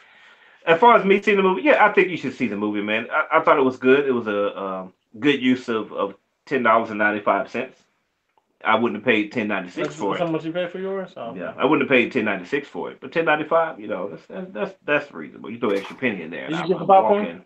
as 0.68 0.78
far 0.80 0.98
as 0.98 1.06
me 1.06 1.22
seeing 1.22 1.38
the 1.38 1.44
movie, 1.44 1.62
yeah, 1.62 1.84
I 1.84 1.94
think 1.94 2.10
you 2.10 2.18
should 2.18 2.36
see 2.36 2.48
the 2.48 2.58
movie, 2.58 2.82
man. 2.82 3.08
I, 3.10 3.40
I 3.40 3.44
thought 3.44 3.58
it 3.58 3.64
was 3.64 3.78
good. 3.78 4.06
It 4.06 4.12
was 4.12 4.28
a 4.28 4.62
um, 4.62 4.94
good 5.18 5.42
use 5.42 5.70
of, 5.70 5.94
of 5.94 6.16
ten 6.46 6.62
dollars 6.62 6.90
and 6.90 7.00
ninety 7.00 7.22
five 7.22 7.50
cents. 7.50 7.78
I 8.66 8.76
wouldn't 8.76 8.98
have 8.98 9.06
paid 9.06 9.32
ten 9.32 9.48
ninety 9.48 9.70
six 9.70 9.96
for 9.96 10.16
it. 10.16 10.20
how 10.20 10.28
much 10.28 10.44
you 10.44 10.52
pay 10.52 10.68
for 10.68 10.80
yours? 10.80 11.14
Oh, 11.16 11.34
Yeah, 11.34 11.54
I 11.58 11.64
wouldn't 11.64 11.90
have 11.90 11.98
paid 11.98 12.12
ten 12.12 12.26
ninety 12.26 12.46
six 12.46 12.68
for 12.68 12.92
it, 12.92 13.00
but 13.00 13.14
ten 13.14 13.24
ninety 13.24 13.46
five, 13.46 13.80
you 13.80 13.88
know, 13.88 14.10
that's, 14.10 14.26
that's 14.28 14.52
that's 14.52 14.76
that's 14.84 15.14
reasonable. 15.14 15.50
You 15.50 15.58
throw 15.58 15.70
an 15.70 15.78
extra 15.78 15.96
penny 15.96 16.22
in 16.22 16.32
there. 16.32 16.50
Did 16.50 16.60
you 16.60 16.68
get 16.68 16.80
the 16.80 16.86
popcorn? 16.86 17.46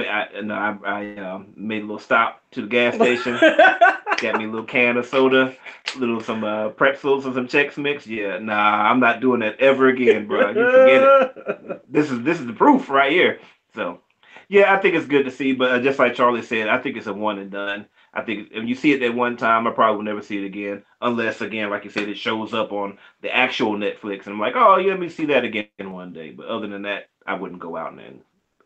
I, 0.00 0.40
no, 0.42 0.54
I, 0.54 0.76
I 0.84 1.16
um, 1.16 1.52
made 1.56 1.82
a 1.82 1.86
little 1.86 1.98
stop 1.98 2.42
to 2.52 2.62
the 2.62 2.66
gas 2.66 2.94
station. 2.94 3.38
got 4.20 4.38
me 4.38 4.44
a 4.44 4.48
little 4.48 4.64
can 4.64 4.96
of 4.96 5.06
soda, 5.06 5.54
little 5.96 6.20
some 6.20 6.44
uh, 6.44 6.70
pretzels 6.70 7.26
and 7.26 7.34
some 7.34 7.48
Chex 7.48 7.76
Mix. 7.76 8.06
Yeah, 8.06 8.38
nah, 8.38 8.54
I'm 8.54 9.00
not 9.00 9.20
doing 9.20 9.40
that 9.40 9.60
ever 9.60 9.88
again, 9.88 10.26
bro. 10.26 10.48
You 10.48 10.70
forget 10.70 11.02
it. 11.02 11.82
This 11.88 12.10
is 12.10 12.22
this 12.22 12.40
is 12.40 12.46
the 12.46 12.52
proof 12.52 12.90
right 12.90 13.12
here. 13.12 13.40
So, 13.74 14.00
yeah, 14.48 14.74
I 14.74 14.78
think 14.78 14.94
it's 14.94 15.06
good 15.06 15.24
to 15.24 15.30
see, 15.30 15.52
but 15.52 15.70
uh, 15.70 15.80
just 15.80 15.98
like 15.98 16.14
Charlie 16.14 16.42
said, 16.42 16.68
I 16.68 16.78
think 16.78 16.96
it's 16.96 17.06
a 17.06 17.12
one 17.12 17.38
and 17.38 17.50
done. 17.50 17.86
I 18.12 18.22
think 18.22 18.48
if 18.52 18.64
you 18.64 18.74
see 18.74 18.92
it 18.92 19.00
that 19.00 19.14
one 19.14 19.36
time, 19.36 19.66
I 19.66 19.70
probably 19.70 19.96
will 19.96 20.04
never 20.04 20.22
see 20.22 20.38
it 20.38 20.46
again, 20.46 20.82
unless 21.00 21.40
again, 21.40 21.70
like 21.70 21.84
you 21.84 21.90
said, 21.90 22.08
it 22.08 22.18
shows 22.18 22.52
up 22.54 22.72
on 22.72 22.98
the 23.22 23.34
actual 23.34 23.76
Netflix, 23.76 24.24
and 24.24 24.34
I'm 24.34 24.40
like, 24.40 24.54
oh, 24.56 24.78
yeah, 24.78 24.90
let 24.90 25.00
me 25.00 25.08
see 25.08 25.26
that 25.26 25.44
again 25.44 25.68
one 25.78 26.12
day. 26.12 26.30
But 26.30 26.46
other 26.46 26.66
than 26.66 26.82
that, 26.82 27.08
I 27.26 27.34
wouldn't 27.34 27.60
go 27.60 27.76
out 27.76 27.90
and 27.90 27.98
then 27.98 28.20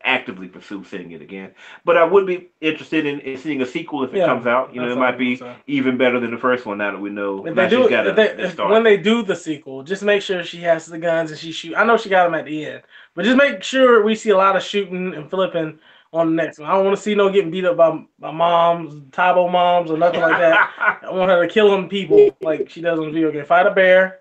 actively 0.05 0.49
pursue 0.49 0.85
seeing 0.85 1.13
it 1.13 1.23
again. 1.23 1.53
But 1.85 1.97
I 1.97 2.05
would 2.05 2.27
be 2.27 2.51
interested 2.61 3.07
in, 3.07 3.21
in 3.21 3.39
seeing 3.39 3.63
a 3.63 3.67
sequel 3.67 4.05
if 4.05 4.15
it 4.15 4.19
Yeah, 4.19 4.27
comes 4.27 4.47
out. 4.47 4.75
You 4.75 4.81
know, 4.81 4.93
it 4.93 4.97
might 4.97 5.19
be 5.19 5.37
saying. 5.37 5.57
even 5.67 5.97
better 5.99 6.21
than 6.21 6.31
the 6.31 6.39
first 6.39 6.67
one. 6.67 6.79
Now 6.79 6.93
that 6.93 6.99
we 7.01 7.11
know, 7.11 7.47
If 7.47 7.55
they 7.55 7.69
do, 7.69 7.83
she's 7.83 7.91
got 7.91 8.07
if 8.07 8.17
a, 8.17 8.17
they, 8.17 8.31
a 8.43 8.47
if, 8.47 8.53
start. 8.53 8.71
when 8.71 8.83
they 8.83 8.97
do 8.97 9.23
the 9.23 9.37
sequel, 9.37 9.83
just 9.83 10.03
make 10.03 10.23
sure 10.23 10.43
she 10.45 10.59
has 10.59 10.87
the 10.87 10.99
guns 10.99 11.31
and 11.31 11.41
she 11.41 11.53
shoot. 11.53 11.75
I 11.77 11.85
know 11.85 11.97
she 11.97 12.09
got 12.09 12.25
them 12.25 12.35
at 12.35 12.45
the 12.45 12.67
end, 12.67 12.83
but 13.15 13.25
just 13.25 13.37
make 13.37 13.63
sure 13.63 14.03
we 14.03 14.15
see 14.15 14.31
a 14.31 14.37
lot 14.37 14.57
of 14.57 14.63
shooting 14.63 15.15
and 15.15 15.29
flipping 15.31 15.79
on 16.13 16.29
the 16.37 16.43
next 16.43 16.59
one. 16.59 16.69
I 16.69 16.75
don't 16.75 16.85
want 16.85 16.97
to 16.97 17.03
see 17.03 17.15
no 17.15 17.31
getting 17.31 17.51
beat 17.51 17.65
up 17.65 17.77
by, 17.77 18.05
by 18.19 18.31
moms, 18.33 18.95
Tybo 19.11 19.51
moms, 19.51 19.91
or 19.91 19.97
nothing 19.97 20.21
like 20.21 20.37
that. 20.39 20.67
I 21.03 21.11
want 21.13 21.31
her 21.31 21.47
to 21.47 21.53
kill 21.53 21.71
them 21.71 21.89
people 21.89 22.37
like 22.43 22.69
she 22.69 22.81
does 22.81 22.99
on 22.99 23.07
the 23.07 23.13
video 23.13 23.33
game. 23.33 23.45
Fight 23.47 23.67
a 23.67 23.71
bear 23.71 24.21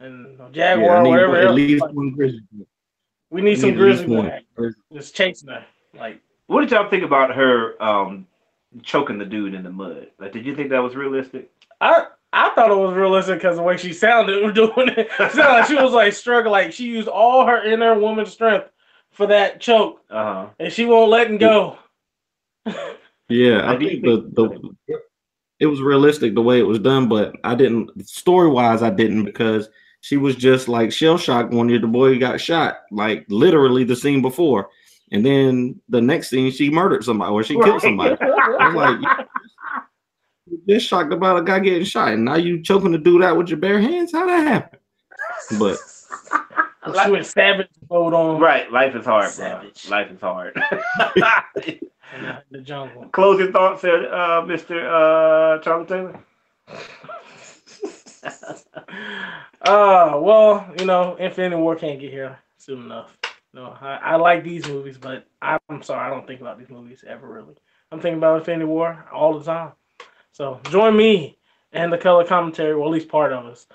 and 0.00 0.40
a 0.40 0.50
Yeah, 0.52 0.52
jaguar 0.52 0.96
I 0.96 1.00
or 1.00 1.06
whatever. 1.08 1.36
at 1.36 1.50
least 1.50 1.90
one 1.90 2.12
grizzly. 2.12 2.42
we 3.30 3.42
need 3.42 3.56
I 3.56 3.58
some 3.58 3.74
need 3.74 3.78
at 3.78 3.82
grizzly 3.82 4.06
bear 4.08 4.40
just 4.92 5.14
chasing 5.14 5.48
her. 5.48 5.64
Like 5.94 6.20
what 6.46 6.60
did 6.60 6.70
y'all 6.70 6.88
think 6.88 7.02
about 7.02 7.34
her 7.34 7.80
um, 7.82 8.26
choking 8.82 9.18
the 9.18 9.24
dude 9.24 9.54
in 9.54 9.62
the 9.64 9.70
mud? 9.70 10.08
Like, 10.18 10.32
did 10.32 10.46
you 10.46 10.54
think 10.54 10.70
that 10.70 10.82
was 10.82 10.94
realistic? 10.94 11.50
I 11.80 12.06
I 12.32 12.50
thought 12.54 12.70
it 12.70 12.76
was 12.76 12.94
realistic 12.94 13.38
because 13.38 13.56
the 13.56 13.62
way 13.62 13.76
she 13.76 13.92
sounded 13.92 14.54
doing 14.54 14.88
it. 14.88 15.08
It 15.18 15.32
sounded 15.32 15.42
like 15.52 15.66
she 15.66 15.74
was 15.74 15.92
like 15.92 16.12
struggling. 16.12 16.52
Like 16.52 16.72
she 16.72 16.84
used 16.86 17.08
all 17.08 17.46
her 17.46 17.64
inner 17.64 17.98
woman 17.98 18.26
strength 18.26 18.68
for 19.10 19.26
that 19.28 19.60
choke, 19.60 20.02
Uh 20.10 20.24
huh. 20.24 20.46
and 20.60 20.72
she 20.72 20.84
won't 20.84 21.10
let 21.10 21.28
him 21.30 21.38
go. 21.38 21.78
Yeah, 23.28 23.58
I 23.62 23.74
I 23.74 23.78
think 23.78 24.02
think- 24.02 24.34
the, 24.34 24.70
the 24.88 24.98
it 25.58 25.66
was 25.66 25.80
realistic 25.80 26.34
the 26.34 26.42
way 26.42 26.58
it 26.60 26.66
was 26.66 26.78
done, 26.78 27.08
but 27.08 27.34
I 27.42 27.54
didn't 27.56 28.06
story 28.08 28.48
wise 28.48 28.82
I 28.82 28.90
didn't 28.90 29.24
because 29.24 29.68
she 30.06 30.16
was 30.16 30.36
just 30.36 30.68
like 30.68 30.92
shell 30.92 31.18
shocked 31.18 31.52
when 31.52 31.66
the 31.66 31.80
boy 31.80 32.16
got 32.16 32.40
shot, 32.40 32.82
like 32.92 33.26
literally 33.28 33.82
the 33.82 33.96
scene 33.96 34.22
before, 34.22 34.68
and 35.10 35.26
then 35.26 35.80
the 35.88 36.00
next 36.00 36.30
scene 36.30 36.52
she 36.52 36.70
murdered 36.70 37.02
somebody 37.02 37.32
or 37.32 37.42
she 37.42 37.60
killed 37.60 37.82
somebody. 37.82 38.14
I 38.20 38.68
was 38.68 38.74
like, 38.76 39.26
just 40.68 40.86
shocked 40.86 41.12
about 41.12 41.40
a 41.40 41.42
guy 41.42 41.58
getting 41.58 41.82
shot, 41.82 42.12
and 42.12 42.24
now 42.24 42.36
you 42.36 42.62
choking 42.62 42.92
to 42.92 42.98
do 42.98 43.18
that 43.18 43.36
with 43.36 43.48
your 43.48 43.58
bare 43.58 43.80
hands? 43.80 44.12
How 44.12 44.26
that 44.28 44.46
happen? 44.46 44.78
But 45.58 45.76
she 47.04 47.10
went 47.10 47.26
savage 47.26 47.66
mode 47.90 48.14
on 48.14 48.40
Right. 48.40 48.70
Life 48.70 48.94
is 48.94 49.06
hard, 49.06 49.24
bro. 49.24 49.30
Savage. 49.30 49.88
Life 49.88 50.12
is 50.12 50.20
hard. 50.20 50.54
the, 51.16 51.80
the 52.52 52.60
jungle. 52.60 53.08
Closing 53.08 53.50
thoughts 53.50 53.82
there, 53.82 54.14
uh, 54.14 54.42
Mr. 54.42 54.84
Uh, 54.86 55.60
Charlie 55.64 55.86
Taylor. 55.86 56.24
Uh, 59.62 60.20
well, 60.22 60.72
you 60.78 60.84
know, 60.84 61.16
Infinity 61.16 61.56
War 61.56 61.74
can't 61.74 61.98
get 61.98 62.12
here 62.12 62.38
soon 62.58 62.84
enough. 62.84 63.16
No, 63.52 63.76
I, 63.80 63.96
I 63.96 64.16
like 64.16 64.44
these 64.44 64.68
movies, 64.68 64.96
but 64.96 65.26
I'm 65.42 65.82
sorry, 65.82 66.06
I 66.06 66.10
don't 66.10 66.26
think 66.26 66.40
about 66.40 66.58
these 66.58 66.68
movies 66.68 67.02
ever 67.08 67.26
really. 67.26 67.56
I'm 67.90 67.98
thinking 68.00 68.18
about 68.18 68.38
Infinity 68.38 68.66
War 68.66 69.06
all 69.12 69.38
the 69.38 69.44
time. 69.44 69.72
So 70.30 70.60
join 70.70 70.96
me 70.96 71.38
and 71.72 71.92
the 71.92 71.98
color 71.98 72.24
commentary, 72.24 72.72
or 72.72 72.84
at 72.84 72.90
least 72.90 73.08
part 73.08 73.32
of 73.32 73.46
us. 73.46 73.66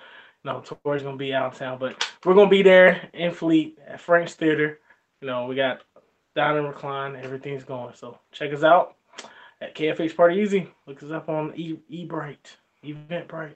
No, 0.44 0.62
Tori's 0.62 1.04
gonna 1.04 1.18
be 1.18 1.34
out 1.34 1.54
of 1.54 1.60
town, 1.60 1.78
but 1.80 2.08
we're 2.24 2.36
gonna 2.36 2.50
be 2.50 2.64
there 2.64 3.10
in 3.14 3.32
Fleet 3.32 3.78
at 3.88 4.00
Frank's 4.00 4.36
Theater. 4.36 4.80
You 5.20 5.28
know, 5.28 5.46
we 5.46 5.56
got 5.56 5.82
down 6.36 6.58
and 6.58 6.68
recline, 6.68 7.16
everything's 7.16 7.64
going. 7.64 7.96
So 7.96 8.20
check 8.32 8.54
us 8.54 8.64
out 8.64 8.96
at 9.60 9.76
KFH 9.76 10.16
Party 10.16 10.40
Easy. 10.40 10.72
Look 10.88 11.04
us 11.04 11.12
up 11.12 11.30
on 11.30 11.54
E 11.56 11.78
Ebright, 11.92 12.56
Eventbrite, 12.84 13.56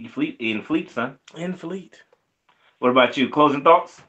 You 0.00 0.08
fleet 0.08 0.38
in 0.40 0.62
fleet, 0.62 0.90
son. 0.90 1.18
in 1.36 1.52
Fleet. 1.52 2.02
What 2.78 2.90
about 2.90 3.18
you? 3.18 3.28
Closing 3.28 3.62
thoughts? 3.62 4.00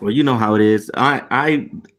well, 0.00 0.10
you 0.10 0.24
know 0.24 0.36
how 0.36 0.56
it 0.56 0.60
is. 0.60 0.90
I 0.94 1.22
I 1.30 1.48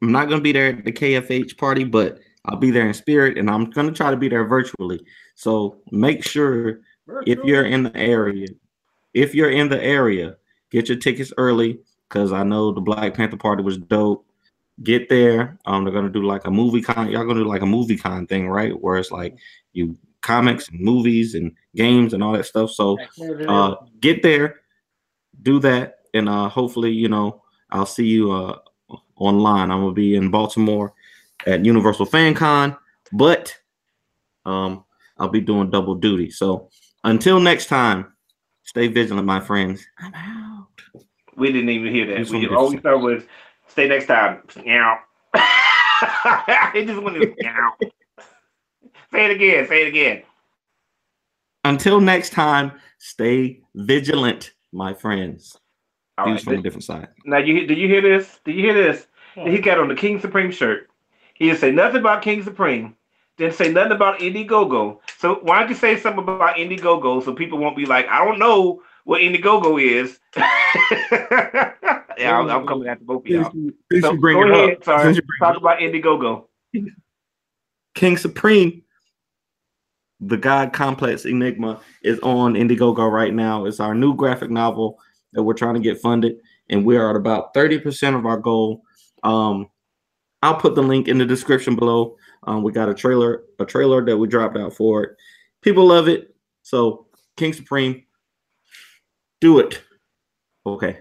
I'm 0.02 0.12
not 0.12 0.28
gonna 0.28 0.42
be 0.42 0.52
there 0.52 0.68
at 0.68 0.84
the 0.84 0.92
KFH 0.92 1.58
party, 1.58 1.86
but 1.86 2.20
I'll 2.44 2.58
be 2.58 2.72
there 2.72 2.86
in 2.86 2.94
spirit, 2.94 3.38
and 3.38 3.50
I'm 3.50 3.70
gonna 3.70 3.94
try 3.94 4.12
to 4.12 4.18
be 4.18 4.28
there 4.28 4.44
virtually. 4.44 5.00
So 5.36 5.78
make 5.92 6.26
sure 6.26 6.82
if 7.26 7.40
you're 7.46 7.64
in 7.64 7.84
the 7.84 7.96
area, 7.96 8.48
if 9.14 9.34
you're 9.34 9.52
in 9.52 9.70
the 9.70 9.82
area, 9.82 10.36
get 10.72 10.90
your 10.90 10.98
tickets 10.98 11.32
early 11.38 11.80
because 12.10 12.34
I 12.34 12.44
know 12.44 12.74
the 12.74 12.82
Black 12.82 13.14
Panther 13.14 13.38
party 13.38 13.64
was 13.64 13.78
dope. 13.78 14.26
Get 14.84 15.08
there. 15.08 15.58
Um, 15.66 15.86
they're 15.86 15.94
gonna 15.94 16.10
do 16.10 16.24
like 16.24 16.46
a 16.46 16.52
movie 16.52 16.82
con. 16.82 17.10
Y'all 17.10 17.26
gonna 17.26 17.40
do 17.40 17.48
like 17.48 17.62
a 17.62 17.66
movie 17.66 17.96
con 17.96 18.28
thing, 18.28 18.50
right? 18.50 18.74
Where 18.78 18.98
it's 18.98 19.12
like 19.12 19.38
you 19.72 19.98
comics 20.24 20.70
and 20.70 20.80
movies 20.80 21.36
and 21.36 21.52
games 21.76 22.14
and 22.14 22.24
all 22.24 22.34
that 22.34 22.46
stuff. 22.48 22.72
So 22.72 22.98
uh, 23.48 23.76
get 24.00 24.24
there, 24.24 24.62
do 25.44 25.60
that, 25.60 26.00
and 26.16 26.28
uh, 26.28 26.50
hopefully, 26.50 26.92
you 26.92 27.10
know, 27.10 27.44
I'll 27.70 27.86
see 27.86 28.08
you 28.08 28.32
uh, 28.32 28.58
online. 29.18 29.70
I'm 29.70 29.82
gonna 29.82 29.94
be 29.94 30.16
in 30.16 30.32
Baltimore 30.32 30.94
at 31.46 31.64
Universal 31.64 32.08
Fan 32.08 32.34
Con, 32.34 32.76
but 33.12 33.56
um, 34.46 34.84
I'll 35.18 35.30
be 35.30 35.42
doing 35.42 35.70
double 35.70 35.96
duty. 35.96 36.32
So 36.32 36.70
until 37.04 37.40
next 37.40 37.68
time, 37.68 38.14
stay 38.64 38.88
vigilant, 38.88 39.28
my 39.28 39.40
friends. 39.40 39.86
I'm 40.00 40.14
out. 40.14 40.68
We 41.36 41.52
didn't 41.52 41.70
even 41.70 41.94
hear 41.94 42.06
that. 42.08 42.30
We, 42.30 42.48
all 42.48 42.70
we 42.70 42.76
gets- 42.76 42.84
was 42.86 43.24
stay 43.68 43.88
next 43.88 44.06
time. 44.06 44.44
Meow. 44.64 45.00
it 46.76 46.86
just 46.86 47.02
went 47.02 47.18
meow. 47.18 47.74
Say 49.14 49.26
it 49.26 49.32
again. 49.32 49.68
Say 49.68 49.84
it 49.84 49.88
again. 49.88 50.24
Until 51.66 52.02
next 52.02 52.32
time, 52.32 52.74
stay 52.98 53.62
vigilant, 53.76 54.52
my 54.72 54.94
friends. 54.94 55.58
All 56.18 56.26
Views 56.26 56.40
right. 56.40 56.44
from 56.56 56.60
a 56.60 56.62
different 56.64 56.84
side. 56.84 57.08
Now, 57.26 57.38
you 57.38 57.66
did 57.66 57.78
you 57.78 57.88
hear 57.88 58.02
this? 58.02 58.40
Did 58.44 58.56
you 58.56 58.64
hear 58.64 58.74
this? 58.74 59.08
He 59.36 59.60
got 59.60 59.80
on 59.80 59.88
the 59.88 59.96
King 59.96 60.20
Supreme 60.20 60.52
shirt. 60.52 60.90
He 61.36 61.46
didn't 61.46 61.60
say 61.60 61.72
nothing 61.72 62.02
about 62.02 62.22
King 62.22 62.44
Supreme. 62.44 62.96
Didn't 63.38 63.56
say 63.56 63.72
nothing 63.72 63.94
about 63.94 64.20
Indiegogo. 64.20 65.00
So 65.18 65.36
why 65.42 65.60
don't 65.60 65.70
you 65.70 65.76
say 65.76 65.98
something 66.00 66.22
about 66.24 66.56
Indiegogo 66.58 67.24
so 67.24 67.34
people 67.34 67.58
won't 67.58 67.76
be 67.76 67.86
like, 67.88 68.08
I 68.08 68.24
don't 68.24 68.38
know 68.38 68.84
what 69.06 69.22
Indiegogo 69.22 69.82
is. 69.82 70.20
yeah, 70.36 71.74
I'm, 72.40 72.48
I'm 72.50 72.68
coming 72.68 72.88
after 72.88 73.04
both 73.04 73.24
of 73.26 73.28
y'all. 73.28 73.52
Since 73.92 74.06
So, 74.06 74.12
you 74.14 74.20
bring 74.20 74.38
go 74.38 74.44
it 74.46 74.52
ahead, 74.52 74.78
up, 74.78 74.84
sorry. 74.84 75.04
since 75.04 75.18
you 75.18 75.24
bring 75.24 75.38
it 75.42 75.54
Talk 75.54 75.58
about 75.58 75.80
Indiegogo. 75.80 76.46
King 77.96 78.18
Supreme, 78.18 78.83
the 80.28 80.38
God 80.38 80.74
Complex 80.74 81.26
Enigma, 81.26 81.82
is 82.04 82.20
on 82.20 82.54
Indiegogo 82.54 83.12
right 83.12 83.34
now. 83.34 83.66
It's 83.66 83.80
our 83.80 83.96
new 83.96 84.16
graphic 84.16 84.50
novel 84.50 85.00
that 85.34 85.44
we're 85.44 85.54
trying 85.54 85.76
to 85.76 85.80
get 85.80 86.00
funded, 86.00 86.38
and 86.70 86.86
we 86.86 86.98
are 86.98 87.10
at 87.10 87.16
about 87.16 87.54
30% 87.54 88.16
of 88.18 88.26
our 88.26 88.38
goal. 88.38 88.84
Um, 89.24 89.70
I'll 90.42 90.56
put 90.56 90.76
the 90.76 90.84
link 90.84 91.08
in 91.08 91.18
the 91.18 91.26
description 91.26 91.76
below. 91.76 92.18
Um, 92.44 92.64
we 92.64 92.72
got 92.72 92.90
a 92.90 92.94
trailer, 92.94 93.44
a 93.60 93.66
trailer 93.66 94.04
that 94.06 94.18
we 94.18 94.28
dropped 94.28 94.58
out 94.58 94.74
for 94.74 95.04
it. 95.04 95.16
People 95.62 95.88
love 95.88 96.08
it. 96.08 96.36
So 96.62 97.08
King 97.38 97.54
Supreme, 97.54 98.04
do 99.40 99.60
it. 99.60 99.82
Okay. 100.66 101.00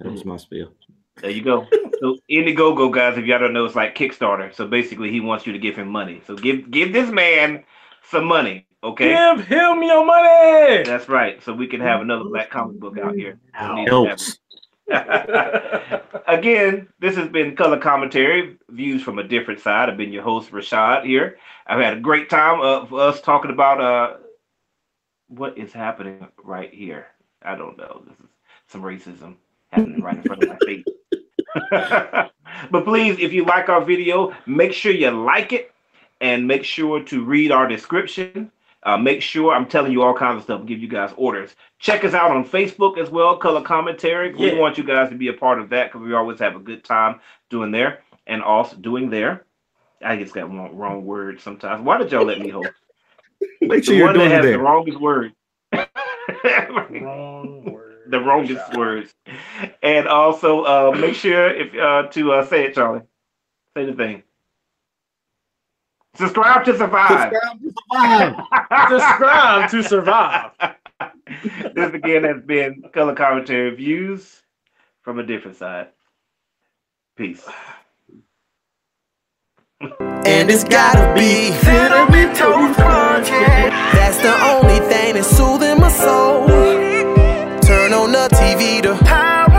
That 0.00 0.12
was 0.12 0.24
my 0.24 0.36
spiel. 0.36 0.72
There 1.20 1.30
you 1.30 1.42
go. 1.42 1.66
so 2.00 2.18
Indiegogo, 2.30 2.92
guys, 2.92 3.16
if 3.16 3.24
y'all 3.24 3.38
don't 3.38 3.52
know, 3.52 3.64
it's 3.64 3.76
like 3.76 3.96
Kickstarter. 3.96 4.52
So 4.54 4.66
basically, 4.66 5.10
he 5.10 5.20
wants 5.20 5.46
you 5.46 5.52
to 5.52 5.58
give 5.58 5.76
him 5.76 5.88
money. 5.88 6.20
So 6.26 6.34
give 6.34 6.70
give 6.70 6.92
this 6.92 7.10
man 7.10 7.64
some 8.10 8.24
money, 8.26 8.66
okay? 8.82 9.08
Give 9.08 9.46
him 9.46 9.82
your 9.82 10.04
money. 10.04 10.82
That's 10.84 11.08
right. 11.08 11.42
So 11.42 11.52
we 11.52 11.66
can 11.66 11.80
have 11.80 12.00
another 12.00 12.24
black 12.24 12.50
comic 12.50 12.78
book 12.78 12.98
out 12.98 13.14
here. 13.14 13.38
We 13.60 13.74
need 13.74 13.86
to 13.86 14.04
have 14.04 14.08
Else. 14.08 14.38
Again, 16.26 16.88
this 17.00 17.16
has 17.16 17.28
been 17.28 17.56
Color 17.56 17.78
Commentary, 17.78 18.58
views 18.68 19.02
from 19.02 19.18
a 19.18 19.24
different 19.24 19.60
side. 19.60 19.88
I've 19.88 19.96
been 19.96 20.12
your 20.12 20.22
host, 20.22 20.50
Rashad, 20.50 21.04
here. 21.04 21.38
I've 21.66 21.80
had 21.80 21.96
a 21.96 22.00
great 22.00 22.28
time 22.28 22.60
of 22.60 22.92
us 22.92 23.20
talking 23.20 23.50
about 23.50 23.80
uh, 23.80 24.16
what 25.28 25.56
is 25.56 25.72
happening 25.72 26.26
right 26.42 26.72
here. 26.72 27.06
I 27.42 27.56
don't 27.56 27.78
know. 27.78 28.02
This 28.06 28.18
is 28.20 28.26
some 28.66 28.82
racism 28.82 29.36
happening 29.70 30.02
right 30.02 30.16
in 30.16 30.22
front 30.22 30.42
of 30.42 30.48
my 30.50 30.58
face. 30.64 30.84
but 32.70 32.84
please, 32.84 33.18
if 33.18 33.32
you 33.32 33.44
like 33.44 33.68
our 33.68 33.84
video, 33.84 34.34
make 34.46 34.72
sure 34.72 34.92
you 34.92 35.10
like 35.10 35.52
it 35.52 35.73
and 36.24 36.48
make 36.48 36.64
sure 36.64 37.02
to 37.04 37.22
read 37.22 37.52
our 37.52 37.68
description. 37.68 38.50
Uh, 38.82 38.96
make 38.96 39.20
sure 39.20 39.52
I'm 39.52 39.66
telling 39.66 39.92
you 39.92 40.02
all 40.02 40.14
kinds 40.14 40.38
of 40.38 40.42
stuff, 40.44 40.66
give 40.66 40.78
you 40.78 40.88
guys 40.88 41.12
orders. 41.16 41.54
Check 41.78 42.02
us 42.04 42.14
out 42.14 42.30
on 42.30 42.46
Facebook 42.48 42.98
as 42.98 43.10
well, 43.10 43.36
Color 43.36 43.62
Commentary. 43.62 44.34
We 44.34 44.58
want 44.58 44.78
you 44.78 44.84
guys 44.84 45.10
to 45.10 45.16
be 45.16 45.28
a 45.28 45.34
part 45.34 45.60
of 45.60 45.68
that 45.70 45.92
because 45.92 46.06
we 46.06 46.14
always 46.14 46.38
have 46.40 46.56
a 46.56 46.60
good 46.60 46.82
time 46.84 47.20
doing 47.50 47.70
there 47.70 48.00
and 48.26 48.42
also 48.42 48.76
doing 48.76 49.10
there. 49.10 49.44
I 50.02 50.16
just 50.16 50.34
got 50.34 50.50
wrong, 50.50 50.74
wrong 50.76 51.04
words 51.04 51.42
sometimes. 51.42 51.82
Why 51.84 51.98
did 51.98 52.10
y'all 52.12 52.24
let 52.24 52.40
me 52.40 52.48
host? 52.48 52.70
Make 53.60 53.84
sure 53.84 53.94
the 53.94 53.98
you're 53.98 54.06
one 54.06 54.18
that 54.18 54.28
doing 54.28 54.30
it 54.30 54.34
has 54.34 54.50
the 54.50 54.50
there. 54.52 54.58
wrongest 54.58 55.00
word. 55.00 55.32
Wrong 56.90 57.64
word. 57.70 58.02
the 58.06 58.20
wrongest 58.20 58.74
words. 58.76 59.14
And 59.82 60.08
also 60.08 60.62
uh, 60.64 60.92
make 60.98 61.14
sure 61.14 61.48
if 61.54 61.74
uh, 61.74 62.08
to 62.12 62.32
uh, 62.32 62.44
say 62.46 62.64
it, 62.64 62.74
Charlie. 62.74 63.02
Say 63.76 63.86
the 63.86 63.94
thing. 63.94 64.22
Subscribe 66.16 66.64
to 66.64 66.78
survive. 66.78 67.32
Subscribe 67.32 67.60
to 67.60 67.70
survive. 67.70 68.88
Subscribe 68.88 69.70
to 69.70 69.82
survive. 69.82 70.50
this 71.74 71.94
again 71.94 72.24
has 72.24 72.42
been 72.42 72.82
color 72.92 73.14
commentary 73.14 73.74
views 73.74 74.42
from 75.02 75.18
a 75.18 75.22
different 75.24 75.56
side. 75.56 75.88
Peace. 77.16 77.44
And 79.80 80.50
it's 80.50 80.64
gotta 80.64 81.12
be 81.14 81.50
Cinnamon 81.52 82.34
Toast 82.34 82.78
Crunch. 82.78 83.28
That's 83.28 84.18
the 84.18 84.34
only 84.52 84.78
thing 84.88 85.14
that's 85.14 85.28
soothing 85.36 85.80
my 85.80 85.90
soul. 85.90 86.46
Turn 87.60 87.92
on 87.92 88.12
the 88.12 88.28
TV 88.32 88.82
to 88.82 88.94
Power 89.04 89.53